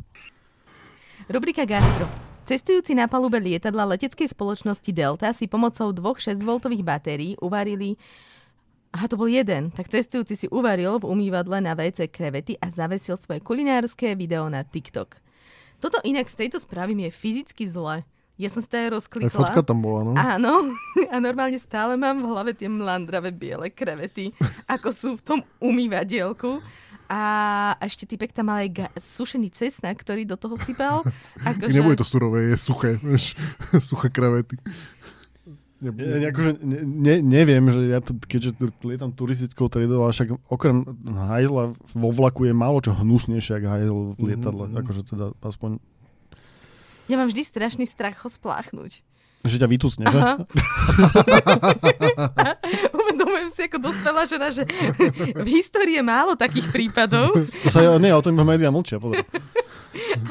Rubrika 1.27 1.67
Gastro. 1.67 2.07
Cestujúci 2.47 2.97
na 2.97 3.05
palube 3.05 3.37
lietadla 3.37 3.85
leteckej 3.95 4.31
spoločnosti 4.31 4.91
Delta 4.91 5.29
si 5.31 5.45
pomocou 5.45 5.93
dvoch 5.93 6.17
6V 6.17 6.49
batérií 6.81 7.37
uvarili 7.39 7.99
Aha, 8.91 9.07
to 9.07 9.15
bol 9.15 9.31
jeden. 9.31 9.71
Tak 9.71 9.87
cestujúci 9.87 10.35
si 10.35 10.47
uvaril 10.51 10.99
v 10.99 11.07
umývadle 11.07 11.63
na 11.63 11.71
WC 11.71 12.11
krevety 12.11 12.59
a 12.59 12.67
zavesil 12.67 13.15
svoje 13.15 13.39
kulinárske 13.39 14.11
video 14.19 14.51
na 14.51 14.67
TikTok. 14.67 15.15
Toto 15.79 16.03
inak 16.03 16.27
z 16.27 16.45
tejto 16.45 16.59
správy 16.59 16.91
mi 16.93 17.07
je 17.07 17.15
fyzicky 17.15 17.65
zle. 17.65 18.03
Ja 18.35 18.49
som 18.49 18.59
to 18.59 18.73
aj 18.73 18.87
Aj 18.89 18.93
rozklikla. 18.97 19.31
fotka 19.31 19.61
tam 19.61 19.79
bola, 19.79 20.01
no. 20.01 20.11
Áno, 20.17 20.73
a 21.13 21.15
normálne 21.21 21.55
stále 21.55 21.93
mám 21.95 22.19
v 22.19 22.29
hlave 22.31 22.51
tie 22.51 22.67
mlandravé 22.67 23.29
biele 23.31 23.69
krevety, 23.69 24.33
ako 24.75 24.87
sú 24.91 25.09
v 25.15 25.21
tom 25.23 25.39
umývadielku. 25.63 26.59
A 27.11 27.21
ešte 27.83 28.07
typek 28.07 28.31
tam 28.31 28.47
mal 28.47 28.63
aj 28.63 28.69
ga- 28.71 28.93
sušený 28.95 29.51
cesnak, 29.51 29.99
ktorý 29.99 30.23
do 30.23 30.39
toho 30.39 30.55
sypal. 30.55 31.03
Akože... 31.47 31.75
Nebude 31.75 31.99
to 31.99 32.07
surové, 32.07 32.49
je 32.49 32.57
suché. 32.57 32.95
Vieš, 32.99 33.35
suché 33.83 34.07
krevety. 34.07 34.55
Nebude. 35.81 36.05
Ja, 36.21 36.29
akože 36.29 36.61
ne, 36.61 36.77
ne, 36.85 37.15
neviem, 37.25 37.65
že 37.73 37.81
ja 37.89 37.99
to, 37.99 38.13
keďže 38.13 38.53
lietam 38.85 39.09
turistickou 39.09 39.65
tredou, 39.65 40.05
ale 40.05 40.13
však 40.13 40.29
okrem 40.45 40.85
hajzla 41.09 41.73
vo 41.97 42.09
vlaku 42.13 42.45
je 42.45 42.53
málo 42.53 42.85
čo 42.85 42.93
hnusnejšie, 42.93 43.57
ako 43.57 43.67
hajzl 43.67 43.97
v 44.13 44.21
lietadle. 44.21 44.65
Mhm. 44.69 44.77
Akože 44.77 45.01
teda 45.03 45.33
aspoň, 45.41 45.81
Ja 47.09 47.17
mám 47.17 47.27
vždy 47.27 47.41
strašný 47.41 47.89
strach 47.89 48.21
ho 48.21 48.29
spláchnuť. 48.29 49.01
že 49.41 49.57
ťa 49.57 49.67
vytusne, 49.67 50.05
že? 50.05 50.21
Uvedomujem 52.93 53.49
si 53.49 53.61
ako 53.65 53.77
dospelá 53.81 54.29
žena, 54.29 54.53
že 54.53 54.63
v 55.33 55.47
histórii 55.49 55.97
je 55.97 56.05
málo 56.05 56.37
takých 56.37 56.69
prípadov. 56.69 57.33
To 57.65 57.69
sa, 57.73 57.81
nie, 57.97 58.13
o 58.13 58.21
tom 58.21 58.37
iba 58.37 58.45
médiá 58.45 58.69
mlčia, 58.69 59.01
pozor. 59.01 59.17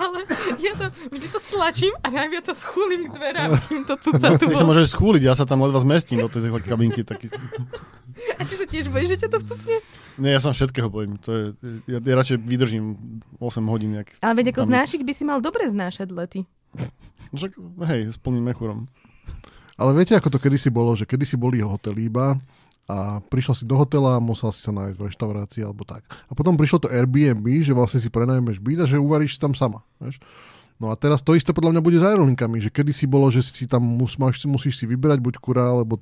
Ale 0.01 0.25
ja 0.61 0.73
to 0.73 0.89
vždy 1.13 1.27
to 1.29 1.41
slačím 1.41 1.93
a 2.01 2.09
najviac 2.09 2.49
sa 2.49 2.55
schúlim 2.57 3.09
k 3.09 3.13
dverám, 3.13 3.61
kým 3.69 3.85
to 3.85 3.95
cuca 4.01 4.41
tu 4.41 4.49
Ty 4.49 4.57
sa 4.57 4.65
môžeš 4.65 4.97
schúliť, 4.97 5.23
ja 5.29 5.35
sa 5.37 5.45
tam 5.45 5.61
ledva 5.61 5.81
zmestím 5.85 6.25
do 6.25 6.33
tej 6.33 6.49
kabinky. 6.65 7.05
Taký... 7.05 7.29
A 8.37 8.43
ty 8.49 8.55
sa 8.57 8.65
tiež 8.65 8.89
bojíš, 8.89 9.17
že 9.17 9.19
ťa 9.27 9.29
to 9.37 9.39
vcucne? 9.45 9.77
Nie, 10.17 10.37
ja 10.37 10.41
sa 10.41 10.57
všetkého 10.57 10.89
bojím. 10.89 11.21
To 11.25 11.31
je, 11.33 11.45
ja, 11.89 12.01
ja 12.01 12.15
radšej 12.17 12.41
vydržím 12.41 12.97
8 13.37 13.61
hodín. 13.69 14.01
Jak 14.01 14.17
Ale 14.25 14.41
veď 14.41 14.57
ako 14.57 14.69
znášik 14.69 15.05
by 15.05 15.13
si 15.13 15.25
mal 15.29 15.45
dobre 15.45 15.69
znášať 15.69 16.09
lety. 16.09 16.41
Však, 17.37 17.53
hej, 17.85 18.15
s 18.15 18.17
plným 18.17 18.49
mechurom. 18.49 18.89
Ale 19.81 19.97
viete, 19.97 20.13
ako 20.13 20.37
to 20.37 20.39
kedysi 20.41 20.69
bolo, 20.69 20.93
že 20.93 21.09
kedysi 21.09 21.41
boli 21.41 21.65
hotely 21.65 22.13
iba 22.13 22.37
a 22.91 23.23
prišiel 23.31 23.55
si 23.55 23.65
do 23.65 23.79
hotela 23.79 24.19
musel 24.19 24.51
si 24.51 24.59
sa 24.67 24.75
nájsť 24.75 24.99
v 24.99 25.07
reštaurácii 25.07 25.63
alebo 25.63 25.87
tak. 25.87 26.03
A 26.27 26.35
potom 26.35 26.59
prišlo 26.59 26.83
to 26.83 26.89
Airbnb, 26.91 27.47
že 27.63 27.71
vlastne 27.71 28.03
si 28.03 28.11
prenajmeš 28.11 28.59
byt 28.59 28.83
a 28.83 28.91
že 28.91 28.99
uvaríš 28.99 29.39
si 29.39 29.41
tam 29.41 29.55
sama. 29.55 29.87
Vieš? 30.03 30.19
No 30.81 30.89
a 30.89 30.97
teraz 30.97 31.21
to 31.21 31.37
isté 31.37 31.53
podľa 31.53 31.77
mňa 31.77 31.83
bude 31.85 32.01
s 32.01 32.09
aerolinkami, 32.09 32.57
že 32.57 32.73
kedysi 32.73 33.05
bolo, 33.05 33.29
že 33.29 33.45
si 33.45 33.69
tam 33.69 33.85
mus, 33.85 34.17
máš, 34.17 34.41
musíš 34.49 34.81
si 34.81 34.89
vybrať 34.89 35.21
buď 35.21 35.35
kura 35.37 35.77
alebo 35.77 36.01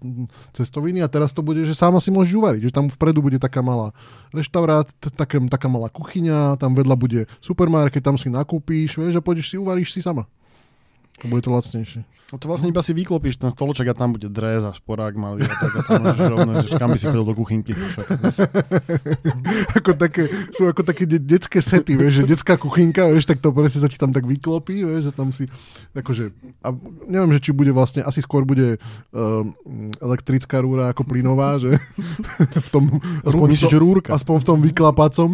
cestoviny 0.54 1.02
a 1.02 1.10
teraz 1.10 1.34
to 1.34 1.42
bude, 1.42 1.66
že 1.66 1.74
sama 1.74 1.98
si 1.98 2.14
môžeš 2.14 2.38
uvariť, 2.38 2.62
že 2.70 2.72
tam 2.72 2.86
vpredu 2.86 3.18
bude 3.18 3.42
taká 3.42 3.58
malá 3.58 3.90
reštaurát, 4.30 4.86
taká, 5.02 5.42
taká 5.50 5.66
malá 5.66 5.90
kuchyňa, 5.90 6.62
tam 6.62 6.78
vedľa 6.78 6.94
bude 6.94 7.20
supermarket, 7.42 8.06
tam 8.06 8.14
si 8.14 8.30
nakúpíš, 8.30 8.94
vieš, 8.94 9.18
a 9.18 9.22
pôjdeš 9.22 9.50
si, 9.50 9.56
uvaríš 9.58 9.98
si 9.98 10.00
sama. 10.00 10.30
Bude 11.26 11.42
to 11.42 11.50
lacnejšie. 11.50 12.06
No 12.28 12.36
to 12.36 12.44
vlastne 12.44 12.68
iba 12.68 12.84
si 12.84 12.92
vyklopíš 12.92 13.40
ten 13.40 13.48
stoloček 13.48 13.88
a 13.88 13.96
tam 13.96 14.12
bude 14.12 14.28
dres 14.28 14.60
a 14.60 14.76
šporák 14.76 15.16
malý 15.16 15.48
a 15.48 15.54
tak 15.56 15.72
a 15.72 15.80
tam 15.88 16.00
môžeš 16.04 16.28
rovno, 16.28 16.50
že 16.60 16.76
kam 16.76 16.92
by 16.92 16.98
si 17.00 17.08
chodil 17.08 17.24
do 17.24 17.32
kuchynky. 17.32 17.72
Ako 19.80 19.96
také, 19.96 20.28
sú 20.52 20.68
ako 20.68 20.84
také 20.84 21.08
de- 21.08 21.24
detské 21.24 21.64
sety, 21.64 21.96
vieš, 21.96 22.20
že 22.20 22.22
detská 22.28 22.60
kuchynka, 22.60 23.08
vieš, 23.08 23.32
tak 23.32 23.40
to 23.40 23.48
presne 23.48 23.80
sa 23.80 23.88
ti 23.88 23.96
tam 23.96 24.12
tak 24.12 24.28
vyklopí, 24.28 24.84
vieš, 24.84 25.08
že 25.08 25.12
tam 25.16 25.32
si, 25.32 25.48
akože, 25.96 26.28
a 26.60 26.68
neviem, 27.08 27.32
že 27.32 27.48
či 27.48 27.50
bude 27.56 27.72
vlastne, 27.72 28.04
asi 28.04 28.20
skôr 28.20 28.44
bude 28.44 28.76
uh, 28.76 29.42
elektrická 30.04 30.60
rúra 30.60 30.92
ako 30.92 31.08
plynová, 31.08 31.56
že 31.56 31.80
v 32.66 32.68
tom, 32.68 32.92
aspoň 33.24 33.56
že 33.56 33.80
rúrka. 33.80 34.12
aspoň 34.12 34.36
v 34.36 34.44
tom 34.44 34.58
vyklapacom. 34.60 35.30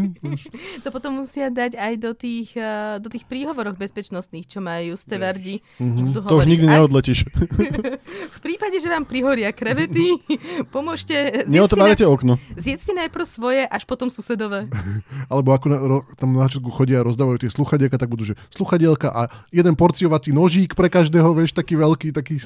To 0.86 0.88
potom 0.94 1.26
musia 1.26 1.50
dať 1.50 1.74
aj 1.74 1.94
do 1.98 2.14
tých, 2.14 2.54
uh, 2.54 3.02
do 3.02 3.10
tých 3.10 3.26
príhovoroch 3.26 3.74
bezpečnostných, 3.74 4.46
čo 4.46 4.62
majú 4.62 4.94
stevardi. 4.94 5.58
Mm-hmm. 5.74 6.30
To 6.30 6.34
už 6.38 6.46
nikdy 6.46 6.66
neodletíš. 6.70 7.26
V 8.34 8.38
prípade, 8.44 8.78
že 8.78 8.86
vám 8.86 9.08
prihoria 9.08 9.50
krevety, 9.50 10.20
pomôžte. 10.74 11.42
Na, 11.50 11.66
okno. 12.06 12.38
zjedzte 12.54 12.92
najprv 12.94 13.24
svoje, 13.26 13.62
až 13.66 13.82
potom 13.88 14.06
susedové. 14.12 14.70
Alebo 15.32 15.50
ako 15.50 15.66
na, 15.72 15.78
ro, 15.80 15.98
tam 16.14 16.36
na 16.36 16.46
začiatku 16.46 16.70
chodia 16.70 17.02
a 17.02 17.06
rozdávajú 17.06 17.42
tie 17.42 17.50
sluchadielka, 17.50 17.98
tak 17.98 18.06
budú, 18.12 18.30
že 18.30 18.34
sluchadielka 18.54 19.10
a 19.10 19.22
jeden 19.50 19.74
porciovací 19.74 20.30
nožík 20.30 20.78
pre 20.78 20.86
každého, 20.86 21.34
vieš, 21.34 21.56
taký 21.56 21.74
veľký, 21.74 22.14
taký 22.14 22.38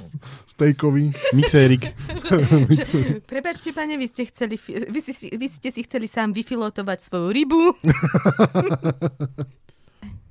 stejkový. 0.49 1.13
Mixérik. 1.37 1.93
Prepačte, 3.29 3.77
pane, 3.77 4.01
vy 4.01 4.07
ste, 4.09 4.25
chceli, 4.31 4.57
vy, 4.65 5.01
si, 5.05 5.29
vy 5.35 5.47
ste 5.53 5.69
si 5.69 5.81
chceli 5.85 6.09
sám 6.09 6.33
vyfilotovať 6.33 6.99
svoju 7.05 7.29
rybu. 7.35 7.63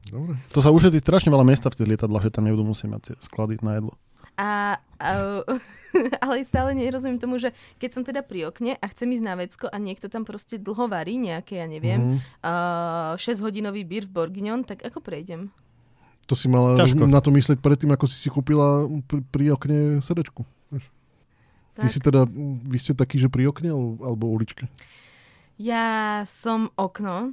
Dobre. 0.10 0.36
To 0.50 0.60
sa 0.60 0.70
ušetrí 0.70 0.98
strašne 0.98 1.28
veľa 1.28 1.44
miesta 1.44 1.68
v 1.68 1.76
tých 1.76 1.90
lietadlách, 1.90 2.24
že 2.24 2.32
tam 2.32 2.44
nebudú 2.44 2.64
musieť 2.64 2.90
mať 2.90 3.04
sklady 3.20 3.60
na 3.60 3.76
jedlo. 3.76 3.94
A, 4.36 4.78
a, 4.96 5.10
ale 6.22 6.36
stále 6.44 6.72
nerozumiem 6.72 7.18
tomu, 7.18 7.36
že 7.36 7.50
keď 7.76 7.90
som 7.90 8.02
teda 8.02 8.22
pri 8.22 8.46
okne 8.46 8.74
a 8.74 8.86
chcem 8.88 9.10
ísť 9.10 9.26
na 9.26 9.34
vecko 9.34 9.66
a 9.66 9.78
niekto 9.78 10.06
tam 10.06 10.22
proste 10.22 10.56
dlho 10.56 10.86
varí, 10.86 11.18
nejaké, 11.18 11.58
ja 11.58 11.66
neviem, 11.66 11.98
Mhm. 11.98 12.18
uh, 12.42 13.14
6-hodinový 13.16 13.82
beer 13.82 14.04
v 14.04 14.14
Bourguignon, 14.14 14.62
tak 14.62 14.82
ako 14.82 15.00
prejdem? 15.00 15.50
To 16.26 16.34
si 16.34 16.46
mala 16.46 16.76
Ťažko. 16.76 17.04
na 17.04 17.18
to 17.18 17.32
myslieť 17.32 17.58
predtým, 17.58 17.90
ako 17.90 18.06
si 18.06 18.20
si 18.20 18.28
kúpila 18.28 18.84
pri, 19.02 19.24
pri 19.24 19.46
okne 19.50 19.78
sedačku. 19.98 20.44
vieš. 20.70 20.86
Ty 21.74 21.82
Tak. 21.82 21.90
si 21.90 22.00
teda, 22.00 22.22
vy 22.62 22.78
ste 22.78 22.92
takí, 22.92 23.16
že 23.16 23.28
pri 23.28 23.48
okne 23.48 23.70
alebo, 23.70 23.96
alebo 24.04 24.26
uličke? 24.30 24.68
Ja 25.56 26.22
som 26.24 26.70
okno, 26.76 27.32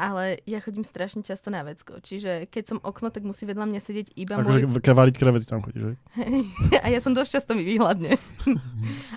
ale 0.00 0.24
ja 0.42 0.58
chodím 0.58 0.80
strašne 0.80 1.20
často 1.20 1.48
na 1.48 1.60
vecko. 1.60 2.00
Čiže 2.00 2.48
keď 2.48 2.64
som 2.66 2.78
okno, 2.80 3.08
tak 3.08 3.20
musí 3.20 3.44
vedľa 3.44 3.66
mňa 3.66 3.80
sedieť 3.80 4.08
iba 4.14 4.34
Akože 4.34 4.64
môj... 4.64 4.80
ke- 4.80 4.96
variť 4.96 5.14
krevety 5.14 5.44
tam 5.44 5.60
chodíš, 5.60 5.82
že? 5.84 5.94
a 6.84 6.88
ja 6.88 6.98
som 6.98 7.12
dosť 7.12 7.30
často 7.30 7.52
mi 7.52 7.62
vyhľadne. 7.62 8.16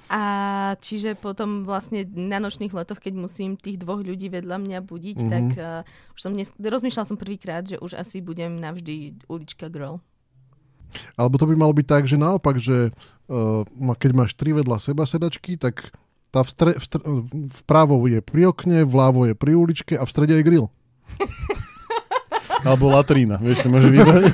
a 0.09 0.21
čiže 0.77 1.15
potom 1.15 1.63
vlastne 1.63 2.03
na 2.05 2.37
nočných 2.37 2.71
letoch, 2.71 2.99
keď 2.99 3.13
musím 3.15 3.55
tých 3.55 3.77
dvoch 3.77 4.01
ľudí 4.01 4.27
vedľa 4.27 4.57
mňa 4.59 4.79
budiť, 4.81 5.11
Mhm. 5.15 5.29
tak 5.29 5.45
uh, 5.55 5.81
už 6.11 6.19
som 6.19 6.33
dnes, 6.33 6.51
rozmýšľala 6.53 7.07
som 7.07 7.15
prvýkrát, 7.15 7.63
že 7.63 7.77
už 7.77 7.95
asi 7.95 8.19
budem 8.19 8.57
navždy 8.57 9.23
ulička 9.25 9.69
girl. 9.69 10.03
Alebo 11.15 11.37
to 11.37 11.45
by 11.45 11.55
malo 11.55 11.71
byť 11.71 11.87
tak, 11.87 12.03
že 12.03 12.17
naopak, 12.17 12.57
že 12.57 12.91
uh, 12.91 13.63
keď 13.95 14.11
máš 14.11 14.33
tri 14.33 14.51
vedľa 14.51 14.77
seba 14.77 15.05
sedačky, 15.05 15.55
tak 15.55 15.89
tá 16.33 16.41
v 16.41 16.49
stre, 16.49 16.71
v 16.73 16.83
stre, 16.83 17.01
vpravo 17.61 18.01
je 18.09 18.17
pri 18.25 18.49
okne, 18.49 18.81
vľavo 18.89 19.29
je 19.29 19.37
pri 19.37 19.53
uličke 19.53 19.93
a 19.93 20.01
v 20.01 20.09
strede 20.09 20.33
je 20.33 20.43
grill. 20.43 20.67
Alebo 22.65 22.89
latrína, 22.89 23.37
vieš, 23.37 23.61
si 23.61 23.69
môže 23.69 23.93
vybrať. 23.93 24.23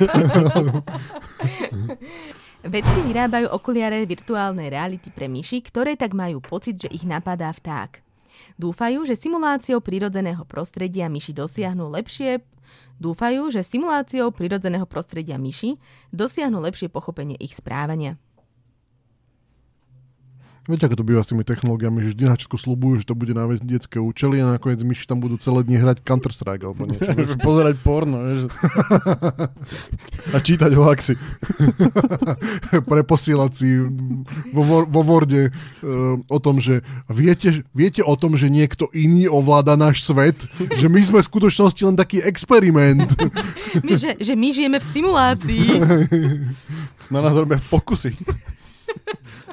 Vedci 2.72 2.98
vyrábajú 3.04 3.52
okuliare 3.52 4.04
virtuálnej 4.08 4.72
reality 4.72 5.12
pre 5.12 5.28
myši, 5.28 5.60
ktoré 5.60 5.96
tak 5.96 6.16
majú 6.16 6.40
pocit, 6.40 6.80
že 6.80 6.88
ich 6.88 7.04
napadá 7.04 7.52
vták. 7.52 8.00
Dúfajú, 8.56 9.04
že 9.04 9.18
simuláciou 9.18 9.84
prírodzeného 9.84 10.44
prostredia 10.48 11.08
myši 11.08 11.36
dosiahnu 11.36 11.88
lepšie 11.92 12.40
Dúfajú, 13.00 13.48
že 13.48 13.64
simuláciou 13.64 14.28
prírodzeného 14.28 14.84
prostredia 14.84 15.40
myši 15.40 15.80
dosiahnu 16.12 16.60
lepšie 16.60 16.92
pochopenie 16.92 17.32
ich 17.40 17.56
správania. 17.56 18.20
Viete, 20.70 20.86
ako 20.86 21.02
to 21.02 21.08
býva 21.10 21.26
s 21.26 21.34
tými 21.34 21.42
technológiami, 21.42 21.98
že 22.06 22.14
vždy 22.14 22.22
na 22.30 22.38
začiatku 22.38 22.54
slúbujú, 22.54 23.02
že 23.02 23.08
to 23.10 23.18
bude 23.18 23.34
na 23.34 23.42
detské 23.58 23.98
účely 23.98 24.38
a 24.38 24.54
nakoniec 24.54 24.78
myši 24.86 25.10
tam 25.10 25.18
budú 25.18 25.34
celé 25.34 25.66
dni 25.66 25.82
hrať 25.82 26.06
Counter-Strike 26.06 26.62
alebo 26.62 26.86
niečo. 26.86 27.10
Pozerať 27.42 27.74
porno, 27.82 28.22
vieš. 28.22 28.46
A 30.34 30.38
čítať 30.38 30.70
hoaxy. 30.78 31.18
Preposielať 32.94 33.50
si 33.50 33.82
vo, 34.54 34.86
vo 34.86 35.02
Worde 35.02 35.50
uh, 35.50 36.22
o 36.30 36.38
tom, 36.38 36.62
že 36.62 36.86
viete, 37.10 37.66
viete 37.74 38.06
o 38.06 38.14
tom, 38.14 38.38
že 38.38 38.46
niekto 38.46 38.86
iný 38.94 39.26
ovláda 39.26 39.74
náš 39.74 40.06
svet? 40.06 40.38
Že 40.78 40.86
my 40.86 41.00
sme 41.02 41.18
v 41.18 41.30
skutočnosti 41.34 41.82
len 41.82 41.98
taký 41.98 42.22
experiment. 42.22 43.10
My, 43.82 43.98
že, 43.98 44.14
že 44.22 44.38
my 44.38 44.48
žijeme 44.54 44.78
v 44.78 44.86
simulácii. 44.86 45.66
Na 47.10 47.18
nás 47.18 47.34
robia 47.34 47.58
pokusy. 47.58 48.14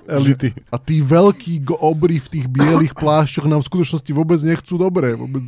Elity. 0.08 0.56
A 0.72 0.80
tí 0.80 1.04
veľkí 1.04 1.60
go- 1.62 1.76
obry 1.78 2.18
v 2.18 2.28
tých 2.32 2.48
bielých 2.48 2.96
plášťoch 2.96 3.44
nám 3.44 3.60
v 3.60 3.68
skutočnosti 3.68 4.12
vôbec 4.16 4.40
nechcú 4.40 4.80
dobre. 4.80 5.14
Vôbec. 5.14 5.44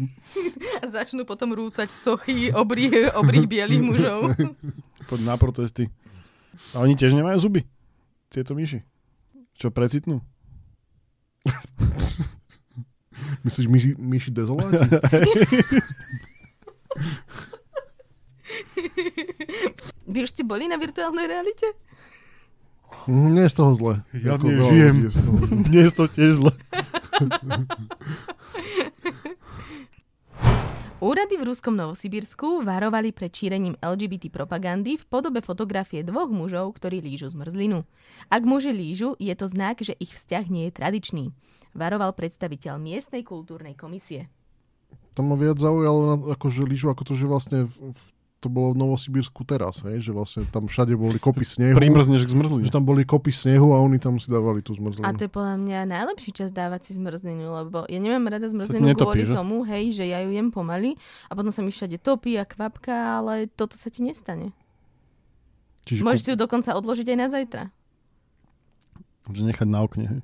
A 0.79 0.85
začnú 0.85 1.23
potom 1.23 1.55
rúcať 1.55 1.87
sochy 1.87 2.51
obrých, 2.51 3.15
obrých 3.15 3.47
bielých 3.47 3.83
mužov. 3.83 4.35
Poď 5.09 5.19
na 5.23 5.39
protesty. 5.39 5.87
A 6.75 6.83
oni 6.83 6.93
tiež 6.93 7.15
nemajú 7.15 7.39
zuby. 7.39 7.63
Tieto 8.27 8.51
myši. 8.53 8.83
Čo, 9.55 9.71
precitnú? 9.71 10.19
Myslíš 13.47 13.67
myši, 13.67 13.91
myši 13.95 14.29
dezoláti? 14.31 14.75
Vy 20.09 20.25
už 20.25 20.29
ste 20.33 20.43
boli 20.43 20.65
na 20.65 20.75
virtuálnej 20.75 21.29
realite? 21.29 21.67
Nie 23.05 23.41
je 23.41 23.49
z 23.49 23.55
toho 23.55 23.71
zle. 23.73 23.93
Ja 24.13 24.35
Ako 24.35 24.45
v 24.45 24.51
nej 24.51 24.61
žijem. 24.63 24.95
je 24.99 25.09
z 25.09 25.19
toho 25.19 25.37
zle. 25.39 25.55
Nie 25.67 25.81
je 25.81 25.91
to 25.91 26.05
tiež 26.05 26.31
zle. 26.35 26.51
Úrady 30.99 31.39
v 31.39 31.47
ruskom 31.47 31.73
Novosibírsku 31.73 32.59
varovali 32.59 33.09
pred 33.09 33.29
šírením 33.29 33.79
LGBT 33.79 34.27
propagandy 34.27 34.99
v 34.99 35.07
podobe 35.07 35.39
fotografie 35.39 36.03
dvoch 36.03 36.27
mužov, 36.27 36.75
ktorí 36.75 36.99
lížu 36.99 37.31
zmrzlinu. 37.31 37.87
Ak 38.27 38.43
muži 38.43 38.69
lížu, 38.69 39.15
je 39.15 39.31
to 39.31 39.47
znak, 39.47 39.79
že 39.79 39.95
ich 39.95 40.11
vzťah 40.11 40.45
nie 40.45 40.67
je 40.67 40.75
tradičný. 40.75 41.23
Varoval 41.71 42.11
predstaviteľ 42.11 42.75
miestnej 42.77 43.23
kultúrnej 43.23 43.73
komisie. 43.73 44.27
Tam 45.15 45.31
ma 45.31 45.39
viac 45.39 45.55
zaujalo 45.55 46.35
akože 46.35 46.67
lyžu, 46.67 46.91
ako 46.91 47.03
to, 47.05 47.13
že 47.15 47.25
vlastne 47.25 47.59
v- 47.65 47.95
to 48.39 48.47
bolo 48.47 48.71
v 48.71 48.79
Novosibírsku 48.79 49.43
teraz, 49.43 49.83
hej? 49.83 49.99
že 49.99 50.15
vlastne 50.15 50.47
tam 50.47 50.71
všade 50.71 50.95
boli 50.95 51.19
kopy 51.19 51.43
snehu. 51.43 51.75
Primrzneš 51.75 52.23
k 52.23 52.31
že 52.31 52.35
zmrzline. 52.39 52.71
tam 52.71 52.87
boli 52.87 53.03
kopy 53.03 53.35
snehu 53.35 53.75
a 53.75 53.83
oni 53.83 53.99
tam 53.99 54.15
si 54.15 54.31
dávali 54.31 54.63
tú 54.63 54.71
zmrzlinu. 54.79 55.03
A 55.03 55.11
to 55.11 55.27
je 55.27 55.31
podľa 55.31 55.59
mňa 55.59 55.79
najlepší 55.91 56.31
čas 56.31 56.55
dávať 56.55 56.87
si 56.87 56.91
zmrzlinu, 56.95 57.51
lebo 57.51 57.83
ja 57.91 57.99
nemám 57.99 58.31
rada 58.31 58.47
zmrzlinu 58.47 58.95
netopí, 58.95 59.27
kvôli 59.27 59.27
že? 59.27 59.35
tomu, 59.35 59.67
hej, 59.67 59.91
že 59.91 60.07
ja 60.07 60.23
ju 60.23 60.31
jem 60.31 60.55
pomaly 60.55 60.95
a 61.27 61.35
potom 61.35 61.51
sa 61.51 61.59
mi 61.59 61.69
všade 61.69 61.99
topí 61.99 62.39
a 62.39 62.47
kvapka, 62.47 63.19
ale 63.19 63.51
toto 63.51 63.75
sa 63.75 63.91
ti 63.91 64.07
nestane. 64.07 64.55
Čiže 65.83 66.07
Môžeš 66.07 66.21
si 66.23 66.29
ju 66.31 66.37
dokonca 66.39 66.71
odložiť 66.79 67.07
aj 67.11 67.17
na 67.19 67.27
zajtra. 67.27 67.63
Že 69.29 69.51
nechať 69.51 69.67
na 69.67 69.83
okne. 69.83 70.05
hej. 70.07 70.21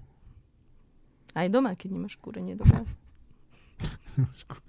Aj 1.35 1.51
doma, 1.51 1.75
keď 1.75 1.99
nemáš 1.99 2.15
kúrenie 2.15 2.55
doma. 2.55 2.87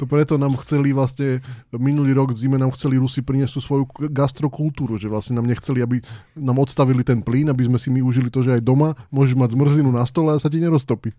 To 0.00 0.08
preto 0.08 0.40
nám 0.40 0.56
chceli 0.64 0.96
vlastne, 0.96 1.44
minulý 1.76 2.16
rok 2.16 2.32
v 2.32 2.40
zime 2.40 2.56
nám 2.56 2.72
chceli 2.72 2.96
Rusi 2.96 3.20
priniesť 3.20 3.52
tú 3.52 3.60
svoju 3.60 3.84
gastrokultúru, 4.08 4.96
že 4.96 5.12
vlastne 5.12 5.36
nám 5.36 5.44
nechceli, 5.44 5.84
aby 5.84 6.00
nám 6.32 6.56
odstavili 6.56 7.04
ten 7.04 7.20
plyn, 7.20 7.52
aby 7.52 7.68
sme 7.68 7.76
si 7.76 7.92
my 7.92 8.00
užili 8.00 8.32
to, 8.32 8.40
že 8.40 8.56
aj 8.56 8.62
doma 8.64 8.96
môžeš 9.12 9.36
mať 9.36 9.52
zmrzlinu 9.52 9.92
na 9.92 10.08
stole 10.08 10.32
a 10.32 10.40
sa 10.40 10.48
ti 10.48 10.56
neroztopí. 10.56 11.12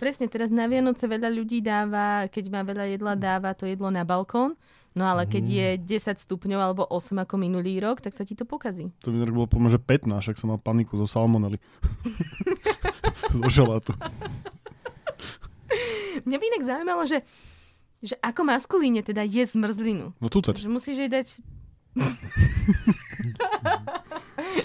Presne, 0.00 0.24
teraz 0.24 0.48
na 0.48 0.64
Vianoce 0.64 1.04
veľa 1.04 1.28
ľudí 1.28 1.60
dáva, 1.60 2.32
keď 2.32 2.44
má 2.48 2.64
veľa 2.64 2.96
jedla, 2.96 3.12
dáva 3.12 3.52
to 3.52 3.68
jedlo 3.68 3.92
na 3.92 4.08
balkón. 4.08 4.56
No 4.96 5.04
ale 5.04 5.28
keď 5.28 5.44
je 5.44 6.00
10 6.00 6.16
stupňov 6.16 6.58
alebo 6.58 6.82
8 6.88 7.22
ako 7.28 7.36
minulý 7.36 7.76
rok, 7.78 8.00
tak 8.00 8.16
sa 8.16 8.24
ti 8.24 8.32
to 8.32 8.48
pokazí. 8.48 8.88
To 9.04 9.12
mi 9.12 9.20
bolo 9.20 9.44
pomôže 9.44 9.76
15, 9.76 10.10
však 10.16 10.40
som 10.40 10.48
mal 10.48 10.58
paniku 10.58 10.96
zo 10.96 11.04
salmonely. 11.04 11.60
zo 13.44 13.50
šalátu. 13.52 13.92
Mňa 16.24 16.36
by 16.40 16.44
inak 16.50 16.62
zaujímalo, 16.64 17.02
že, 17.06 17.22
že 18.02 18.14
ako 18.22 18.46
maskulíne 18.46 19.02
teda 19.02 19.26
je 19.26 19.42
zmrzlinu. 19.42 20.14
No 20.22 20.26
tu 20.30 20.38
Že 20.42 20.70
musíš 20.70 20.96
jej 21.06 21.10
dať... 21.10 21.26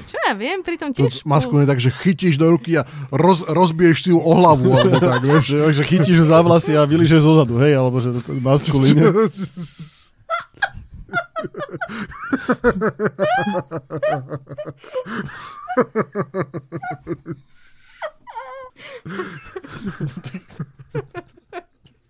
Čo 0.05 0.17
ja 0.29 0.37
viem, 0.37 0.61
pri 0.61 0.77
tom 0.77 0.93
To 0.93 1.09
tiež... 1.09 1.25
maskulné 1.25 1.65
tak, 1.65 1.81
že 1.81 1.89
chytíš 1.89 2.37
do 2.37 2.53
ruky 2.53 2.77
a 2.77 2.85
roz, 3.09 3.41
rozbiješ 3.41 3.97
si 4.05 4.09
ju 4.13 4.21
o 4.21 4.31
hlavu, 4.37 4.69
alebo 4.69 5.01
tak, 5.01 5.25
vieš. 5.29 5.49
že, 5.49 5.81
že 5.81 5.83
chytíš 5.83 6.21
ju 6.21 6.25
za 6.29 6.45
vlasy 6.45 6.77
a 6.77 6.85
vyližeš 6.85 7.25
zo 7.25 7.41
zadu, 7.41 7.57
hej, 7.57 7.73
alebo 7.73 7.97
že 7.97 8.13
maskulíne. 8.37 9.01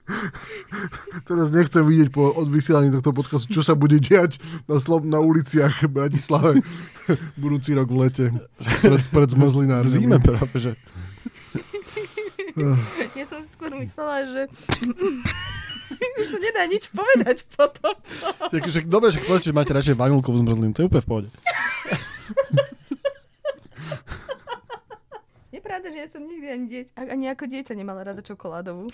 Teraz 1.29 1.47
nechcem 1.49 1.79
vidieť 1.79 2.09
po 2.11 2.27
odvysielaní 2.29 2.91
tohto 2.91 3.15
podcastu, 3.15 3.47
čo 3.49 3.63
sa 3.63 3.71
bude 3.71 3.97
diať 3.97 4.35
na, 4.67 4.75
Slo- 4.75 4.99
na 4.99 5.17
uliciach 5.17 5.87
v 5.87 5.91
Bratislave 5.91 6.59
budúci 7.41 7.71
rok 7.71 7.87
v 7.87 7.97
lete 8.01 8.25
pred, 8.83 9.03
pred 9.07 9.29
V 9.29 9.33
zmrzlinárňami. 9.33 9.93
zime 9.93 10.17
práve, 10.19 10.55
že. 10.55 10.71
Ja 13.17 13.25
som 13.25 13.41
skôr 13.41 13.73
myslela, 13.73 14.29
že... 14.29 14.41
Už 16.21 16.27
sa 16.29 16.37
nedá 16.37 16.69
nič 16.69 16.85
povedať 16.93 17.49
potom. 17.49 17.97
Takže, 18.53 18.85
dobre, 18.85 19.09
že 19.09 19.25
povedzte, 19.25 19.49
že 19.49 19.57
máte 19.57 19.73
radšej 19.73 19.97
vanilkovú 19.97 20.37
zmrzlinu, 20.37 20.69
to 20.69 20.85
je 20.85 20.89
úplne 20.89 21.01
v 21.01 21.09
pohode. 21.09 21.29
Je 25.49 25.61
pravda, 25.61 25.89
že 25.89 25.97
ja 25.97 26.09
som 26.09 26.21
nikdy 26.21 26.45
ani, 26.45 26.65
dieť, 26.67 26.87
ani 26.93 27.25
ako 27.29 27.43
dieťa 27.45 27.73
nemala 27.73 28.01
rada 28.03 28.21
čokoládovú. 28.21 28.89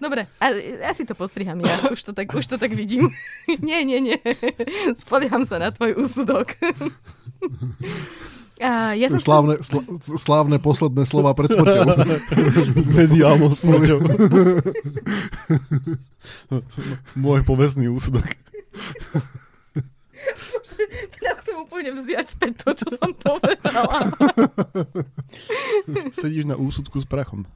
Dobre, 0.00 0.24
a, 0.40 0.46
ja 0.56 0.92
si 0.96 1.04
to 1.04 1.14
postriham 1.14 1.60
ja, 1.60 1.92
už 1.92 2.02
to 2.02 2.12
tak, 2.12 2.32
už 2.32 2.46
to 2.46 2.56
tak 2.56 2.72
vidím. 2.72 3.12
nie, 3.66 3.84
nie, 3.84 4.00
nie. 4.00 4.16
Spolieham 4.96 5.44
sa 5.44 5.60
na 5.60 5.70
tvoj 5.70 6.00
úsudok. 6.00 6.56
a, 8.62 8.96
ja 8.96 9.08
som 9.12 9.20
slávne, 9.20 9.60
sl- 9.60 9.84
slávne 10.16 10.56
posledné 10.62 11.04
slova 11.04 11.36
pred 11.36 11.52
smrťou. 11.52 11.84
Mediálnou 13.00 13.52
smrťou. 13.52 13.98
Môj 17.22 17.40
povestný 17.44 17.92
úsudok. 17.92 18.24
Chcem 21.18 21.31
úplne 21.72 21.96
vziať 22.04 22.26
späť 22.28 22.52
to, 22.60 22.84
čo 22.84 23.00
som 23.00 23.16
povedala. 23.16 24.12
Sedíš 26.12 26.44
na 26.44 26.60
úsudku 26.60 27.00
s 27.00 27.08
prachom. 27.08 27.48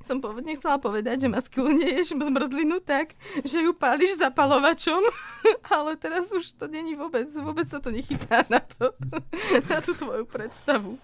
Som 0.00 0.24
pôvodne 0.24 0.56
chcela 0.56 0.80
povedať, 0.80 1.26
že 1.26 1.28
maskulne 1.28 1.84
ješ 1.84 2.16
zmrzlinu 2.16 2.80
tak, 2.80 3.12
že 3.44 3.60
ju 3.60 3.76
páliš 3.76 4.16
zapalovačom, 4.16 5.04
ale 5.76 6.00
teraz 6.00 6.32
už 6.32 6.56
to 6.56 6.64
není 6.64 6.96
vôbec, 6.96 7.28
vôbec 7.36 7.68
sa 7.68 7.76
to 7.76 7.92
nechytá 7.92 8.48
na, 8.48 8.64
to, 8.64 8.96
na 9.70 9.84
tú 9.84 9.92
tvoju 9.92 10.24
predstavu. 10.24 10.96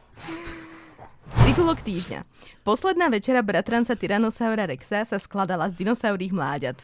Titulok 1.40 1.80
týždňa. 1.80 2.28
Posledná 2.60 3.08
večera 3.08 3.40
bratranca 3.40 3.96
Tyrannosaura 3.96 4.68
Rexa 4.68 5.08
sa 5.08 5.16
skladala 5.16 5.72
z 5.72 5.80
dinosaurých 5.80 6.32
mláďat. 6.36 6.78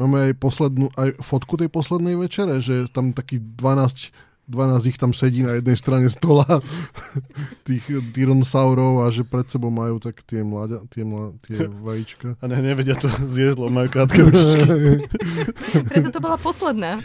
Máme 0.00 0.30
aj 0.30 0.32
poslednú, 0.40 0.88
aj 0.96 1.18
fotku 1.20 1.60
tej 1.60 1.68
poslednej 1.68 2.16
večere, 2.16 2.62
že 2.64 2.88
tam 2.88 3.10
taký 3.12 3.42
12, 3.42 4.14
12 4.48 4.88
ich 4.88 4.96
tam 4.96 5.12
sedí 5.12 5.44
na 5.44 5.60
jednej 5.60 5.76
strane 5.76 6.08
stola 6.08 6.46
tých 7.68 7.84
tyrannosaurov 8.16 9.04
a 9.04 9.12
že 9.12 9.26
pred 9.26 9.44
sebou 9.50 9.68
majú 9.68 10.00
tak 10.00 10.24
tie, 10.24 10.40
mladia, 10.40 10.80
tie, 10.88 11.04
mla, 11.04 11.36
tie 11.44 11.68
vajíčka. 11.86 12.40
A 12.40 12.44
ne, 12.48 12.56
nevedia 12.64 12.96
to 12.96 13.12
zjesť, 13.28 13.60
majú 13.68 13.92
krátke 13.92 14.24
ručičky. 14.24 14.64
Preto 15.92 16.08
to 16.14 16.20
bola 16.22 16.40
posledná. 16.40 17.02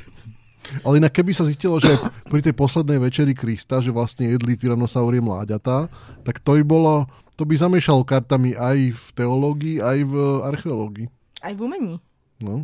Ale 0.81 0.97
inak 0.97 1.11
keby 1.11 1.31
sa 1.31 1.43
zistilo, 1.43 1.77
že 1.77 1.91
pri 2.25 2.39
tej 2.39 2.51
poslednej 2.51 2.97
večeri 2.97 3.31
Krista, 3.31 3.79
že 3.79 3.89
vlastne 3.89 4.27
jedli 4.27 4.55
tyrannosaurie 4.55 5.19
mláďatá, 5.19 5.87
tak 6.21 6.39
to 6.39 6.55
by 6.55 6.63
bolo, 6.63 6.93
to 7.33 7.43
by 7.43 7.53
zamiešalo 7.53 8.01
kartami 8.01 8.53
aj 8.53 8.77
v 8.91 9.05
teológii, 9.13 9.77
aj 9.79 9.97
v 10.03 10.13
archeológii. 10.43 11.07
Aj 11.39 11.53
v 11.53 11.59
umení. 11.59 11.95
No. 12.39 12.63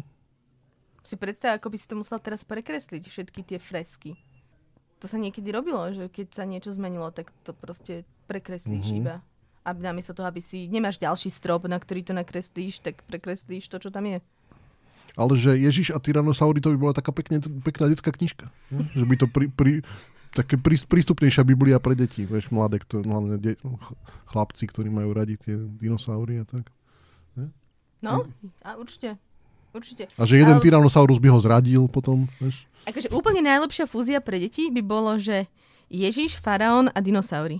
Si 0.99 1.15
predstav, 1.15 1.57
ako 1.57 1.69
by 1.69 1.77
si 1.77 1.87
to 1.87 1.95
musel 1.95 2.19
teraz 2.19 2.43
prekresliť, 2.43 3.03
všetky 3.03 3.41
tie 3.43 3.57
fresky. 3.57 4.15
To 4.99 5.07
sa 5.07 5.15
niekedy 5.15 5.47
robilo, 5.49 5.79
že 5.89 6.11
keď 6.11 6.27
sa 6.35 6.43
niečo 6.43 6.75
zmenilo, 6.75 7.07
tak 7.09 7.31
to 7.41 7.55
proste 7.55 8.03
prekreslíš 8.27 8.87
Mhm. 8.87 8.97
iba. 8.99 9.15
A 9.63 9.71
namiesto 9.71 10.11
toho, 10.11 10.27
aby 10.27 10.39
si 10.39 10.67
nemáš 10.67 10.97
ďalší 10.97 11.29
strop, 11.29 11.67
na 11.67 11.79
ktorý 11.79 12.03
to 12.03 12.11
nakreslíš, 12.11 12.79
tak 12.79 13.03
prekreslíš 13.07 13.67
to, 13.67 13.79
čo 13.79 13.89
tam 13.91 14.07
je. 14.07 14.19
Ale 15.19 15.35
že 15.35 15.51
Ježiš 15.53 15.91
a 15.91 15.99
Tyrannosaury 15.99 16.57
to 16.57 16.71
by 16.71 16.79
bola 16.79 16.93
taká 16.95 17.11
pekne, 17.11 17.37
pekná 17.59 17.85
detská 17.85 18.09
knižka. 18.09 18.47
ne? 18.71 18.87
Že 18.89 19.03
by 19.03 19.15
to 19.15 19.25
pri, 19.27 19.45
pri, 19.49 19.71
také 20.31 20.55
prí, 20.55 20.79
prístupnejšia 20.79 21.43
Biblia 21.43 21.75
pre 21.75 21.91
deti, 21.93 22.23
vieš, 22.23 22.47
mladé, 22.47 22.79
ktoré, 22.79 23.03
hlavne 23.03 23.35
de, 23.35 23.59
ch- 23.59 23.95
chlapci, 24.25 24.63
ktorí 24.63 24.87
majú 24.87 25.11
radi 25.11 25.35
tie 25.35 25.59
dinosaury 25.75 26.39
a 26.39 26.47
tak. 26.47 26.71
No, 27.99 28.23
a 28.63 28.79
určite. 28.79 29.19
Určite. 29.69 30.07
A 30.15 30.23
že 30.23 30.39
jeden 30.39 30.55
Ale- 30.55 30.63
Tyrannosaurus 30.63 31.19
by 31.19 31.27
ho 31.27 31.37
zradil 31.37 31.83
potom, 31.85 32.31
vieš. 32.39 32.63
Akože 32.87 33.11
úplne 33.11 33.43
najlepšia 33.43 33.85
fúzia 33.85 34.17
pre 34.17 34.39
deti 34.39 34.71
by 34.71 34.79
bolo, 34.79 35.19
že 35.19 35.45
Ježiš, 35.91 36.39
faraón 36.39 36.87
a 36.87 37.03
dinosaury. 37.03 37.59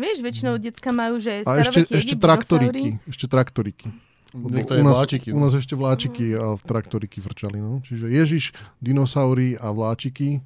Vieš, 0.00 0.18
väčšinou 0.18 0.56
decka 0.56 0.88
majú, 0.88 1.20
že 1.20 1.44
A 1.44 1.60
ešte, 1.60 1.84
ešte 1.84 2.16
traktoriky. 2.16 2.96
Ešte 3.04 3.28
traktoriky. 3.28 3.92
Niektoré 4.34 4.80
u 4.80 4.84
nás, 4.84 4.96
vláčiky. 4.98 5.28
U 5.30 5.38
nás 5.38 5.52
ešte 5.52 5.74
vláčiky 5.74 6.24
a 6.32 6.56
traktoriky 6.56 7.18
vrčali. 7.18 7.56
No. 7.56 7.80
Čiže 7.80 8.08
Ježiš, 8.08 8.44
dinosaury 8.78 9.54
a 9.54 9.68
vláčiky. 9.68 10.40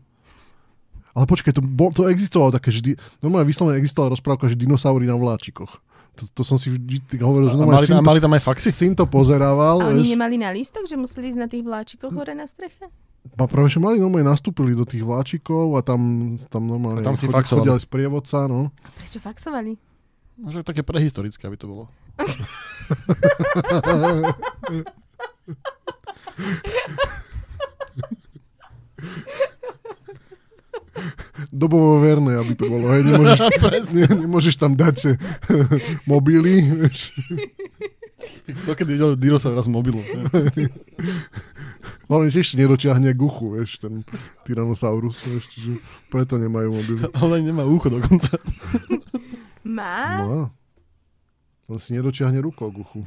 Ale 1.13 1.25
počkaj, 1.25 1.53
to, 1.53 1.63
bol, 1.63 1.89
to 1.91 2.07
existovalo 2.07 2.53
také, 2.53 2.69
že 2.69 2.81
di, 2.81 2.93
normálne 3.19 3.47
vyslovene 3.47 3.77
existovala 3.77 4.13
rozprávka, 4.13 4.47
že 4.47 4.55
dinosaury 4.55 5.05
na 5.05 5.15
vláčikoch. 5.15 5.81
To, 6.15 6.25
to 6.31 6.43
som 6.43 6.57
si 6.57 6.69
vždy 6.69 7.01
hovoril, 7.17 7.49
že 7.49 7.57
A 7.57 7.59
normálne 7.59 7.79
mali, 7.79 7.87
syn 7.87 7.95
tam, 7.95 8.03
to, 8.03 8.09
mali 8.09 8.21
tam 8.21 8.33
aj 8.33 8.43
faxy? 8.43 8.69
syn 8.69 8.93
to 8.93 9.05
pozerával. 9.05 9.81
A 9.81 9.89
oni 9.91 10.03
vieš. 10.03 10.13
nemali 10.13 10.37
na 10.37 10.51
lístok, 10.51 10.85
že 10.85 10.95
museli 10.95 11.31
ísť 11.31 11.41
na 11.41 11.47
tých 11.47 11.63
vláčikoch 11.63 12.11
hore 12.11 12.33
na 12.33 12.45
streche? 12.45 12.89
A 13.29 13.45
práve, 13.45 13.69
že 13.69 13.79
mali 13.79 13.97
normálne 13.97 14.29
nastúpili 14.29 14.71
do 14.71 14.83
tých 14.83 15.03
vláčikov 15.03 15.73
a 15.73 15.81
tam, 15.81 15.99
tam 16.47 16.63
normálne 16.65 17.01
A 17.01 17.05
tam 17.05 17.15
si 17.15 17.25
chod- 17.25 17.35
faxovali. 17.35 17.65
chodil 17.65 17.75
aj 17.75 17.83
sprievodca, 17.83 18.39
no. 18.45 18.71
A 18.79 18.89
prečo 18.93 19.19
faxovali? 19.19 19.73
No, 20.37 20.49
že 20.49 20.61
také 20.63 20.81
prehistorické, 20.81 21.43
aby 21.43 21.57
to 21.57 21.67
bolo. 21.67 21.85
Dobovo 31.53 32.01
verné, 32.01 32.37
aby 32.37 32.53
to 32.57 32.69
bolo. 32.69 32.93
Hej. 32.93 33.05
Nemôžeš, 33.09 33.41
ne, 33.97 34.07
nemôžeš 34.27 34.55
tam 34.57 34.73
dať 34.77 35.17
mobily. 36.11 36.65
Vieš. 36.85 37.13
To 38.67 38.75
keď 38.75 38.87
videl 38.87 39.11
dinosaura 39.17 39.63
z 39.63 39.71
mobilu. 39.71 40.03
Hlavne 42.07 42.31
tiež 42.31 42.55
si 42.55 42.57
nedočiahne 42.59 43.11
k 43.11 43.19
uchu, 43.19 43.59
vieš, 43.59 43.83
ten 43.83 44.07
Tyrannosaurus, 44.47 45.27
vieš, 45.27 45.51
čiže 45.51 45.83
preto 46.07 46.39
nemajú 46.39 46.71
mobily. 46.71 47.01
Ale 47.19 47.43
nemá 47.43 47.67
ucho 47.67 47.91
dokonca. 47.91 48.39
Má? 49.67 50.23
No. 50.23 50.55
On 51.67 51.79
si 51.83 51.99
nedočiahne 51.99 52.39
rukou 52.39 52.71
k 52.71 52.79
uchu. 52.79 53.03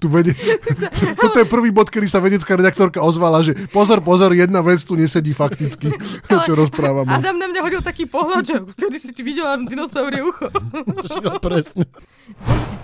Tu 0.00 0.06
vede... 0.08 0.36
Toto 1.22 1.40
je 1.40 1.46
prvý 1.48 1.72
bod, 1.72 1.88
kedy 1.88 2.06
sa 2.08 2.20
vedecká 2.20 2.56
redaktorka 2.56 3.00
ozvala, 3.00 3.40
že 3.40 3.56
pozor, 3.72 4.04
pozor, 4.04 4.32
jedna 4.36 4.60
vec 4.60 4.80
tu 4.84 4.96
nesedí 4.96 5.32
fakticky, 5.32 5.92
čo 6.28 6.52
rozprávame. 6.52 7.08
Adam 7.08 7.36
na 7.40 7.48
mňa 7.48 7.60
hodil 7.64 7.80
taký 7.80 8.04
pohľad, 8.04 8.44
že 8.44 8.56
kedy 8.76 8.96
si 9.00 9.10
ty 9.16 9.24
videla 9.24 9.56
dinosaurie 9.56 10.20
ucho. 10.20 10.52
Presne. 11.44 11.88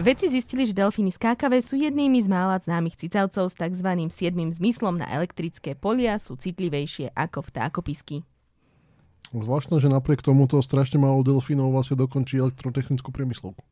Vedci 0.01 0.33
zistili, 0.33 0.65
že 0.65 0.77
delfíny 0.77 1.13
skákavé 1.13 1.61
sú 1.61 1.77
jednými 1.77 2.21
z 2.21 2.29
mála 2.29 2.61
známych 2.61 2.97
cicavcov 2.97 3.53
s 3.53 3.57
tzv. 3.57 3.89
siedmým 4.13 4.53
zmyslom 4.53 5.01
na 5.01 5.09
elektrické 5.13 5.77
polia, 5.77 6.17
sú 6.17 6.37
citlivejšie 6.37 7.13
ako 7.13 7.45
vtákopisky. 7.49 8.25
Zvláštne, 9.35 9.83
že 9.83 9.91
napriek 9.91 10.23
tomuto 10.23 10.63
strašne 10.63 11.03
málo 11.03 11.27
delfínov 11.27 11.75
vlastne 11.75 11.99
dokončí 11.99 12.39
elektrotechnickú 12.39 13.11
priemyslovku. 13.11 13.63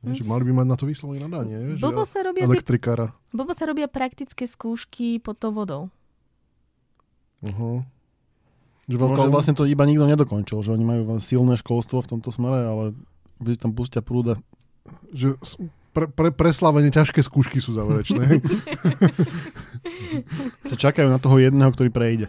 Hm. 0.00 0.16
Že 0.16 0.22
mali 0.24 0.42
by 0.48 0.52
mať 0.64 0.66
na 0.72 0.76
to 0.80 0.88
vyslovene 0.88 1.20
nadanie. 1.20 1.76
Že 1.76 1.84
Blbo 1.84 2.04
sa 2.08 2.24
robia, 2.24 2.48
elektrikára. 2.48 3.12
blbo 3.36 3.52
sa 3.52 3.68
robia 3.68 3.84
praktické 3.84 4.48
skúšky 4.48 5.20
pod 5.20 5.36
tou 5.36 5.52
vodou. 5.52 5.92
Uh-huh. 7.44 7.84
Že 8.88 8.96
Možno 8.96 9.28
veľká... 9.28 9.32
vlastne 9.32 9.54
to 9.56 9.68
iba 9.68 9.84
nikto 9.84 10.08
nedokončil, 10.08 10.64
že 10.64 10.72
oni 10.72 10.84
majú 10.84 11.20
silné 11.20 11.60
školstvo 11.60 12.00
v 12.00 12.10
tomto 12.16 12.32
smere, 12.32 12.64
ale 12.64 12.84
keď 13.40 13.68
tam 13.68 13.72
pustia 13.76 14.00
prúda. 14.00 14.40
že 15.12 15.36
pre, 15.90 16.06
pre, 16.06 16.30
preslavene 16.30 16.88
ťažké 16.88 17.20
skúšky 17.20 17.58
sú 17.58 17.72
záverečné. 17.72 18.40
Sa 20.64 20.76
čakajú 20.76 21.06
na 21.06 21.18
toho 21.18 21.36
jedného, 21.36 21.70
ktorý 21.70 21.88
prejde. 21.88 22.26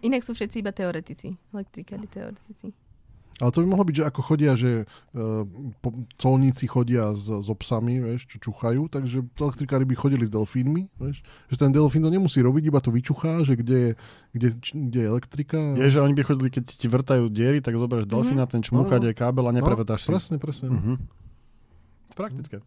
Inak 0.00 0.22
sú 0.22 0.32
všetci 0.32 0.60
iba 0.60 0.70
teoretici. 0.70 1.34
Elektrikári 1.50 2.06
teoretici. 2.06 2.72
Ale 3.36 3.52
to 3.52 3.60
by 3.60 3.68
mohlo 3.68 3.84
byť, 3.84 3.96
že 4.00 4.08
ako 4.08 4.20
chodia, 4.24 4.56
že 4.56 4.88
uh, 5.12 5.44
po, 5.78 5.92
colníci 6.16 6.64
chodia 6.64 7.12
s, 7.12 7.28
so 7.28 7.52
psami, 7.52 8.00
vieš, 8.00 8.24
čo 8.24 8.40
čuchajú, 8.40 8.88
takže 8.88 9.28
elektrikári 9.28 9.84
by 9.84 9.92
chodili 9.92 10.24
s 10.24 10.32
delfínmi, 10.32 10.88
vieš, 10.96 11.20
že 11.44 11.56
ten 11.60 11.68
delfín 11.68 12.00
to 12.00 12.08
nemusí 12.08 12.40
robiť, 12.40 12.64
iba 12.64 12.80
to 12.80 12.88
vyčuchá, 12.88 13.44
že 13.44 13.60
kde 13.60 13.76
je, 13.76 13.90
kde, 14.32 14.48
č- 14.56 14.72
kde 14.72 14.98
je 14.98 15.08
elektrika. 15.12 15.58
Je, 15.76 15.84
že 15.84 16.00
oni 16.00 16.16
by 16.16 16.22
chodili, 16.24 16.48
keď 16.48 16.64
ti 16.64 16.88
vrtajú 16.88 17.28
diery, 17.28 17.60
tak 17.60 17.76
zoberieš 17.76 18.08
delfína, 18.08 18.48
ten 18.48 18.64
čmúcha, 18.64 18.96
No, 18.96 19.04
no. 19.04 19.06
je 19.06 19.14
kábel 19.14 19.44
a 19.44 19.52
neprevetáš 19.52 20.00
si. 20.00 20.08
Presne, 20.08 20.40
presne. 20.40 20.72
Mhm. 20.72 20.94
Praktické. 22.16 22.64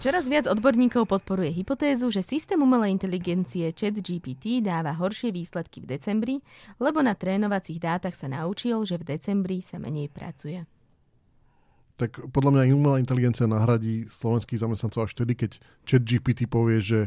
Čoraz 0.00 0.24
viac 0.24 0.48
odborníkov 0.48 1.04
podporuje 1.04 1.52
hypotézu, 1.52 2.08
že 2.08 2.24
systém 2.24 2.56
umelej 2.56 2.96
inteligencie 2.96 3.68
ChatGPT 3.76 4.64
dáva 4.64 4.96
horšie 4.96 5.36
výsledky 5.36 5.84
v 5.84 6.00
decembri, 6.00 6.34
lebo 6.80 7.04
na 7.04 7.12
trénovacích 7.12 7.76
dátach 7.76 8.16
sa 8.16 8.32
naučil, 8.32 8.80
že 8.88 8.96
v 8.96 9.16
decembri 9.16 9.60
sa 9.60 9.76
menej 9.76 10.08
pracuje. 10.08 10.64
Tak 11.96 12.28
podľa 12.32 12.60
mňa 12.60 12.76
umelá 12.76 12.96
inteligencia 13.00 13.48
nahradí 13.48 14.04
slovenských 14.08 14.60
zamestnancov 14.60 15.08
až 15.08 15.12
vtedy, 15.16 15.32
keď 15.36 15.50
chat 15.88 16.04
GPT 16.04 16.44
povie, 16.48 16.80
že 16.80 17.00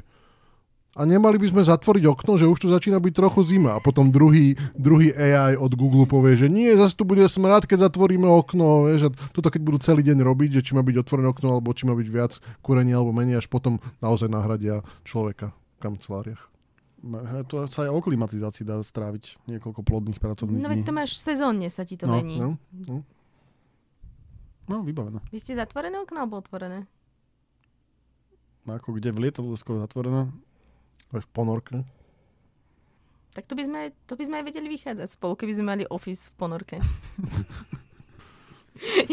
a 0.90 1.06
nemali 1.06 1.38
by 1.38 1.48
sme 1.54 1.62
zatvoriť 1.62 2.04
okno, 2.10 2.34
že 2.36 2.50
už 2.50 2.58
tu 2.60 2.68
začína 2.68 2.98
byť 2.98 3.14
trochu 3.14 3.46
zima. 3.46 3.78
A 3.78 3.80
potom 3.80 4.10
druhý, 4.10 4.58
druhý 4.74 5.14
AI 5.14 5.54
od 5.54 5.70
Google 5.74 6.10
povie, 6.10 6.34
že 6.36 6.50
nie, 6.50 6.74
zase 6.74 6.98
tu 6.98 7.06
bude 7.06 7.22
smrad, 7.26 7.70
keď 7.70 7.88
zatvoríme 7.88 8.26
okno. 8.26 8.90
Vieš, 8.90 9.08
a 9.08 9.14
toto 9.30 9.54
keď 9.54 9.62
budú 9.62 9.78
celý 9.80 10.02
deň 10.02 10.26
robiť, 10.26 10.60
že 10.60 10.66
či 10.66 10.72
má 10.74 10.82
byť 10.82 10.96
otvorené 10.98 11.30
okno, 11.30 11.56
alebo 11.56 11.70
či 11.72 11.86
má 11.86 11.94
byť 11.94 12.08
viac 12.10 12.34
kúrenia, 12.60 12.98
alebo 12.98 13.14
menej, 13.14 13.40
až 13.40 13.48
potom 13.48 13.78
naozaj 14.02 14.28
nahradia 14.28 14.82
človeka 15.06 15.54
v 15.54 15.80
kanceláriách. 15.80 16.42
Hej, 17.00 17.44
To 17.48 17.64
sa 17.70 17.88
aj 17.88 17.96
o 17.96 18.02
klimatizácii 18.04 18.68
dá 18.68 18.76
stráviť 18.84 19.40
niekoľko 19.48 19.88
plodných 19.88 20.20
pracovných 20.20 20.60
No 20.60 20.68
veď 20.68 20.84
dní. 20.84 20.88
to 20.90 20.92
máš 20.92 21.16
sezónne 21.16 21.72
sa 21.72 21.88
ti 21.88 21.96
to 21.96 22.10
No, 22.10 22.20
mení. 22.20 22.36
No? 22.36 22.60
No? 22.90 23.08
No, 24.68 24.84
vybavené. 24.84 25.24
Vy 25.32 25.40
ste 25.40 25.56
zatvorené 25.56 25.96
okno 25.96 26.28
alebo 26.28 26.36
otvorené? 26.38 26.84
No, 28.68 28.76
ako 28.76 29.00
kde 29.00 29.16
v 29.16 29.32
lietadle 29.32 29.56
skoro 29.56 29.80
zatvorené. 29.80 30.28
V 31.10 31.28
ponorke. 31.34 31.82
Tak 33.34 33.46
to 33.46 33.54
by 33.54 33.64
sme, 33.66 33.80
to 34.10 34.14
by 34.18 34.24
sme 34.26 34.36
aj 34.42 34.46
vedeli 34.46 34.68
vychádzať 34.70 35.10
spolu, 35.16 35.34
keby 35.38 35.54
sme 35.58 35.66
mali 35.66 35.84
office 35.90 36.30
v 36.30 36.34
ponorke. 36.38 36.78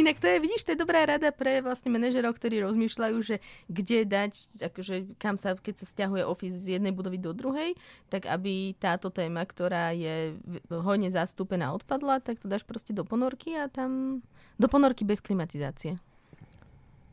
Inak 0.00 0.22
to 0.22 0.30
je, 0.30 0.38
vidíš, 0.38 0.62
to 0.62 0.72
je 0.72 0.82
dobrá 0.82 1.02
rada 1.02 1.34
pre 1.34 1.58
vlastne 1.58 1.90
manažerov, 1.90 2.38
ktorí 2.38 2.62
rozmýšľajú, 2.62 3.16
že 3.18 3.42
kde 3.66 4.06
dať, 4.06 4.32
akože 4.70 5.18
kam 5.18 5.34
sa, 5.34 5.58
keď 5.58 5.74
sa 5.82 5.86
stiahuje 5.90 6.22
office 6.22 6.54
z 6.54 6.78
jednej 6.78 6.94
budovy 6.94 7.18
do 7.18 7.34
druhej, 7.34 7.74
tak 8.06 8.30
aby 8.30 8.78
táto 8.78 9.10
téma, 9.10 9.42
ktorá 9.42 9.90
je 9.90 10.38
hojne 10.70 11.10
zastúpená, 11.10 11.74
odpadla, 11.74 12.22
tak 12.22 12.38
to 12.38 12.46
dáš 12.46 12.62
proste 12.62 12.94
do 12.94 13.02
ponorky 13.02 13.58
a 13.58 13.66
tam 13.66 14.22
do 14.54 14.66
ponorky 14.70 15.02
bez 15.02 15.18
klimatizácie. 15.18 15.98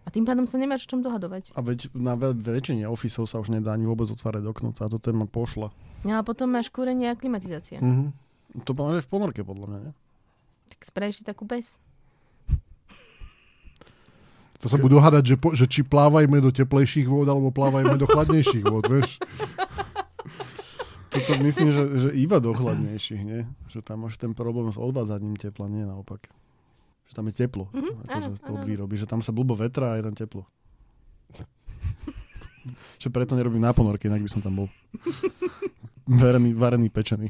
A 0.04 0.12
tým 0.12 0.28
pádom 0.28 0.44
sa 0.44 0.60
nemáš 0.60 0.84
o 0.86 0.90
čom 0.96 1.00
dohadovať. 1.00 1.56
A 1.56 1.64
veď 1.64 1.88
na 1.96 2.20
väčšine 2.20 2.84
ofisov 2.92 3.32
sa 3.32 3.40
už 3.40 3.56
nedá 3.56 3.72
ani 3.72 3.88
vôbec 3.88 4.12
otvárať 4.12 4.44
okno. 4.44 4.76
Táto 4.76 5.00
téma 5.00 5.24
pošla. 5.24 5.72
No 6.04 6.20
a 6.20 6.22
potom 6.22 6.52
máš 6.52 6.68
kúrenie 6.68 7.08
a 7.08 7.16
klimatizácia. 7.16 7.80
Mhm. 7.80 8.12
To 8.68 8.72
máme 8.78 9.02
v 9.02 9.10
ponorke, 9.10 9.42
podľa 9.42 9.66
mňa, 9.66 9.80
ne? 9.90 9.92
Tak 10.70 10.80
spravíš 10.86 11.22
si 11.22 11.26
takú 11.26 11.48
bez. 11.48 11.82
To 14.62 14.72
sa 14.72 14.80
budú 14.80 14.96
hádať, 14.96 15.36
že, 15.36 15.36
po, 15.36 15.52
že 15.52 15.68
či 15.68 15.84
plávajme 15.84 16.40
do 16.40 16.48
teplejších 16.48 17.04
vôd, 17.04 17.28
alebo 17.28 17.52
plávajme 17.52 18.00
do 18.00 18.08
chladnejších 18.08 18.64
vôd, 18.64 18.88
vieš. 18.88 19.20
Toto 21.12 21.36
myslím, 21.44 21.70
že, 21.70 21.84
že 22.00 22.10
iba 22.16 22.40
do 22.40 22.56
chladnejších, 22.56 23.22
nie? 23.28 23.44
Že 23.68 23.80
tam 23.84 24.08
máš 24.08 24.16
ten 24.16 24.32
problém 24.32 24.72
s 24.72 24.80
odvádzaním 24.80 25.36
tepla, 25.36 25.68
nie 25.68 25.84
naopak. 25.84 26.32
Že 27.14 27.22
tam 27.22 27.30
je 27.30 27.36
teplo. 27.46 27.70
Mhm, 27.70 28.10
akože 28.10 28.30
áno, 28.42 28.58
od 28.58 28.66
výroby. 28.66 28.98
Že 28.98 29.06
tam 29.06 29.22
sa 29.22 29.30
blbo 29.30 29.54
vetra 29.54 29.94
a 29.94 30.02
je 30.02 30.10
tam 30.10 30.18
teplo. 30.18 30.50
Čo 33.02 33.14
preto 33.14 33.38
nerobím 33.38 33.62
na 33.62 33.70
ponorke, 33.70 34.10
inak 34.10 34.26
by 34.26 34.34
som 34.34 34.42
tam 34.42 34.66
bol. 34.66 34.68
Varený, 36.10 36.58
varený 36.58 36.90
pečený. 36.90 37.30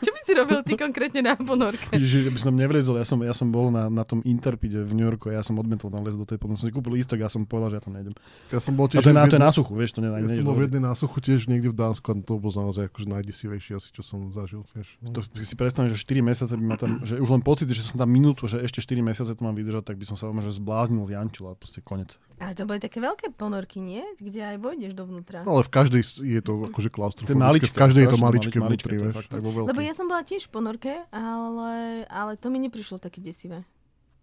Čo 0.00 0.09
si 0.30 0.38
robil 0.38 0.62
ty 0.62 0.78
konkrétne 0.78 1.20
na 1.26 1.34
ponorke? 1.34 1.90
Že 1.90 2.30
by 2.30 2.38
som 2.38 2.54
nevlezol, 2.54 3.02
ja 3.02 3.06
som, 3.06 3.18
ja 3.26 3.34
som 3.34 3.50
bol 3.50 3.74
na, 3.74 3.90
na 3.90 4.06
tom 4.06 4.22
Interpide 4.22 4.86
v 4.86 4.92
New 4.94 5.02
Yorku 5.02 5.34
a 5.34 5.38
ja 5.38 5.42
som 5.42 5.58
odmietol 5.58 5.90
tam 5.90 6.06
les 6.06 6.14
do 6.14 6.22
tej 6.22 6.38
potom 6.38 6.54
som 6.54 6.70
si 6.70 6.72
kúpil 6.72 6.94
lístok 6.94 7.18
a 7.18 7.26
ja 7.26 7.30
som 7.32 7.42
povedal, 7.42 7.74
že 7.74 7.76
ja 7.78 7.82
tam 7.82 7.98
nejdem. 7.98 8.14
Ja 8.54 8.62
som 8.62 8.78
bol 8.78 8.86
A 8.86 8.90
tiež... 8.94 9.02
to 9.02 9.10
je 9.10 9.16
na, 9.18 9.26
to 9.26 9.36
je 9.36 9.42
na 9.42 9.50
suchu, 9.50 9.72
vieš, 9.74 9.98
to 9.98 10.00
ne, 10.04 10.14
Ja 10.14 10.30
som 10.30 10.46
bol 10.46 10.54
v 10.54 10.70
jednej 10.70 10.82
násuchu 10.86 11.18
tiež 11.18 11.50
niekde 11.50 11.74
v 11.74 11.76
Dánsku 11.76 12.06
a 12.06 12.14
to 12.22 12.38
bol 12.38 12.52
naozaj 12.54 12.86
akože 12.86 13.06
najdesivejšie 13.10 13.72
asi, 13.82 13.88
čo 13.90 14.02
som 14.06 14.30
zažil. 14.30 14.62
Tiež. 14.70 14.86
To 15.10 15.18
si 15.42 15.54
predstavím, 15.58 15.90
že 15.90 15.98
4 15.98 16.22
mesiace 16.22 16.54
by 16.54 16.64
ma 16.64 16.76
tam, 16.78 17.02
že 17.02 17.18
už 17.18 17.28
len 17.28 17.42
pocit, 17.42 17.66
že 17.66 17.82
som 17.82 17.98
tam 17.98 18.10
minútu, 18.10 18.46
že 18.46 18.62
ešte 18.62 18.78
4 18.78 19.02
mesiace 19.02 19.34
to 19.34 19.42
mám 19.42 19.58
vydržať, 19.58 19.82
tak 19.82 19.96
by 19.98 20.06
som 20.06 20.14
sa 20.14 20.30
že 20.30 20.54
zbláznil, 20.62 21.04
zjančil 21.10 21.50
a 21.50 21.58
proste 21.58 21.82
konec. 21.82 22.16
Ale 22.40 22.56
to 22.56 22.64
boli 22.64 22.80
také 22.80 23.02
veľké 23.02 23.36
ponorky, 23.36 23.84
nie? 23.84 24.00
Kde 24.16 24.54
aj 24.54 24.56
vojdeš 24.62 24.92
dovnútra. 24.96 25.44
No, 25.44 25.60
ale 25.60 25.66
v 25.66 25.72
každej 25.74 26.00
je 26.24 26.40
to 26.40 26.64
akože 26.72 26.88
klaustrofobické. 26.88 27.68
V 27.68 27.76
každej 27.76 28.02
je 28.06 28.10
to 28.10 28.18
maličké 28.20 28.60
maličké, 28.60 28.96
vnútri, 28.96 28.96
to 29.28 29.36
je 29.36 29.42
vieš. 29.44 29.68
Lebo 29.68 29.80
ja 29.80 29.92
som 29.92 30.06
bola 30.08 30.22
tiež 30.30 30.46
v 30.46 30.52
ponorke, 30.54 30.92
ale, 31.10 32.06
ale 32.06 32.38
to 32.38 32.54
mi 32.54 32.62
neprišlo 32.62 33.02
také 33.02 33.18
desivé. 33.18 33.66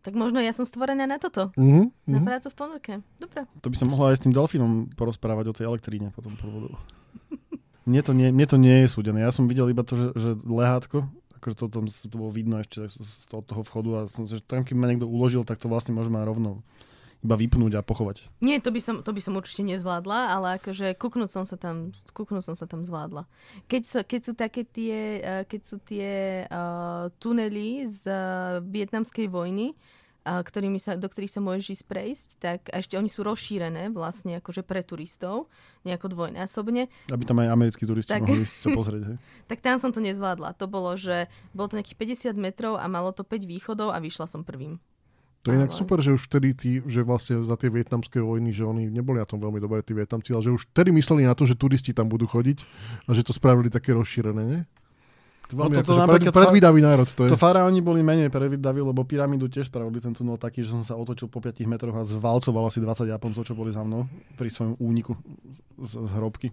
Tak 0.07 0.15
možno 0.15 0.39
ja 0.39 0.55
som 0.55 0.63
stvorená 0.63 1.03
na 1.03 1.19
toto. 1.19 1.51
Mhm, 1.59 1.91
Na 2.07 2.19
mhm. 2.23 2.25
prácu 2.25 2.47
v 2.47 2.55
ponorke. 2.55 2.93
Dobre. 3.19 3.43
To 3.59 3.67
by 3.67 3.75
som 3.75 3.91
mohla 3.91 4.15
aj 4.15 4.17
s 4.17 4.23
tým 4.23 4.31
delfínom 4.31 4.87
porozprávať 4.95 5.45
o 5.51 5.57
tej 5.57 5.67
elektríne 5.67 6.15
potom 6.15 6.31
po 6.39 6.47
vodu. 6.47 6.71
Mne 7.89 8.01
to, 8.03 8.11
nie, 8.11 8.27
mne 8.35 8.47
to 8.51 8.59
nie 8.59 8.83
je 8.83 8.91
súdené. 8.91 9.23
Ja 9.23 9.31
som 9.31 9.47
videl 9.47 9.71
iba 9.71 9.79
to, 9.79 9.95
že, 9.95 10.07
že 10.19 10.29
lehátko, 10.43 11.07
akože 11.39 11.55
to 11.55 11.65
tam 11.71 11.87
to 11.87 12.15
bolo 12.19 12.35
vidno 12.35 12.59
ešte 12.59 12.91
z, 12.91 12.99
z 12.99 13.25
toho, 13.31 13.39
toho 13.47 13.63
vchodu 13.63 13.89
a 13.95 13.99
som, 14.11 14.27
že 14.27 14.43
tam, 14.43 14.67
keď 14.67 14.75
ma 14.75 14.91
niekto 14.91 15.07
uložil, 15.07 15.47
tak 15.47 15.55
to 15.55 15.71
vlastne 15.71 15.95
môžeme 15.95 16.19
rovno 16.19 16.67
iba 17.27 17.35
vypnúť 17.35 17.75
a 17.75 17.83
pochovať. 17.83 18.31
Nie, 18.39 18.63
to 18.63 18.71
by 18.71 18.79
som, 18.79 18.95
to 19.03 19.11
by 19.11 19.19
som 19.19 19.35
určite 19.35 19.67
nezvládla, 19.67 20.31
ale 20.31 20.47
akože 20.63 20.95
kúknúť 20.95 21.27
som 21.27 21.43
sa 21.43 21.59
tam, 21.59 21.91
kúknúť 22.15 22.47
som 22.47 22.55
sa 22.55 22.63
tam 22.63 22.87
zvládla. 22.87 23.27
Keď, 23.67 23.83
sa, 23.83 23.99
keď 24.07 24.21
sú 24.23 24.31
také 24.31 24.63
tie, 24.63 25.19
eh, 25.19 25.43
keď 25.43 25.61
sú 25.67 25.83
tie 25.83 26.07
uh, 26.47 27.11
tunely 27.19 27.83
z 27.83 28.07
uh, 28.07 28.63
vietnamskej 28.63 29.27
vojny, 29.27 29.75
uh, 29.75 30.39
ktorými 30.39 30.79
sa, 30.79 30.95
do 30.95 31.11
ktorých 31.11 31.35
sa 31.35 31.43
môžeš 31.43 31.67
ísť 31.75 31.85
prejsť, 31.91 32.29
tak 32.39 32.59
a 32.71 32.79
ešte 32.79 32.95
oni 32.95 33.11
sú 33.11 33.27
rozšírené 33.27 33.91
vlastne 33.91 34.39
akože 34.39 34.63
pre 34.63 34.79
turistov, 34.87 35.51
nejako 35.83 36.15
dvojnásobne, 36.15 36.87
Aby 37.11 37.23
tam 37.27 37.43
aj 37.43 37.51
americkí 37.51 37.83
turisti 37.83 38.15
Tak. 38.15 38.23
mohli 38.23 38.47
ísť 38.47 38.55
sa 38.55 38.69
pozrieť. 38.71 39.03
Hej. 39.03 39.17
tak 39.51 39.59
tam 39.59 39.83
som 39.83 39.91
to 39.91 39.99
nezvládla. 39.99 40.55
To 40.55 40.71
bolo, 40.71 40.95
že 40.95 41.27
bolo 41.51 41.67
to 41.67 41.75
nejakých 41.75 42.31
50 42.31 42.39
metrov 42.39 42.79
a 42.79 42.87
malo 42.87 43.11
to 43.11 43.27
5 43.27 43.43
východov 43.43 43.91
a 43.91 43.99
vyšla 43.99 44.31
som 44.31 44.47
prvým. 44.47 44.79
To 45.45 45.53
je 45.53 45.59
inak 45.63 45.71
super, 45.71 46.03
že 46.03 46.11
už 46.11 46.27
vtedy 46.27 46.51
tí, 46.51 46.71
že 46.83 47.05
vlastne 47.07 47.39
za 47.45 47.55
tie 47.55 47.71
vietnamské 47.71 48.19
vojny, 48.19 48.51
že 48.51 48.67
oni 48.67 48.91
neboli 48.91 49.21
na 49.21 49.27
tom 49.27 49.39
veľmi 49.39 49.63
dobré, 49.63 49.79
tí 49.79 49.95
vietnamci, 49.95 50.35
ale 50.35 50.43
že 50.43 50.51
už 50.51 50.67
vtedy 50.75 50.91
mysleli 50.91 51.23
na 51.23 51.37
to, 51.37 51.47
že 51.47 51.55
turisti 51.55 51.95
tam 51.95 52.11
budú 52.11 52.27
chodiť 52.27 52.67
a 53.07 53.15
že 53.15 53.23
to 53.23 53.31
spravili 53.31 53.71
také 53.71 53.95
rozšírené, 53.95 54.43
nie? 54.43 54.61
No, 55.47 55.63
Veľmi 55.63 55.79
toto 55.79 55.95
akože 55.95 56.03
napríklad 56.03 56.33
pred, 56.35 56.43
predvídavý 56.43 56.79
národ 56.83 57.07
to 57.07 57.21
je. 57.23 57.31
To 57.31 57.39
faraóni 57.39 57.79
boli 57.79 58.03
menej 58.03 58.27
prevydaví, 58.27 58.83
lebo 58.83 59.07
pyramídu 59.07 59.47
tiež 59.47 59.71
spravili 59.71 60.03
ten 60.03 60.11
tunel 60.11 60.35
taký, 60.35 60.59
že 60.59 60.75
som 60.75 60.83
sa 60.83 60.99
otočil 60.99 61.31
po 61.31 61.39
5 61.39 61.63
metroch 61.63 61.95
a 61.95 62.03
zvalcoval 62.03 62.67
asi 62.67 62.83
20 62.83 63.07
Japoncov, 63.07 63.47
čo 63.47 63.55
boli 63.55 63.71
za 63.71 63.79
mnou 63.79 64.03
pri 64.35 64.51
svojom 64.51 64.75
úniku 64.83 65.15
z, 65.79 66.03
z 66.03 66.11
hrobky. 66.19 66.51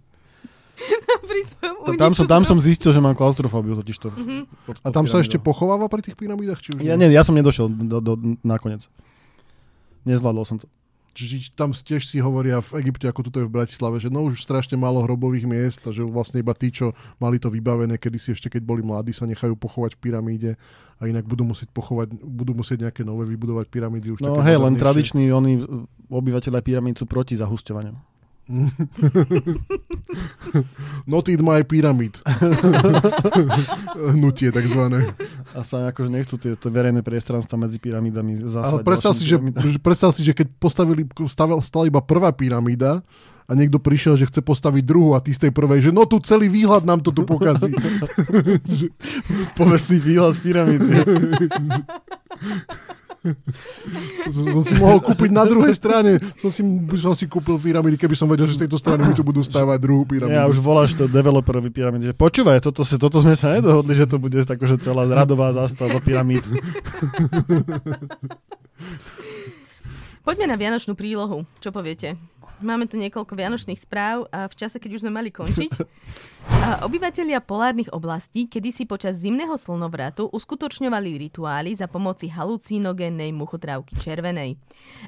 Pri 1.35 1.43
svojom 1.43 1.75
Ta- 1.85 1.99
Tam 1.99 2.13
som, 2.15 2.25
tam 2.31 2.43
som 2.47 2.59
zistil, 2.63 2.95
že 2.95 3.03
mám 3.03 3.19
klaustrofóbiu 3.19 3.75
totiž 3.75 3.97
to. 3.99 4.09
Mhm. 4.15 4.47
A 4.87 4.89
tam 4.95 5.11
sa 5.11 5.19
ešte 5.19 5.43
pochováva 5.43 5.91
pri 5.91 6.07
tých 6.07 6.15
pyramídach? 6.15 6.63
Či 6.63 6.79
už 6.79 6.87
Ja, 6.87 6.95
nie? 6.95 7.11
ja 7.11 7.27
som 7.27 7.35
nedošiel 7.35 7.67
do, 7.67 7.99
do, 7.99 8.13
nakoniec. 8.47 8.87
Nezvládol 10.07 10.45
som 10.47 10.57
to. 10.63 10.71
Čiže 11.15 11.55
tam 11.55 11.71
tiež 11.71 12.11
si 12.11 12.19
hovoria 12.19 12.59
v 12.59 12.83
Egypte, 12.83 13.07
ako 13.07 13.23
tuto 13.23 13.39
je 13.39 13.47
v 13.47 13.55
Bratislave, 13.55 14.03
že 14.03 14.11
no 14.11 14.27
už 14.27 14.43
strašne 14.43 14.75
málo 14.75 14.99
hrobových 15.07 15.47
miest 15.47 15.79
a 15.87 15.95
že 15.95 16.03
vlastne 16.03 16.43
iba 16.43 16.51
tí, 16.59 16.75
čo 16.75 16.91
mali 17.23 17.39
to 17.39 17.55
vybavené, 17.55 18.03
kedy 18.03 18.19
si 18.19 18.35
ešte 18.35 18.51
keď 18.51 18.67
boli 18.67 18.83
mladí, 18.83 19.15
sa 19.15 19.23
nechajú 19.23 19.55
pochovať 19.55 19.95
v 19.95 20.01
pyramíde 20.03 20.51
a 20.99 21.03
inak 21.07 21.23
budú 21.31 21.47
musieť 21.47 21.71
pochovať, 21.71 22.19
budú 22.19 22.59
musieť 22.59 22.91
nejaké 22.91 23.07
nové 23.07 23.31
vybudovať 23.31 23.71
pyramídy. 23.71 24.11
Už 24.11 24.27
No 24.27 24.43
hej, 24.43 24.59
len 24.59 24.75
tradiční 24.75 25.31
oni 25.31 25.63
obyvateľia 26.11 26.63
pyramíd 26.67 26.99
sú 26.99 27.07
proti 27.07 27.39
zahusťovaniu. 27.39 27.95
Not 31.11 31.33
in 31.33 31.41
my 31.41 31.65
pyramid. 31.65 32.21
Hnutie 34.15 34.53
takzvané. 34.53 35.17
A 35.57 35.65
sa 35.65 35.89
akože 35.89 36.13
nechcú 36.13 36.37
tie, 36.37 36.53
tie 36.53 36.71
verejné 36.71 37.01
priestranstva 37.01 37.57
medzi 37.57 37.81
pyramidami 37.81 38.45
Ale 38.45 38.53
zasať. 38.53 38.85
predstav 38.85 39.13
si, 39.17 39.25
že, 39.25 39.41
predstav 39.81 40.13
si, 40.13 40.21
že 40.21 40.37
keď 40.37 40.53
postavili, 40.61 41.09
stavel, 41.25 41.65
stala 41.65 41.89
iba 41.89 42.05
prvá 42.05 42.37
pyramída 42.37 43.01
a 43.45 43.53
niekto 43.53 43.77
prišiel, 43.77 44.17
že 44.17 44.29
chce 44.29 44.41
postaviť 44.41 44.85
druhú 44.85 45.17
a 45.17 45.21
ty 45.21 45.33
z 45.33 45.49
tej 45.49 45.53
prvej, 45.53 45.89
že 45.89 45.91
no 45.93 46.09
tu 46.09 46.17
celý 46.21 46.49
výhľad 46.49 46.89
nám 46.89 47.05
to 47.05 47.13
tu 47.13 47.29
pokazí. 47.29 47.77
Povestný 49.61 50.01
výhľad 50.01 50.33
z 50.37 50.41
pyramídy. 50.41 50.89
To 53.25 54.31
som, 54.31 54.45
som 54.61 54.63
si 54.69 54.75
mohol 54.77 55.01
kúpiť 55.01 55.33
na 55.33 55.49
druhej 55.49 55.73
strane. 55.73 56.21
Som 56.37 56.53
si, 56.53 56.61
som 57.01 57.17
si 57.17 57.25
kúpil 57.25 57.57
pyramidy, 57.57 57.97
keby 57.97 58.13
som 58.13 58.29
vedel, 58.29 58.45
že 58.45 58.61
z 58.61 58.69
tejto 58.69 58.77
strany 58.77 59.09
mi 59.09 59.17
tu 59.17 59.25
budú 59.25 59.41
stávať 59.41 59.81
druhú 59.81 60.05
pyramídu. 60.05 60.37
Ja 60.37 60.45
už 60.45 60.61
voláš 60.61 60.93
to 60.93 61.09
developerovi 61.09 61.73
pyramídy, 61.73 62.13
že 62.13 62.15
počúvaj, 62.17 62.61
toto, 62.61 62.85
si, 62.85 63.01
toto 63.01 63.25
sme 63.25 63.33
sa 63.33 63.57
nedohodli, 63.57 63.97
že 63.97 64.05
to 64.05 64.21
bude 64.21 64.37
akože 64.37 64.77
celá 64.85 65.09
zradová 65.09 65.57
zástava 65.57 65.97
pyramíd. 66.05 66.45
Poďme 70.25 70.49
na 70.49 70.57
Vianočnú 70.57 70.97
prílohu. 70.97 71.45
Čo 71.61 71.69
poviete? 71.69 72.17
Máme 72.63 72.87
tu 72.87 72.95
niekoľko 73.01 73.35
vianočných 73.35 73.81
správ 73.81 74.31
a 74.31 74.47
v 74.47 74.55
čase, 74.55 74.79
keď 74.79 74.97
už 74.97 75.03
sme 75.03 75.13
mali 75.13 75.35
končiť. 75.35 75.73
Obyvatelia 76.87 77.43
polárnych 77.43 77.91
oblastí 77.91 78.47
kedysi 78.47 78.87
počas 78.87 79.19
zimného 79.19 79.59
slnovratu 79.59 80.31
uskutočňovali 80.31 81.19
rituály 81.29 81.75
za 81.75 81.91
pomoci 81.91 82.31
halucinogénnej 82.31 83.35
muchotrávky 83.35 83.99
červenej. 83.99 84.57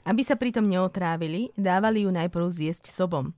Aby 0.03 0.23
sa 0.27 0.35
pritom 0.35 0.67
neotrávili, 0.67 1.55
dávali 1.55 2.05
ju 2.05 2.11
najprv 2.11 2.47
zjesť 2.51 2.91
sobom. 2.91 3.31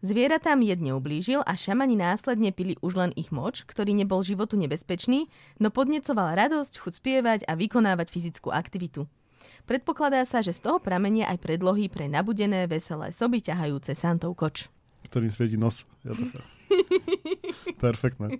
Zvieratám 0.00 0.64
jed 0.64 0.80
neublížil 0.80 1.44
a 1.44 1.52
šamani 1.52 1.92
následne 1.92 2.56
pili 2.56 2.80
už 2.80 2.96
len 2.96 3.12
ich 3.20 3.28
moč, 3.28 3.68
ktorý 3.68 3.92
nebol 3.92 4.24
životu 4.24 4.56
nebezpečný, 4.56 5.28
no 5.60 5.68
podnecoval 5.68 6.32
radosť, 6.40 6.80
chuť 6.80 6.92
spievať 6.96 7.40
a 7.44 7.52
vykonávať 7.52 8.08
fyzickú 8.08 8.48
aktivitu. 8.48 9.04
Predpokladá 9.64 10.24
sa, 10.26 10.42
že 10.44 10.56
z 10.56 10.66
toho 10.66 10.78
pramenia 10.82 11.28
aj 11.30 11.38
predlohy 11.40 11.86
pre 11.86 12.10
nabudené, 12.10 12.66
veselé 12.66 13.14
soby 13.14 13.40
ťahajúce 13.40 13.94
Santov 13.94 14.36
koč. 14.36 14.66
Ktorým 15.10 15.32
svieti 15.32 15.58
nos. 15.58 15.86
Ja 16.06 16.14
to 16.14 16.24
Perfektné. 17.84 18.38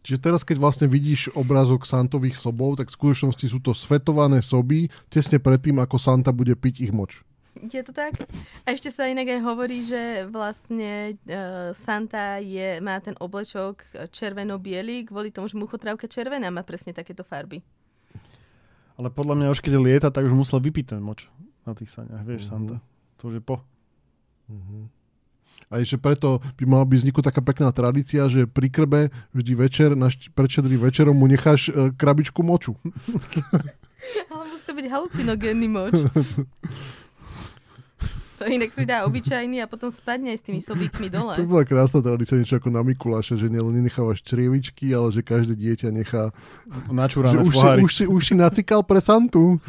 Čiže 0.00 0.18
teraz, 0.20 0.40
keď 0.44 0.56
vlastne 0.60 0.86
vidíš 0.88 1.32
obrázok 1.36 1.84
Santových 1.84 2.40
sobov, 2.40 2.80
tak 2.80 2.88
v 2.88 2.96
skutočnosti 2.96 3.46
sú 3.46 3.60
to 3.60 3.76
svetované 3.76 4.40
soby 4.40 4.88
tesne 5.12 5.36
predtým, 5.36 5.76
ako 5.76 6.00
Santa 6.00 6.32
bude 6.32 6.56
piť 6.56 6.88
ich 6.88 6.92
moč. 6.92 7.20
Je 7.60 7.82
to 7.84 7.92
tak? 7.92 8.16
A 8.64 8.72
ešte 8.72 8.88
sa 8.88 9.10
inak 9.10 9.28
aj 9.28 9.40
hovorí, 9.44 9.84
že 9.84 10.24
vlastne 10.30 11.20
uh, 11.28 11.76
Santa 11.76 12.40
je, 12.40 12.80
má 12.80 12.96
ten 13.04 13.12
oblečok 13.20 13.84
červeno-biely 14.08 15.04
kvôli 15.04 15.28
tomu, 15.28 15.50
že 15.50 15.60
muchotrávka 15.60 16.08
červená 16.08 16.48
má 16.48 16.64
presne 16.64 16.96
takéto 16.96 17.20
farby. 17.20 17.60
Ale 18.94 19.08
podľa 19.08 19.34
mňa 19.34 19.48
už 19.48 19.60
keď 19.60 19.74
lieta, 19.76 20.08
tak 20.08 20.24
už 20.24 20.34
musel 20.34 20.58
vypiť 20.58 20.86
ten 20.88 21.00
moč 21.00 21.26
na 21.62 21.72
tých 21.72 21.88
saniach. 21.88 22.22
Vieš, 22.22 22.42
Mhm. 22.42 22.48
Santa. 22.48 22.76
To 23.16 23.28
už 23.28 23.34
je 23.34 23.42
po. 23.42 23.60
A 25.70 25.78
ešte 25.78 25.96
preto 25.96 26.28
by 26.56 26.64
mala 26.64 26.82
byť 26.82 26.98
vzniknúť 26.98 27.24
taká 27.24 27.38
pekná 27.40 27.70
tradícia, 27.70 28.26
že 28.26 28.42
pri 28.44 28.66
krbe 28.66 29.00
vždy 29.30 29.52
večer, 29.54 29.94
na 29.94 30.08
št- 30.08 30.26
pred 30.28 30.48
štedrým 30.48 30.80
večerom 30.80 31.12
mu 31.12 31.26
necháš 31.26 31.68
e, 31.68 31.92
krabičku 31.92 32.40
moču. 32.40 32.74
Ale 34.32 34.42
musí 34.44 34.64
to 34.64 34.72
byť 34.72 34.86
halucinogénny 34.88 35.68
moč. 35.68 35.94
To 38.40 38.48
inak 38.48 38.72
si 38.72 38.88
dá 38.88 39.04
obyčajný 39.04 39.60
a 39.60 39.68
potom 39.68 39.92
spadne 39.92 40.32
aj 40.32 40.40
s 40.40 40.44
tými 40.48 40.64
sobíkmi 40.64 41.12
dole. 41.12 41.36
To 41.36 41.44
bola 41.44 41.68
krásna 41.68 42.00
tradícia, 42.00 42.40
niečo 42.40 42.56
ako 42.56 42.72
na 42.72 42.80
Mikuláša, 42.80 43.36
že 43.36 43.52
nielen 43.52 43.76
nenechávaš 43.76 44.24
črievičky, 44.24 44.96
ale 44.96 45.12
že 45.12 45.20
každé 45.20 45.60
dieťa 45.60 45.92
nechá... 45.92 46.32
Načúrané 46.88 47.44
už, 47.44 47.52
si, 47.52 47.68
už, 47.68 47.92
si, 47.92 48.04
už 48.08 48.22
si 48.24 48.34
nacikal 48.34 48.80
pre 48.80 49.04
Santu. 49.04 49.60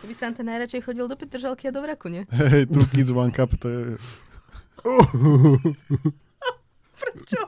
To 0.00 0.04
by 0.08 0.14
Santa 0.16 0.40
najradšej 0.40 0.80
chodil 0.80 1.04
do 1.04 1.12
Petržalky 1.12 1.68
a 1.68 1.72
do 1.76 1.84
Vraku, 1.84 2.08
nie? 2.08 2.24
Hej, 2.32 2.72
two 2.72 2.88
kids, 2.88 3.12
one 3.12 3.28
cup, 3.28 3.52
to 3.60 3.68
je... 3.68 3.82
Čo? 7.28 7.40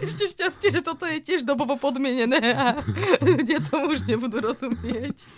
Ešte 0.00 0.24
šťastie, 0.24 0.68
že 0.72 0.80
toto 0.80 1.04
je 1.04 1.20
tiež 1.20 1.44
dobovo 1.44 1.76
podmienené 1.76 2.56
a 2.56 2.80
ľudia 3.20 3.60
tomu 3.60 3.92
už 3.92 4.08
nebudú 4.08 4.40
rozumieť. 4.40 5.28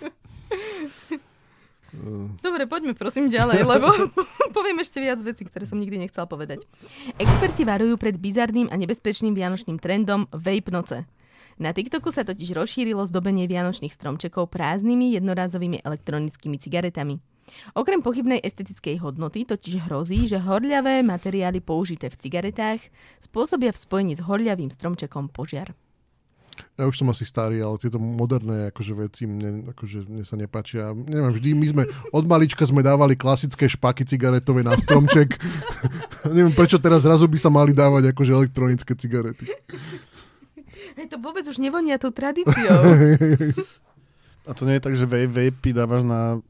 Dobre, 2.43 2.67
poďme 2.67 2.99
prosím 2.99 3.31
ďalej, 3.31 3.63
lebo 3.73 3.89
poviem 4.57 4.83
ešte 4.83 4.99
viac 4.99 5.23
vecí, 5.23 5.47
ktoré 5.47 5.65
som 5.65 5.79
nikdy 5.79 6.03
nechcel 6.03 6.27
povedať. 6.27 6.67
Experti 7.17 7.63
varujú 7.63 7.95
pred 7.97 8.19
bizarným 8.19 8.69
a 8.69 8.75
nebezpečným 8.75 9.33
vianočným 9.33 9.79
trendom 9.79 10.27
vape 10.35 10.75
noce. 10.75 11.07
Na 11.61 11.71
TikToku 11.71 12.11
sa 12.11 12.25
totiž 12.27 12.57
rozšírilo 12.57 13.05
zdobenie 13.07 13.47
vianočných 13.47 13.93
stromčekov 13.93 14.51
prázdnymi 14.51 15.15
jednorázovými 15.21 15.85
elektronickými 15.85 16.57
cigaretami. 16.59 17.21
Okrem 17.77 18.01
pochybnej 18.01 18.41
estetickej 18.41 19.03
hodnoty 19.03 19.45
totiž 19.45 19.87
hrozí, 19.87 20.25
že 20.25 20.41
horľavé 20.41 21.05
materiály 21.05 21.61
použité 21.61 22.09
v 22.09 22.19
cigaretách 22.19 22.81
spôsobia 23.21 23.75
v 23.75 23.83
spojení 23.83 24.13
s 24.17 24.25
horľavým 24.25 24.73
stromčekom 24.73 25.29
požiar. 25.29 25.77
Ja 26.77 26.85
už 26.89 27.01
som 27.01 27.09
asi 27.09 27.25
starý, 27.25 27.61
ale 27.65 27.81
tieto 27.81 27.97
moderné 27.97 28.73
akože 28.73 28.93
veci 28.97 29.25
mne, 29.25 29.73
akože 29.73 30.05
mne 30.09 30.25
sa 30.25 30.37
nepáčia. 30.37 30.93
Neviem, 30.93 31.33
vždy 31.33 31.49
my 31.57 31.67
sme, 31.69 31.83
od 32.13 32.25
malička 32.29 32.65
sme 32.65 32.85
dávali 32.85 33.17
klasické 33.17 33.69
špaky 33.69 34.05
cigaretové 34.05 34.61
na 34.65 34.77
stromček. 34.77 35.37
Neviem, 36.37 36.53
prečo 36.53 36.77
teraz 36.77 37.05
zrazu 37.05 37.25
by 37.29 37.39
sa 37.41 37.49
mali 37.49 37.73
dávať 37.73 38.13
akože 38.13 38.33
elektronické 38.33 38.93
cigarety. 38.97 39.49
Hej, 40.97 41.07
to 41.09 41.17
vôbec 41.21 41.45
už 41.45 41.57
nevonia 41.57 41.97
tou 41.97 42.13
tradíciou. 42.13 42.81
A 44.49 44.51
to 44.59 44.67
nie 44.67 44.77
je 44.77 44.85
tak, 44.85 44.99
že 44.99 45.07
vape, 45.07 45.31
vapey 45.31 45.71
dávaš 45.71 46.03
na 46.03 46.43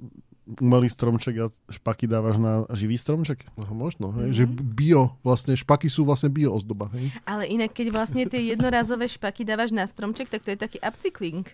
umelý 0.47 0.91
stromček 0.91 1.35
a 1.39 1.47
špaky 1.71 2.11
dávaš 2.11 2.37
na 2.43 2.67
živý 2.75 2.99
stromček? 2.99 3.47
No, 3.55 3.71
možno, 3.71 4.11
hej, 4.19 4.43
že 4.43 4.45
bio, 4.51 5.15
vlastne 5.23 5.55
špaky 5.55 5.87
sú 5.87 6.03
vlastne 6.03 6.29
bio 6.29 6.51
ozdoba, 6.51 6.91
hej. 6.99 7.15
Ale 7.23 7.47
inak, 7.47 7.71
keď 7.71 7.95
vlastne 7.95 8.27
tie 8.27 8.53
jednorázové 8.55 9.07
špaky 9.07 9.47
dávaš 9.47 9.71
na 9.71 9.87
stromček, 9.87 10.27
tak 10.27 10.43
to 10.43 10.51
je 10.55 10.59
taký 10.59 10.79
upcykling. 10.83 11.47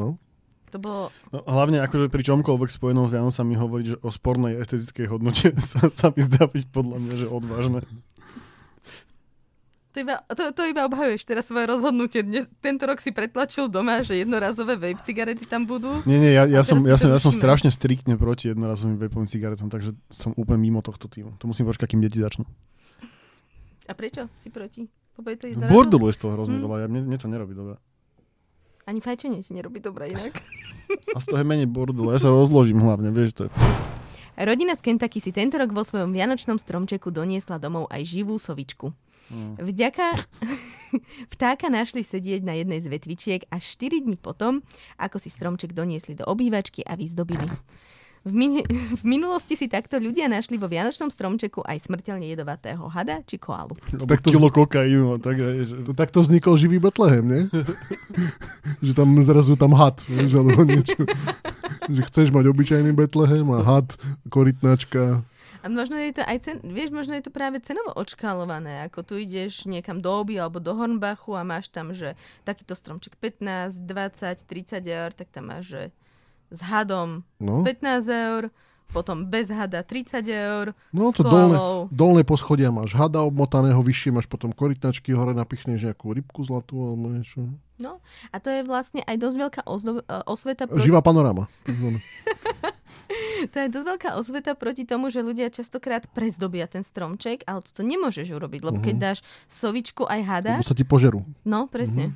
No. 0.00 0.16
To 0.70 0.78
bolo... 0.78 1.02
No, 1.34 1.42
hlavne 1.50 1.82
akože 1.82 2.06
pri 2.08 2.22
čomkoľvek 2.22 2.70
spojenom 2.70 3.10
s 3.10 3.12
Vianocami 3.12 3.58
hovoriť, 3.58 3.86
že 3.90 3.96
o 4.06 4.10
spornej 4.14 4.54
estetickej 4.62 5.06
hodnote 5.10 5.50
sa, 5.70 5.90
sa 5.90 6.14
mi 6.14 6.22
zdá 6.22 6.46
byť 6.46 6.64
podľa 6.70 6.96
mňa, 7.02 7.14
že 7.18 7.26
odvážne. 7.26 7.80
To 9.90 9.96
iba, 9.98 10.22
to, 10.30 10.54
to 10.54 10.62
iba 10.70 10.86
obhajuješ 10.86 11.26
teraz 11.26 11.50
svoje 11.50 11.66
rozhodnutie. 11.66 12.22
Dnes, 12.22 12.46
tento 12.62 12.86
rok 12.86 13.02
si 13.02 13.10
pretlačil 13.10 13.66
doma, 13.66 14.06
že 14.06 14.22
jednorázové 14.22 14.78
vape 14.78 15.02
cigarety 15.02 15.42
tam 15.50 15.66
budú. 15.66 15.98
Nie, 16.06 16.22
nie, 16.22 16.30
ja, 16.30 16.46
ja, 16.46 16.62
som, 16.62 16.78
ja, 16.86 16.94
som, 16.94 17.10
ja 17.10 17.18
som 17.18 17.34
strašne 17.34 17.74
striktne 17.74 18.14
proti 18.14 18.54
jednorazovým 18.54 19.02
vapovým 19.02 19.26
cigaretom, 19.26 19.66
takže 19.66 19.98
som 20.14 20.30
úplne 20.38 20.62
mimo 20.62 20.78
tohto 20.78 21.10
týmu. 21.10 21.34
To 21.42 21.50
musím 21.50 21.66
počkať, 21.66 21.90
kým 21.90 22.06
deti 22.06 22.22
začnú. 22.22 22.46
A 23.90 23.92
prečo 23.98 24.30
si 24.30 24.54
proti? 24.54 24.86
Lebo 25.18 25.26
je 25.34 25.36
to 25.42 25.46
jednorázové? 25.50 25.74
Bordelu 25.74 26.04
je 26.06 26.14
z 26.14 26.18
toho 26.22 26.32
hrozne 26.38 26.56
Hm. 26.56 26.64
veľa, 26.70 26.76
ja, 26.78 26.86
mne, 26.86 27.00
mne 27.10 27.18
to 27.18 27.26
nerobí 27.26 27.54
dobre. 27.58 27.74
Ani 28.86 29.02
fajčenie 29.02 29.42
ti 29.42 29.58
nerobí 29.58 29.82
dobre 29.82 30.14
inak. 30.14 30.38
A 31.14 31.18
z 31.18 31.26
toho 31.34 31.42
je 31.42 31.46
menej 31.50 31.66
bordelu, 31.66 32.14
ja 32.14 32.22
sa 32.22 32.30
rozložím 32.30 32.78
hlavne, 32.78 33.10
vieš, 33.10 33.34
to 33.34 33.42
je... 33.46 33.50
Rodina 34.40 34.72
z 34.72 34.80
Kentucky 34.86 35.18
si 35.20 35.34
tento 35.34 35.58
rok 35.60 35.74
vo 35.74 35.84
svojom 35.84 36.14
vianočnom 36.14 36.56
stromčeku 36.56 37.12
doniesla 37.12 37.60
domov 37.60 37.90
aj 37.92 38.06
živú 38.08 38.38
sovičku. 38.40 38.94
Mm. 39.30 39.54
Vďaka 39.62 40.06
vtáka 41.34 41.70
našli 41.70 42.02
sedieť 42.02 42.42
na 42.42 42.58
jednej 42.58 42.82
z 42.82 42.90
vetvičiek 42.90 43.40
až 43.46 43.62
4 43.78 44.02
dní 44.02 44.16
potom, 44.16 44.60
ako 44.98 45.16
si 45.16 45.30
stromček 45.30 45.70
doniesli 45.70 46.14
do 46.14 46.26
obývačky 46.26 46.82
a 46.82 46.98
vyzdobili. 46.98 47.46
V, 48.20 48.32
min- 48.36 48.60
v 49.00 49.04
minulosti 49.06 49.56
si 49.56 49.64
takto 49.64 49.96
ľudia 49.96 50.28
našli 50.28 50.60
vo 50.60 50.68
vianočnom 50.68 51.08
stromčeku 51.08 51.64
aj 51.64 51.88
smrteľne 51.88 52.28
jedovatého 52.28 52.84
hada 52.90 53.24
či 53.24 53.38
koalu. 53.38 53.72
Alebo 53.94 54.04
Tak 54.04 54.20
to- 54.20 54.30
kilo 54.30 54.48
kokainu, 54.50 55.16
tak 55.16 55.40
aj, 55.40 55.56
že... 55.64 55.74
To 55.88 55.92
takto 55.96 56.20
vznikol 56.20 56.58
živý 56.58 56.76
Betlehem, 56.76 57.24
nie? 57.24 57.42
že 58.84 58.92
tam 58.92 59.14
zrazu 59.22 59.56
tam 59.56 59.72
had, 59.72 60.04
vieš, 60.04 60.36
alebo 60.36 60.68
niečo. 60.68 61.00
že 61.88 62.00
chceš 62.06 62.28
mať 62.28 62.44
obyčajný 62.50 62.92
Betlehem 62.92 63.46
a 63.56 63.64
had, 63.64 63.88
korytnačka. 64.28 65.24
A 65.60 65.68
možno 65.68 66.00
je 66.00 66.16
to 66.16 66.22
aj 66.24 66.38
cen, 66.40 66.56
vieš, 66.64 66.88
možno 66.88 67.12
je 67.16 67.24
to 67.24 67.32
práve 67.32 67.60
cenovo 67.60 67.92
odškálované, 67.92 68.88
ako 68.88 69.04
tu 69.04 69.14
ideš 69.20 69.68
niekam 69.68 70.00
do 70.00 70.08
Oby 70.08 70.40
alebo 70.40 70.56
do 70.56 70.72
Hornbachu 70.72 71.36
a 71.36 71.44
máš 71.44 71.68
tam, 71.68 71.92
že 71.92 72.16
takýto 72.48 72.72
stromček 72.72 73.20
15, 73.20 73.84
20, 73.84 74.48
30 74.48 74.80
eur, 74.88 75.10
tak 75.12 75.28
tam 75.28 75.52
máš, 75.52 75.64
že 75.68 75.82
s 76.50 76.60
hadom 76.64 77.22
No. 77.36 77.60
15 77.62 78.08
eur, 78.08 78.42
potom 78.90 79.28
bez 79.28 79.52
hada 79.54 79.86
30 79.86 80.26
eur, 80.26 80.74
No 80.90 81.14
to 81.14 81.22
dolné, 81.22 81.56
dolné 81.94 82.22
poschodia 82.26 82.74
máš 82.74 82.96
hada 82.98 83.22
obmotaného, 83.22 83.78
vyššie 83.78 84.10
máš 84.10 84.26
potom 84.26 84.50
korytnačky, 84.50 85.14
hore 85.14 85.36
napichneš 85.36 85.92
nejakú 85.92 86.10
rybku 86.10 86.42
zlatú 86.42 86.80
alebo 86.82 87.06
niečo. 87.12 87.46
No, 87.80 87.98
a 88.28 88.36
to 88.36 88.48
je 88.48 88.60
vlastne 88.62 89.00
aj 89.02 89.16
dosť 89.16 89.36
veľká 89.38 89.60
ozdo- 89.64 90.00
e, 90.00 90.14
osveta 90.24 90.64
proti, 90.64 90.84
Živá 90.84 91.00
panorama. 91.00 91.48
to 93.46 93.58
je 93.58 93.68
dosť 93.68 93.86
veľká 93.88 94.10
osveta 94.14 94.52
proti 94.52 94.84
tomu, 94.84 95.08
že 95.08 95.20
ľudia 95.20 95.48
častokrát 95.48 96.04
prezdobia 96.06 96.66
ten 96.66 96.82
stromček, 96.82 97.42
ale 97.44 97.64
to 97.64 97.80
nemôžeš 97.82 98.28
urobiť, 98.28 98.60
lebo 98.62 98.78
keď 98.78 98.94
Mhm. 98.94 99.02
dáš 99.02 99.18
sovičku 99.46 100.04
aj 100.04 100.20
hada, 100.22 100.52
Lebo 100.54 100.66
sa 100.66 100.74
ti 100.74 100.84
požerú. 100.84 101.24
no 101.42 101.64
presne. 101.66 102.12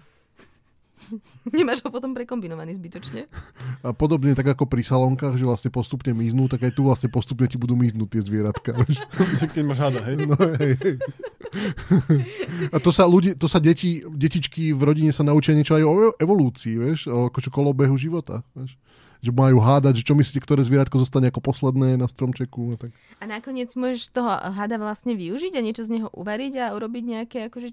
Nemáš 1.56 1.82
ho 1.84 1.90
potom 1.90 2.14
prekombinovaný 2.14 2.76
zbytočne. 2.78 3.26
A 3.84 3.92
podobne 3.92 4.32
tak 4.32 4.48
ako 4.54 4.64
pri 4.64 4.82
salonkách, 4.86 5.36
že 5.36 5.44
vlastne 5.44 5.70
postupne 5.70 6.14
miznú, 6.16 6.46
tak 6.48 6.64
aj 6.64 6.72
tu 6.74 6.86
vlastne 6.86 7.10
postupne 7.10 7.46
ti 7.50 7.58
budú 7.58 7.76
miznúť 7.76 8.18
tie 8.18 8.22
zvieratka. 8.22 8.70
Keď 9.54 9.64
máš 9.64 9.80
hada, 9.82 10.00
hej? 10.06 10.16
No, 10.24 10.36
hej, 10.60 10.74
hej. 10.80 10.96
A 12.74 12.76
to 12.82 12.90
sa, 12.90 13.06
ľudí, 13.06 13.38
to 13.38 13.46
sa 13.46 13.62
deti, 13.62 14.02
detičky 14.02 14.74
v 14.74 14.82
rodine 14.82 15.12
sa 15.14 15.22
naučia 15.22 15.54
niečo 15.54 15.78
aj 15.78 15.84
o 15.86 15.92
evolúcii, 16.18 16.74
vieš, 16.80 17.06
o 17.10 17.30
akože 17.30 17.50
kolobehu 17.52 17.94
života. 17.94 18.42
Vieš. 18.58 18.74
Že 19.24 19.32
majú 19.32 19.56
hádať, 19.56 20.04
že 20.04 20.06
čo 20.12 20.12
myslíte, 20.12 20.44
ktoré 20.44 20.60
zvieratko 20.60 21.00
zostane 21.00 21.32
ako 21.32 21.40
posledné 21.40 21.96
na 21.96 22.04
stromčeku. 22.04 22.74
A 22.74 22.76
tak. 22.76 22.90
A 23.22 23.24
nakoniec 23.24 23.72
môžeš 23.72 24.12
toho 24.12 24.28
hada 24.28 24.76
vlastne 24.76 25.16
využiť 25.16 25.56
a 25.56 25.64
niečo 25.64 25.86
z 25.88 25.96
neho 25.96 26.12
uvariť 26.12 26.60
a 26.60 26.76
urobiť 26.76 27.04
nejaké 27.08 27.38
akože 27.48 27.72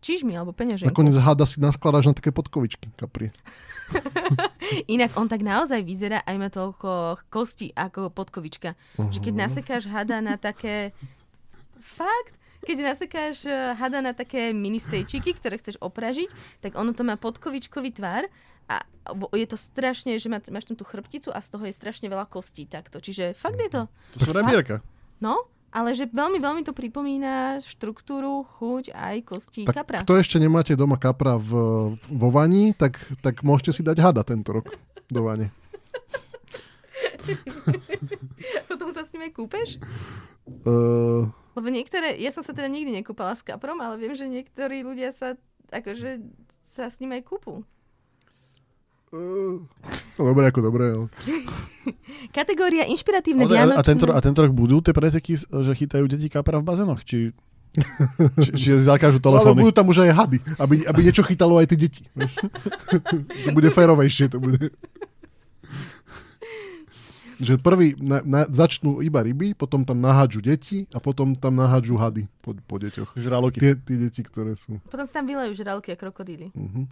čižmy 0.00 0.32
alebo 0.34 0.56
peňaženku. 0.56 0.90
Nakoniec 0.90 1.16
háda 1.20 1.44
si 1.44 1.60
naskladáš 1.60 2.10
na 2.10 2.14
také 2.16 2.32
podkovičky 2.32 2.90
kapri. 2.96 3.30
Inak 4.94 5.14
on 5.14 5.28
tak 5.28 5.44
naozaj 5.44 5.84
vyzerá, 5.84 6.24
aj 6.24 6.36
má 6.40 6.48
toľko 6.48 7.20
kostí 7.28 7.70
ako 7.76 8.08
podkovička. 8.10 8.74
Že 8.96 9.18
keď 9.20 9.34
nasekáš 9.36 9.84
hada 9.86 10.24
na 10.24 10.40
také... 10.40 10.96
Fakt? 11.80 12.36
Keď 12.60 12.76
nasekáš 12.84 13.48
eh, 13.48 13.72
hada 13.76 14.04
na 14.04 14.12
také 14.12 14.52
mini 14.52 14.80
stejčiky, 14.80 15.32
ktoré 15.36 15.56
chceš 15.56 15.80
opražiť, 15.80 16.28
tak 16.60 16.76
ono 16.76 16.92
to 16.92 17.04
má 17.04 17.16
podkovičkový 17.16 17.96
tvar 17.96 18.28
a 18.68 18.84
je 19.34 19.46
to 19.48 19.58
strašne, 19.58 20.14
že 20.20 20.30
má, 20.30 20.38
máš 20.52 20.70
tam 20.70 20.76
tú 20.78 20.86
chrbticu 20.86 21.34
a 21.34 21.42
z 21.42 21.48
toho 21.50 21.64
je 21.66 21.74
strašne 21.74 22.06
veľa 22.06 22.28
kostí 22.30 22.68
takto. 22.68 23.02
Čiže 23.02 23.34
fakt 23.34 23.58
je 23.58 23.70
to... 23.72 23.82
To 24.14 24.18
sú 24.28 24.30
rebierka. 24.30 24.84
No, 25.18 25.50
ale 25.70 25.94
že 25.94 26.10
veľmi, 26.10 26.42
veľmi 26.42 26.62
to 26.66 26.74
pripomína 26.74 27.62
štruktúru, 27.62 28.42
chuť 28.58 28.90
aj 28.90 29.16
kosti 29.22 29.62
Tak 29.66 29.74
kapra. 29.82 29.98
kto 30.02 30.18
ešte 30.18 30.36
nemáte 30.42 30.74
doma 30.74 30.98
kapra 30.98 31.38
v, 31.38 31.50
vo 31.94 32.28
vani, 32.34 32.74
tak, 32.74 32.98
tak 33.22 33.46
môžete 33.46 33.80
si 33.80 33.82
dať 33.86 33.96
hada 34.02 34.22
tento 34.26 34.50
rok 34.50 34.66
do 35.06 35.22
vane. 35.22 35.54
Potom 38.70 38.90
sa 38.90 39.06
s 39.06 39.10
aj 39.14 39.32
kúpeš? 39.32 39.78
Uh, 40.66 41.30
Lebo 41.54 41.68
niektoré, 41.70 42.18
ja 42.18 42.34
som 42.34 42.42
sa 42.42 42.50
teda 42.50 42.66
nikdy 42.66 42.90
nekúpala 43.02 43.38
s 43.38 43.46
kaprom, 43.46 43.78
ale 43.78 44.00
viem, 44.00 44.14
že 44.18 44.26
niektorí 44.26 44.82
ľudia 44.82 45.14
sa 45.14 45.38
akože 45.70 46.18
sa 46.66 46.90
s 46.90 46.98
ním 46.98 47.14
aj 47.14 47.22
kúpu. 47.26 47.62
Uh, 49.14 49.58
no 50.18 50.22
dobre, 50.22 50.44
ako 50.50 50.60
dobre. 50.62 50.84
Ale... 50.94 51.06
Kategória 52.36 52.86
inšpiratívne 52.86 53.46
Ozaj, 53.46 53.56
a, 53.56 53.60
vianočné... 53.62 53.80
a, 53.80 53.82
tento, 53.82 54.04
a 54.10 54.20
tento 54.22 54.40
rok 54.42 54.52
budú 54.54 54.82
tie 54.82 54.94
preteky, 54.94 55.38
že 55.38 55.72
chytajú 55.74 56.06
deti 56.10 56.30
kapra 56.30 56.58
v 56.58 56.66
bazénoch? 56.66 57.02
Či, 57.02 57.34
či, 58.42 58.50
či 58.58 58.68
zakážu 58.82 59.22
No, 59.22 59.30
ale 59.30 59.46
telefóny? 59.46 59.60
budú 59.62 59.72
tam 59.74 59.86
už 59.90 59.98
aj 60.06 60.10
hady, 60.14 60.38
aby, 60.58 60.74
aby 60.86 61.00
niečo 61.06 61.22
chytalo 61.22 61.62
aj 61.62 61.66
tie 61.70 61.78
deti. 61.78 62.02
To 63.46 63.50
bude 63.54 63.70
férovejšie. 63.70 64.26
To 64.34 64.42
bude. 64.42 64.74
Že 67.40 67.56
prvý 67.56 67.96
na, 67.96 68.20
na, 68.20 68.44
začnú 68.44 69.00
iba 69.00 69.24
ryby, 69.24 69.56
potom 69.56 69.80
tam 69.80 69.96
nahádžu 69.96 70.44
deti 70.44 70.84
a 70.92 71.00
potom 71.00 71.32
tam 71.32 71.56
nahádžu 71.56 71.96
hady 71.96 72.28
po, 72.44 72.52
po 72.52 72.76
deťoch. 72.76 73.16
Žraloky. 73.16 73.56
Tie, 73.56 73.72
tie 73.80 73.96
deti, 73.96 74.20
ktoré 74.20 74.52
sú. 74.58 74.76
Potom 74.92 75.08
sa 75.08 75.22
tam 75.22 75.24
vylajú 75.24 75.56
žralky 75.56 75.94
a 75.94 75.96
krokodíly. 75.96 76.52
Uh-huh. 76.52 76.84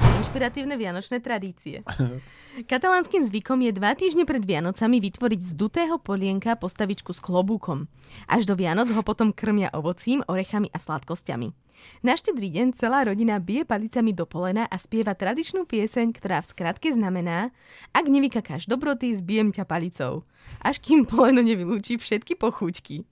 Inšpiratívne 0.00 0.80
vianočné 0.80 1.20
tradície. 1.20 1.84
Katalánskym 2.70 3.24
zvykom 3.28 3.60
je 3.64 3.72
dva 3.76 3.92
týždne 3.92 4.24
pred 4.24 4.40
Vianocami 4.44 5.00
vytvoriť 5.00 5.40
z 5.40 5.52
dutého 5.56 5.96
polienka 6.00 6.56
postavičku 6.56 7.12
s 7.12 7.20
klobúkom. 7.20 7.88
Až 8.28 8.48
do 8.48 8.56
Vianoc 8.56 8.88
ho 8.92 9.02
potom 9.04 9.32
krmia 9.32 9.68
ovocím, 9.72 10.24
orechami 10.28 10.72
a 10.72 10.78
sladkosťami. 10.80 11.52
Na 12.02 12.18
štedrý 12.18 12.50
deň 12.50 12.74
celá 12.74 13.06
rodina 13.06 13.38
bije 13.38 13.62
palicami 13.62 14.10
do 14.10 14.26
polena 14.26 14.66
a 14.66 14.76
spieva 14.80 15.14
tradičnú 15.14 15.64
pieseň, 15.68 16.14
ktorá 16.14 16.42
v 16.42 16.50
skratke 16.50 16.88
znamená 16.90 17.54
Ak 17.94 18.10
nevykakáš 18.10 18.66
dobroty, 18.66 19.14
zbijem 19.14 19.54
ťa 19.54 19.68
palicou. 19.68 20.26
Až 20.62 20.82
kým 20.82 21.06
poleno 21.06 21.42
nevylúči 21.42 21.98
všetky 21.98 22.38
pochúťky. 22.38 23.06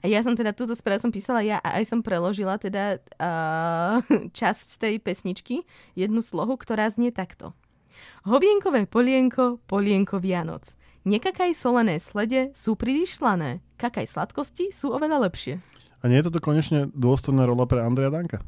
A 0.00 0.06
ja 0.06 0.22
som 0.22 0.38
teda 0.38 0.54
túto 0.54 0.78
správu 0.78 1.02
som 1.02 1.10
písala 1.10 1.42
ja 1.42 1.58
a 1.58 1.82
aj 1.82 1.90
som 1.90 1.98
preložila 1.98 2.54
teda 2.54 3.02
uh, 3.18 3.98
časť 4.38 4.78
tej 4.78 4.94
pesničky, 5.02 5.66
jednu 5.98 6.22
slohu, 6.22 6.54
ktorá 6.54 6.86
znie 6.86 7.10
takto. 7.10 7.50
Hovienkové 8.28 8.86
polienko, 8.86 9.58
polienko 9.66 10.20
Vianoc. 10.20 10.76
Nekakaj 11.06 11.54
solené 11.54 12.02
slede 12.02 12.50
sú 12.50 12.74
príliš 12.74 13.22
slané. 13.22 13.62
Kakaj 13.78 14.10
sladkosti 14.10 14.74
sú 14.74 14.90
oveľa 14.90 15.30
lepšie. 15.30 15.62
A 16.06 16.08
nie 16.08 16.22
je 16.22 16.30
toto 16.30 16.38
konečne 16.38 16.86
dôstojná 16.94 17.42
rola 17.50 17.66
pre 17.66 17.82
Andreja 17.82 18.14
Danka? 18.14 18.38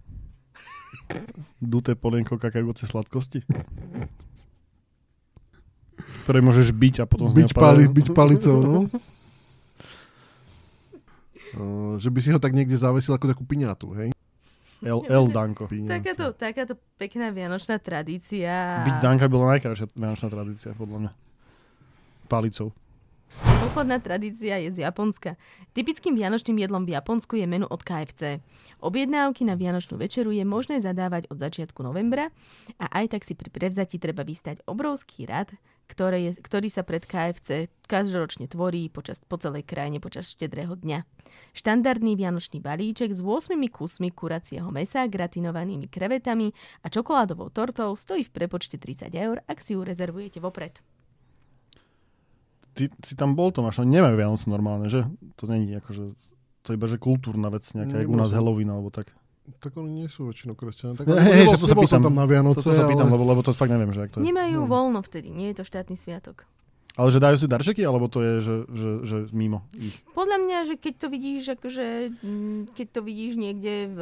Duté 1.59 1.99
polienko 1.99 2.39
kakajúce 2.39 2.87
sladkosti? 2.87 3.43
Ktoré 6.23 6.39
môžeš 6.39 6.71
byť 6.71 6.95
a 7.03 7.05
potom 7.11 7.35
Byť, 7.35 7.51
pali, 7.51 7.91
padajú. 7.91 7.97
byť 7.99 8.07
palicou, 8.15 8.57
no. 8.63 8.87
Uh, 11.59 11.99
že 11.99 12.15
by 12.15 12.19
si 12.23 12.31
ho 12.31 12.39
tak 12.39 12.55
niekde 12.55 12.79
zavesil 12.79 13.19
ako 13.19 13.27
takú 13.27 13.43
piňatu, 13.43 13.91
hej? 13.99 14.15
El, 14.79 15.03
El 15.11 15.27
Danko. 15.35 15.67
Takáto, 15.67 16.39
takáto 16.39 16.79
pekná 16.95 17.35
vianočná 17.35 17.83
tradícia. 17.83 18.87
Byť 18.87 19.03
Danka 19.03 19.27
bola 19.27 19.59
najkrajšia 19.59 19.91
vianočná 19.99 20.31
tradícia, 20.31 20.71
podľa 20.79 20.99
mňa. 21.03 21.13
Palicou. 22.31 22.71
Posledná 23.69 24.01
tradícia 24.03 24.57
je 24.59 24.75
z 24.75 24.79
Japonska. 24.83 25.37
Typickým 25.77 26.17
vianočným 26.17 26.59
jedlom 26.63 26.83
v 26.89 26.99
Japonsku 26.99 27.37
je 27.37 27.47
menu 27.47 27.69
od 27.69 27.85
KFC. 27.85 28.43
Objednávky 28.81 29.47
na 29.47 29.55
vianočnú 29.55 30.01
večeru 30.01 30.33
je 30.35 30.43
možné 30.43 30.81
zadávať 30.81 31.29
od 31.31 31.39
začiatku 31.39 31.85
novembra 31.85 32.33
a 32.81 32.87
aj 32.91 33.15
tak 33.15 33.23
si 33.29 33.37
pri 33.37 33.53
prevzati 33.53 34.01
treba 34.01 34.25
vystať 34.25 34.65
obrovský 34.65 35.29
rad, 35.29 35.53
ktoré 35.85 36.27
je, 36.27 36.31
ktorý 36.43 36.69
sa 36.73 36.85
pred 36.85 37.05
KFC 37.05 37.73
každoročne 37.89 38.51
tvorí 38.51 38.93
počas, 38.93 39.23
po 39.25 39.41
celej 39.41 39.65
krajine 39.65 40.01
počas 40.01 40.29
štedrého 40.33 40.77
dňa. 40.77 41.05
Štandardný 41.57 42.19
vianočný 42.19 42.61
balíček 42.61 43.15
s 43.15 43.25
8 43.25 43.57
kusmi 43.69 44.13
kuracieho 44.13 44.69
mesa, 44.75 45.09
gratinovanými 45.09 45.87
krevetami 45.87 46.53
a 46.83 46.87
čokoládovou 46.89 47.49
tortou 47.55 47.97
stojí 47.97 48.27
v 48.27 48.35
prepočte 48.35 48.77
30 48.77 49.13
eur, 49.13 49.41
ak 49.45 49.59
si 49.63 49.77
ju 49.77 49.85
rezervujete 49.85 50.41
vopred. 50.43 50.83
Ty 52.79 52.85
si 53.03 53.15
tam 53.15 53.35
bol, 53.35 53.51
Tomáš, 53.51 53.83
ale 53.83 53.91
nemajú 53.91 54.15
Vianoce 54.15 54.47
normálne, 54.47 54.87
že? 54.87 55.03
To 55.35 55.45
není 55.45 55.75
akože, 55.75 56.15
to 56.61 56.69
je 56.69 56.77
iba, 56.77 56.87
že 56.87 56.97
kultúrna 56.97 57.51
vec, 57.51 57.67
nejaká, 57.67 57.99
jak 57.99 58.07
u 58.07 58.15
nás. 58.15 58.31
Halloween, 58.31 58.71
alebo 58.71 58.89
tak. 58.89 59.11
Tak 59.59 59.75
oni 59.75 59.91
nie 59.97 60.07
sú 60.07 60.29
väčšinou 60.29 60.55
kresťania. 60.55 60.95
Tak 60.95 61.05
Hej, 61.05 61.17
nebol, 61.17 61.25
hej, 61.27 61.41
nebol, 61.43 61.53
že 61.53 61.59
to 61.59 61.67
sa 61.67 61.75
pýtam. 61.75 62.01
tam 62.05 62.15
na 62.15 62.25
Vianoce, 62.25 62.61
Toto 62.61 62.77
sa 62.77 62.85
pýtam, 62.85 63.09
ale... 63.09 63.15
lebo, 63.17 63.25
lebo 63.27 63.41
to 63.41 63.51
fakt 63.51 63.69
neviem, 63.69 63.91
že 63.91 64.05
ak 64.05 64.11
to 64.11 64.17
je. 64.21 64.25
Nemajú 64.25 64.59
No. 64.61 64.69
voľno 64.69 65.01
vtedy, 65.01 65.29
nie 65.29 65.51
je 65.51 65.59
to 65.59 65.65
štátny 65.65 65.97
sviatok. 65.97 66.45
Ale 66.95 67.09
že 67.09 67.17
dajú 67.17 67.37
si 67.39 67.47
darčeky, 67.47 67.81
alebo 67.81 68.07
to 68.07 68.19
je, 68.19 68.33
že, 68.43 68.55
že, 68.69 68.91
že 69.07 69.17
mimo 69.31 69.63
ich? 69.73 69.95
Podľa 70.13 70.37
mňa, 70.37 70.59
že 70.67 70.75
keď 70.75 70.95
to 70.99 71.07
vidíš, 71.09 71.43
akože, 71.55 71.87
mm, 72.19 72.75
keď 72.75 72.87
to 72.91 73.01
vidíš 73.01 73.33
niekde 73.35 73.75
v, 73.89 74.01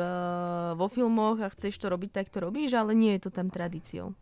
vo 0.74 0.86
filmoch 0.88 1.38
a 1.38 1.52
chceš 1.52 1.76
to 1.76 1.86
robiť, 1.86 2.10
tak 2.10 2.26
to 2.26 2.40
robíš, 2.40 2.72
ale 2.72 2.96
nie 2.96 3.12
je 3.14 3.28
to 3.28 3.30
tam 3.30 3.46
tradíciou. 3.46 4.16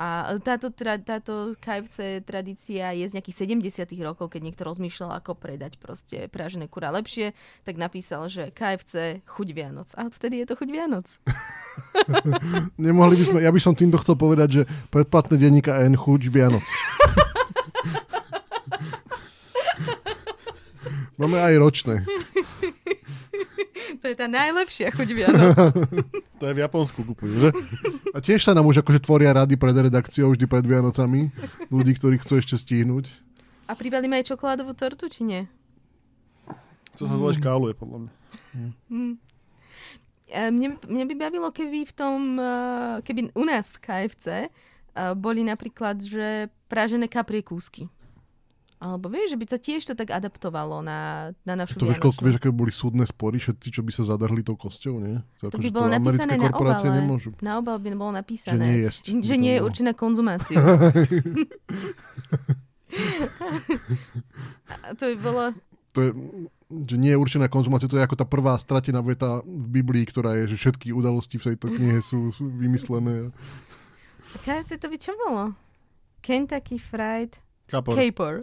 A 0.00 0.32
táto, 0.40 0.72
tra, 0.72 0.96
táto 0.96 1.52
KFC 1.60 2.24
tradícia 2.24 2.96
je 2.96 3.04
z 3.04 3.20
nejakých 3.20 3.44
70 3.44 3.84
rokov, 4.00 4.32
keď 4.32 4.48
niekto 4.48 4.64
rozmýšľal, 4.64 5.20
ako 5.20 5.36
predať 5.36 5.76
proste 5.76 6.24
prážené 6.32 6.72
kura 6.72 6.88
lepšie, 6.88 7.36
tak 7.68 7.76
napísal, 7.76 8.32
že 8.32 8.48
KFC 8.48 9.20
chuť 9.28 9.48
Vianoc. 9.52 9.92
A 10.00 10.08
vtedy 10.08 10.40
je 10.40 10.48
to 10.48 10.56
chuť 10.56 10.72
Vianoc. 10.72 11.04
Nemohli 12.80 13.20
by 13.20 13.24
sme, 13.28 13.44
ja 13.44 13.52
by 13.52 13.60
som 13.60 13.76
týmto 13.76 14.00
chcel 14.00 14.16
povedať, 14.16 14.64
že 14.64 14.64
predplatné 14.88 15.36
denníka 15.36 15.84
N 15.84 16.00
chuť 16.00 16.32
Vianoc. 16.32 16.64
Máme 21.20 21.36
aj 21.44 21.60
ročné. 21.60 22.08
To 23.98 24.06
je 24.06 24.16
tá 24.16 24.30
najlepšia 24.30 24.94
chuť 24.94 25.08
Vianoc. 25.10 25.56
To 26.40 26.48
je 26.48 26.56
v 26.56 26.64
Japonsku 26.64 27.04
kupujú, 27.04 27.36
že? 27.36 27.50
A 28.16 28.24
tiež 28.24 28.40
sa 28.40 28.56
nám 28.56 28.64
už 28.64 28.80
akože 28.80 29.04
tvoria 29.04 29.36
rady 29.36 29.60
pred 29.60 29.76
redakciou 29.76 30.32
vždy 30.32 30.48
pred 30.48 30.64
Vianocami. 30.64 31.28
Ľudí, 31.68 31.92
ktorí 32.00 32.16
chcú 32.16 32.40
ešte 32.40 32.56
stihnúť. 32.56 33.12
A 33.68 33.76
pribalíme 33.76 34.16
aj 34.16 34.32
čokoládovú 34.32 34.72
tortu, 34.72 35.12
či 35.12 35.20
nie? 35.28 35.42
To 36.96 37.04
sa 37.04 37.20
zle 37.20 37.36
škáluje, 37.36 37.76
podľa 37.76 38.08
mňa. 38.08 38.12
Hm. 38.88 39.14
E, 40.32 40.40
Mne, 40.48 40.80
mne 40.88 41.04
by 41.12 41.14
bavilo, 41.28 41.52
keby 41.52 41.84
v 41.84 41.92
tom, 41.92 42.40
e, 42.40 42.50
keby 43.04 43.36
u 43.36 43.44
nás 43.44 43.68
v 43.68 43.78
KFC 43.84 44.26
e, 44.26 44.48
boli 45.12 45.44
napríklad, 45.44 46.00
že 46.00 46.48
pražené 46.72 47.04
kaprie 47.04 47.44
kúsky. 47.44 47.92
Alebo 48.80 49.12
vieš, 49.12 49.36
že 49.36 49.38
by 49.38 49.44
sa 49.44 49.58
tiež 49.60 49.82
to 49.84 49.92
tak 49.92 50.08
adaptovalo 50.08 50.80
na, 50.80 51.30
na 51.44 51.52
našu 51.52 51.76
To 51.76 51.84
vieš, 51.84 52.00
koľko, 52.00 52.20
vieš, 52.24 52.36
aké 52.40 52.48
boli 52.48 52.72
súdne 52.72 53.04
spory, 53.04 53.36
všetci, 53.36 53.68
čo 53.76 53.84
by 53.84 53.92
sa 53.92 54.08
zadrhli 54.08 54.40
tou 54.40 54.56
kosťou, 54.56 54.96
nie? 55.04 55.20
To 55.44 55.52
akože 55.52 55.68
by 55.68 55.68
bolo 55.68 55.88
napísané 55.92 56.40
na 56.40 56.48
obale. 56.48 56.96
nemôžu. 56.96 57.30
Na 57.44 57.60
obal 57.60 57.76
by 57.76 57.92
bolo 57.92 58.16
Že 58.16 58.18
napísané. 58.24 58.64
nie 58.64 58.88
jesť. 58.88 59.04
že 59.20 59.36
to 59.36 59.42
nie 59.44 59.52
je 59.52 59.60
určená 59.60 59.92
konzumáciu. 59.92 60.56
To 64.98 65.04
by 65.04 65.16
bolo... 65.20 65.42
To 65.94 65.98
je, 66.06 66.10
že 66.86 66.96
nie 66.96 67.10
je 67.10 67.18
určená 67.18 67.50
konzumácia, 67.50 67.90
to 67.90 67.98
je 67.98 68.06
ako 68.06 68.14
tá 68.14 68.22
prvá 68.22 68.54
stratená 68.62 69.02
veta 69.02 69.42
v 69.42 69.82
Biblii, 69.82 70.06
ktorá 70.06 70.38
je, 70.38 70.54
že 70.54 70.56
všetky 70.66 70.94
udalosti 70.94 71.34
v 71.36 71.52
tejto 71.54 71.66
knihe 71.66 71.98
sú, 71.98 72.30
sú 72.30 72.46
vymyslené. 72.46 73.34
KFC 74.46 74.78
to 74.78 74.86
by 74.86 74.96
čo 74.96 75.12
bolo? 75.18 75.58
Kentucky 76.22 76.78
Fried 76.78 77.42
Kapor. 77.70 77.94
Capor. 77.94 78.34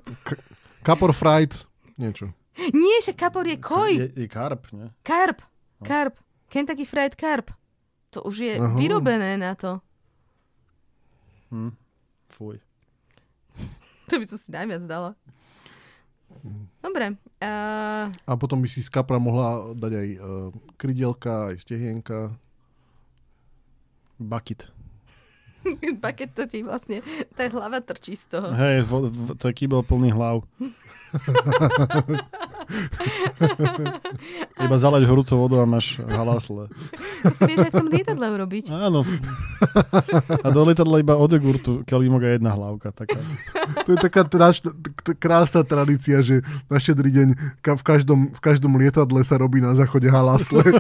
Kapor 0.88 1.12
fried, 1.12 1.52
niečo. 2.00 2.32
Nie, 2.72 3.04
že 3.04 3.12
kapor 3.14 3.44
je 3.46 3.60
koj. 3.60 3.92
Je, 3.92 4.08
je 4.24 4.28
karp, 4.32 4.72
ne? 4.74 4.90
Karp. 5.04 5.44
Karp. 5.84 6.16
Kentucky 6.48 6.88
Fried 6.88 7.14
Karp. 7.14 7.52
To 8.16 8.24
už 8.24 8.36
je 8.40 8.54
Aha. 8.56 8.72
vyrobené 8.80 9.36
na 9.36 9.54
to. 9.54 9.84
Hm. 11.52 11.76
Fuj. 12.34 12.58
To 14.08 14.16
by 14.16 14.24
som 14.24 14.40
si 14.40 14.56
najviac 14.56 14.88
dala. 14.88 15.12
Dobre. 16.80 17.20
Uh, 17.44 18.08
A 18.08 18.34
potom 18.40 18.64
by 18.64 18.72
si 18.72 18.80
z 18.80 18.88
kapra 18.88 19.20
mohla 19.20 19.76
dať 19.76 19.92
aj 19.92 20.10
uh, 20.16 20.50
krydielka, 20.80 21.52
aj 21.52 21.68
stehienka. 21.68 22.32
Bucket. 24.16 24.72
paket 26.04 26.32
to 26.34 26.44
ti 26.46 26.62
vlastne, 26.62 27.02
tá 27.34 27.48
hlava 27.48 27.80
trčí 27.80 28.16
z 28.16 28.26
toho. 28.30 28.48
Hej, 28.52 28.84
v- 28.84 29.36
to 29.36 29.46
je 29.48 29.54
kýbel 29.56 29.82
plný 29.82 30.12
hlav. 30.12 30.44
Iba 34.60 34.76
zaleď 34.76 35.08
horúcou 35.08 35.40
vodou 35.40 35.64
a 35.64 35.66
máš 35.66 36.04
halásle. 36.04 36.68
To 37.24 37.32
si 37.32 37.44
vieš 37.48 37.64
aj 37.64 37.72
v 37.72 37.80
tom 37.80 37.88
lietadle 37.88 38.28
urobiť. 38.28 38.66
Áno. 38.76 39.08
A 40.44 40.48
do 40.52 40.62
lietadla 40.68 41.00
iba 41.00 41.16
od 41.16 41.32
jogurtu, 41.32 41.88
kelímok 41.88 42.28
a 42.28 42.36
jedna 42.36 42.52
hlavka. 42.52 42.92
Taká. 42.92 43.20
To 43.88 43.96
je 43.96 43.98
taká 43.98 44.28
tráš, 44.28 44.60
t- 44.60 44.74
t- 44.76 45.16
krásna 45.16 45.64
tradícia, 45.64 46.20
že 46.20 46.44
na 46.68 46.76
štedrý 46.76 47.08
deň 47.08 47.28
ka- 47.62 47.80
v 47.80 47.84
každom, 47.86 48.20
v 48.36 48.40
každom 48.44 48.76
lietadle 48.76 49.24
sa 49.24 49.40
robí 49.40 49.64
na 49.64 49.72
záchode 49.72 50.12
halasle. 50.12 50.60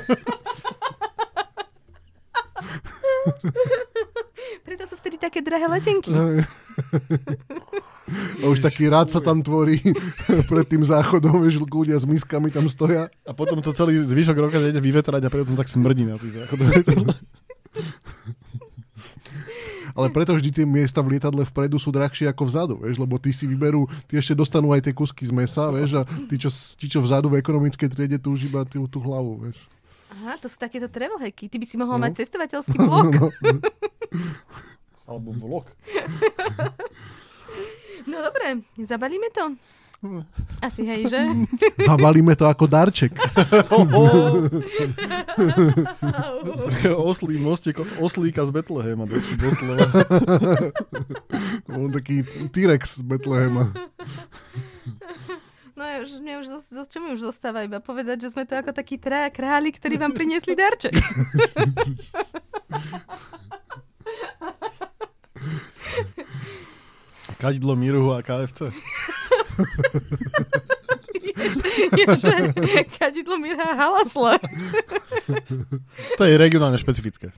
Preto 4.68 4.84
sú 4.84 5.00
vtedy 5.00 5.16
také 5.16 5.40
drahé 5.40 5.64
letenky. 5.66 6.12
A 8.38 8.44
už 8.46 8.60
taký 8.60 8.88
rád 8.88 9.08
sa 9.08 9.20
tam 9.20 9.40
tvorí 9.40 9.80
pred 10.52 10.66
tým 10.66 10.84
záchodom, 10.84 11.40
vieš, 11.40 11.60
ľudia 11.62 11.96
s 11.96 12.04
miskami 12.04 12.52
tam 12.52 12.68
stoja. 12.68 13.08
A 13.24 13.32
potom 13.32 13.60
to 13.60 13.72
celý 13.72 14.04
zvyšok 14.04 14.36
roka, 14.38 14.60
že 14.60 14.72
ide 14.72 14.80
vyvetrať 14.80 15.24
a 15.24 15.32
potom 15.32 15.56
tak 15.56 15.68
smrdí 15.68 16.04
na 16.04 16.16
tých 16.16 16.36
záchodoch. 16.36 16.68
Ale 19.98 20.14
preto 20.14 20.38
vždy 20.38 20.54
tie 20.54 20.62
miesta 20.62 21.02
v 21.02 21.18
lietadle 21.18 21.42
vpredu 21.42 21.82
sú 21.82 21.90
drahšie 21.90 22.30
ako 22.30 22.44
vzadu, 22.46 22.76
vieš, 22.78 23.02
lebo 23.02 23.18
ty 23.18 23.34
si 23.34 23.50
vyberú, 23.50 23.90
ty 24.06 24.22
ešte 24.22 24.38
dostanú 24.38 24.70
aj 24.70 24.86
tie 24.86 24.94
kusky 24.94 25.26
z 25.26 25.34
mesa, 25.34 25.74
vieš, 25.74 25.98
a 25.98 26.06
tí, 26.30 26.38
čo, 26.38 26.54
tí, 26.78 26.86
čo 26.86 27.02
vzadu 27.02 27.34
v 27.34 27.42
ekonomickej 27.42 27.90
triede, 27.90 28.22
tu 28.22 28.30
už 28.30 28.46
iba 28.46 28.62
tú, 28.62 28.86
tú 28.86 29.02
hlavu, 29.02 29.50
vieš. 29.50 29.58
Aha, 30.14 30.38
to 30.38 30.46
sú 30.46 30.56
takéto 30.56 30.86
travel 30.86 31.18
hacky. 31.18 31.50
Ty 31.50 31.58
by 31.58 31.66
si 31.66 31.76
mohol 31.76 31.98
No. 31.98 32.06
mať 32.06 32.14
cestovateľský 32.22 32.78
blog. 32.86 33.10
No, 33.10 33.28
Alebo 35.08 35.32
vlog. 35.34 35.66
No 38.08 38.24
dobre, 38.24 38.64
zabalíme 38.80 39.28
to? 39.36 39.52
Asi 40.64 40.88
hej, 40.88 41.12
že? 41.12 41.20
zabalíme 41.92 42.40
to 42.40 42.48
ako 42.48 42.64
darček. 42.64 43.12
Oslý 46.88 47.36
mostík 47.36 47.84
od 47.84 47.90
oslíka 48.00 48.48
z 48.48 48.52
Betlehema. 48.56 49.04
do- 49.04 49.20
Doslova. 49.36 49.92
On 51.76 51.92
taký 51.92 52.24
T-Rex 52.48 53.02
z 53.02 53.04
Betlehema. 53.04 53.76
No 55.76 55.84
ja 55.84 56.00
už, 56.00 56.24
mne 56.24 56.34
už, 56.40 56.48
zos- 56.48 56.88
čo 56.88 57.04
mi 57.04 57.12
už 57.12 57.28
zostáva 57.28 57.68
iba 57.68 57.84
povedať, 57.84 58.24
že 58.24 58.32
sme 58.32 58.48
to 58.48 58.56
ako 58.56 58.72
takí 58.72 58.96
traja 58.96 59.28
králi, 59.28 59.76
ktorí 59.76 60.00
vám 60.00 60.16
priniesli 60.16 60.56
darček. 60.56 60.96
Kadidlo 67.38 67.76
Miruhu 67.78 68.14
a 68.18 68.22
KFC. 68.26 68.74
Ježe, 71.98 72.54
kadidlo 72.98 73.38
Mirha 73.38 73.74
Halasle. 73.78 74.38
To 76.18 76.24
je 76.26 76.34
regionálne 76.38 76.78
špecifické. 76.78 77.30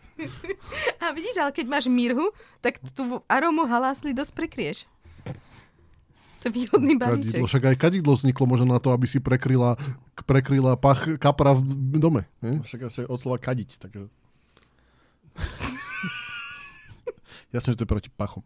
A 0.99 1.11
vidíš, 1.11 1.39
ale 1.39 1.51
keď 1.51 1.65
máš 1.67 1.85
Mirhu, 1.91 2.31
tak 2.63 2.79
tú 2.95 3.23
arómu 3.27 3.67
halásli 3.67 4.15
dosť 4.15 4.31
prekrieš. 4.35 4.77
To 6.39 6.47
je 6.47 6.55
výhodný 6.55 6.95
balíček. 6.95 7.43
Kadidlo, 7.43 7.51
však 7.51 7.63
aj 7.67 7.75
kadidlo 7.75 8.13
vzniklo 8.15 8.45
možno 8.47 8.71
na 8.71 8.79
to, 8.79 8.95
aby 8.95 9.03
si 9.11 9.19
prekryla, 9.19 9.75
prekryla 10.23 10.79
pach 10.79 11.19
kapra 11.19 11.51
v 11.51 11.99
dome. 11.99 12.23
Nie? 12.39 12.63
Však 12.63 12.87
asi 12.87 13.03
od 13.03 13.19
slova 13.19 13.35
kadiť. 13.35 13.75
Takže... 13.75 14.07
Jasne, 17.55 17.75
že 17.75 17.77
to 17.81 17.83
je 17.83 17.91
proti 17.91 18.09
pachom. 18.13 18.45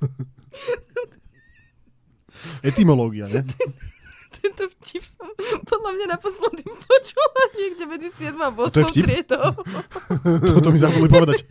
Etymológia, 2.62 3.28
ne? 3.28 3.44
Tento 4.40 4.64
vtip 4.72 5.04
som 5.04 5.28
podľa 5.68 5.90
mňa 5.92 6.06
naposledy 6.16 6.64
počula 6.64 7.42
niekde 7.58 7.84
medzi 7.84 8.08
7 8.08 8.40
a 8.40 8.48
8 8.48 8.72
to 8.72 8.78
je 8.80 8.86
vtip? 8.88 9.04
triedou. 9.04 9.46
To, 10.20 10.60
to 10.60 10.68
mi 10.72 10.78
zabudli 10.80 11.08
povedať. 11.08 11.44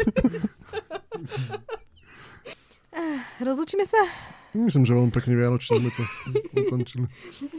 Rozlučíme 3.39 3.85
sa? 3.85 4.01
Myslím, 4.57 4.89
že 4.89 4.97
veľmi 4.97 5.13
pekne 5.13 5.37
vianočne 5.37 5.77
sme 5.77 5.91
to 5.93 6.01
ukončili. 6.65 7.05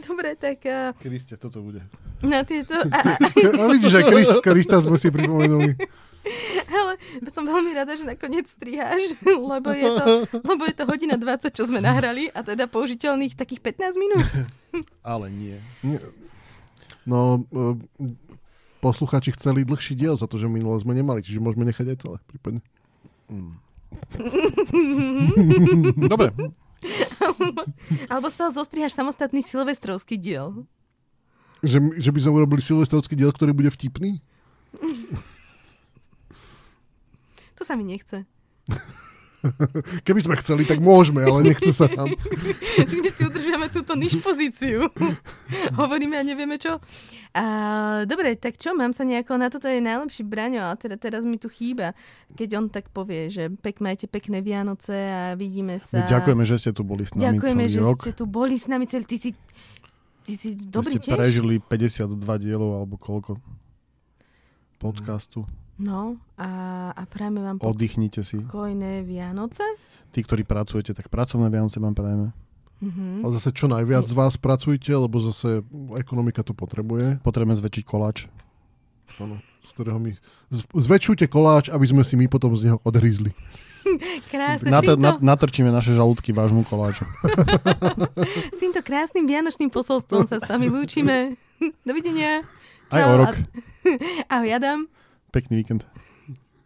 Dobre, 0.03 0.35
tak 0.35 0.59
uh, 0.67 0.91
Kriste, 0.99 1.39
toto 1.39 1.63
bude. 1.63 1.87
na 2.19 2.43
tieto... 2.43 2.75
A, 2.75 3.15
A 3.55 3.63
vidíš, 3.71 3.95
aj 3.95 4.03
Krist, 4.11 4.31
Krista 4.43 4.83
sme 4.83 4.99
si 4.99 5.07
pripomenuli. 5.07 5.79
ale 6.77 6.97
som 7.33 7.43
veľmi 7.45 7.73
rada, 7.73 7.93
že 7.97 8.05
nakoniec 8.05 8.45
striháš, 8.45 9.17
lebo 9.51 9.69
je, 9.73 9.89
to, 9.89 10.05
lebo 10.49 10.61
je 10.69 10.75
to 10.75 10.83
hodina 10.85 11.15
20, 11.17 11.49
čo 11.49 11.63
sme 11.65 11.81
nahrali 11.81 12.29
a 12.31 12.45
teda 12.45 12.69
použiteľných 12.69 13.33
takých 13.33 13.61
15 13.61 13.97
minút. 13.97 14.27
Ale 15.01 15.33
nie. 15.33 15.57
No, 17.03 17.43
e, 17.49 17.73
posluchači 18.79 19.33
chceli 19.33 19.65
dlhší 19.65 19.97
diel 19.97 20.13
za 20.13 20.29
to, 20.29 20.37
že 20.37 20.45
minule 20.45 20.77
sme 20.77 20.93
nemali, 20.93 21.25
čiže 21.25 21.41
môžeme 21.41 21.65
nechať 21.65 21.85
aj 21.89 21.97
celé. 22.05 22.17
Prípadne. 22.29 22.61
Mm. 23.27 23.57
Dobre. 26.07 26.31
Alebo 28.07 28.27
z 28.31 28.35
toho 28.37 28.49
zostrihaš 28.53 28.95
samostatný 28.95 29.43
silvestrovský 29.43 30.17
diel. 30.17 30.65
Že, 31.61 32.01
že 32.01 32.09
by 32.09 32.19
sme 32.25 32.31
urobili 32.41 32.61
silvestrovský 32.63 33.13
diel, 33.13 33.29
ktorý 33.29 33.53
bude 33.53 33.69
vtipný? 33.69 34.17
To 37.61 37.63
sa 37.69 37.77
mi 37.77 37.85
nechce. 37.85 38.25
Keby 40.05 40.21
sme 40.25 40.33
chceli, 40.41 40.65
tak 40.65 40.81
môžeme, 40.81 41.21
ale 41.21 41.53
nechce 41.53 41.69
sa 41.69 41.85
nám. 41.85 42.09
My 43.05 43.09
si 43.13 43.21
udržujeme 43.21 43.69
túto 43.69 43.93
niž 43.93 44.17
pozíciu. 44.17 44.89
Hovoríme 45.81 46.17
a 46.17 46.25
nevieme 46.25 46.57
čo. 46.57 46.81
A, 47.37 47.43
dobre, 48.09 48.33
tak 48.33 48.57
čo, 48.57 48.73
mám 48.73 48.97
sa 48.97 49.05
nejako, 49.05 49.37
na 49.37 49.53
toto 49.53 49.69
je 49.69 49.77
najlepší 49.77 50.25
braňo, 50.25 50.73
ale 50.73 50.77
teda 50.81 50.97
teraz 50.97 51.21
mi 51.21 51.37
tu 51.37 51.53
chýba, 51.53 51.93
keď 52.33 52.49
on 52.57 52.65
tak 52.73 52.89
povie, 52.89 53.29
že 53.29 53.53
pek, 53.61 53.77
majte 53.77 54.09
pekné 54.09 54.41
Vianoce 54.41 54.97
a 54.97 55.21
vidíme 55.37 55.77
sa. 55.77 56.01
My 56.01 56.09
ďakujeme, 56.09 56.41
že 56.41 56.55
ste 56.57 56.71
tu 56.73 56.81
boli 56.81 57.05
s 57.05 57.13
nami 57.13 57.37
Ďakujeme, 57.37 57.65
celý 57.69 57.73
že 57.77 57.81
rok. 57.85 57.97
ste 58.01 58.13
tu 58.17 58.25
boli 58.25 58.57
s 58.57 58.65
nami 58.65 58.89
celý. 58.89 59.05
Ty 59.05 59.17
si, 59.21 59.29
ty 60.25 60.33
si 60.33 60.57
dobrý 60.57 60.97
ste 60.97 61.13
tiež. 61.13 61.13
prežili 61.13 61.61
52 61.61 62.25
dielov 62.41 62.81
alebo 62.81 62.97
koľko 62.97 63.37
podcastu. 64.81 65.45
No 65.81 66.21
a, 66.37 66.49
a 66.93 67.01
prajeme 67.09 67.41
vám 67.41 67.57
Oddychnite 67.57 68.21
si. 68.21 68.37
pokojné 68.37 69.01
Vianoce. 69.01 69.65
Tí, 70.13 70.21
ktorí 70.21 70.45
pracujete, 70.45 70.93
tak 70.93 71.09
pracovné 71.09 71.49
Vianoce 71.49 71.81
vám 71.81 71.97
prajeme. 71.97 72.29
Mhm. 72.81 73.25
Ale 73.25 73.31
zase 73.37 73.49
čo 73.53 73.65
najviac 73.65 74.05
z 74.05 74.13
vás 74.13 74.37
pracujte, 74.37 74.93
lebo 74.93 75.17
zase 75.17 75.65
ekonomika 75.97 76.45
to 76.45 76.53
potrebuje. 76.53 77.21
Potrebujeme 77.25 77.57
zväčšiť 77.57 77.83
koláč. 77.85 78.29
Áno, 79.17 79.41
z 79.41 79.69
ktorého 79.73 79.97
my... 79.97 80.13
Z, 80.53 80.65
zväčšujte 80.69 81.25
koláč, 81.29 81.69
aby 81.73 81.85
sme 81.89 82.05
si 82.05 82.13
my 82.17 82.25
potom 82.29 82.53
z 82.53 82.69
neho 82.69 82.77
odhryzli. 82.85 83.33
Krásne. 84.33 84.69
Na, 84.69 84.81
s, 84.81 84.85
týmto, 84.85 84.97
na, 84.97 85.17
natrčíme 85.17 85.69
naše 85.73 85.97
žalúdky 85.97 86.33
vážnu 86.33 86.61
koláču. 86.65 87.05
s 88.53 88.57
týmto 88.61 88.81
krásnym 88.85 89.25
vianočným 89.25 89.73
posolstvom 89.73 90.29
sa 90.29 90.37
s 90.37 90.45
vami 90.45 90.69
lúčime. 90.69 91.37
Dovidenia. 91.89 92.45
Aj 92.93 93.01
Čau. 93.01 93.09
o 93.09 93.15
rok. 93.25 93.33
Ahoj 94.29 94.51
Adam. 94.53 94.79
Pekný 95.31 95.63
víkend. 95.63 95.87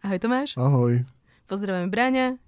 Ahoj 0.01 0.17
Tomáš. 0.17 0.57
Ahoj. 0.57 1.05
Pozdravujeme 1.45 1.93
Bráňa. 1.93 2.41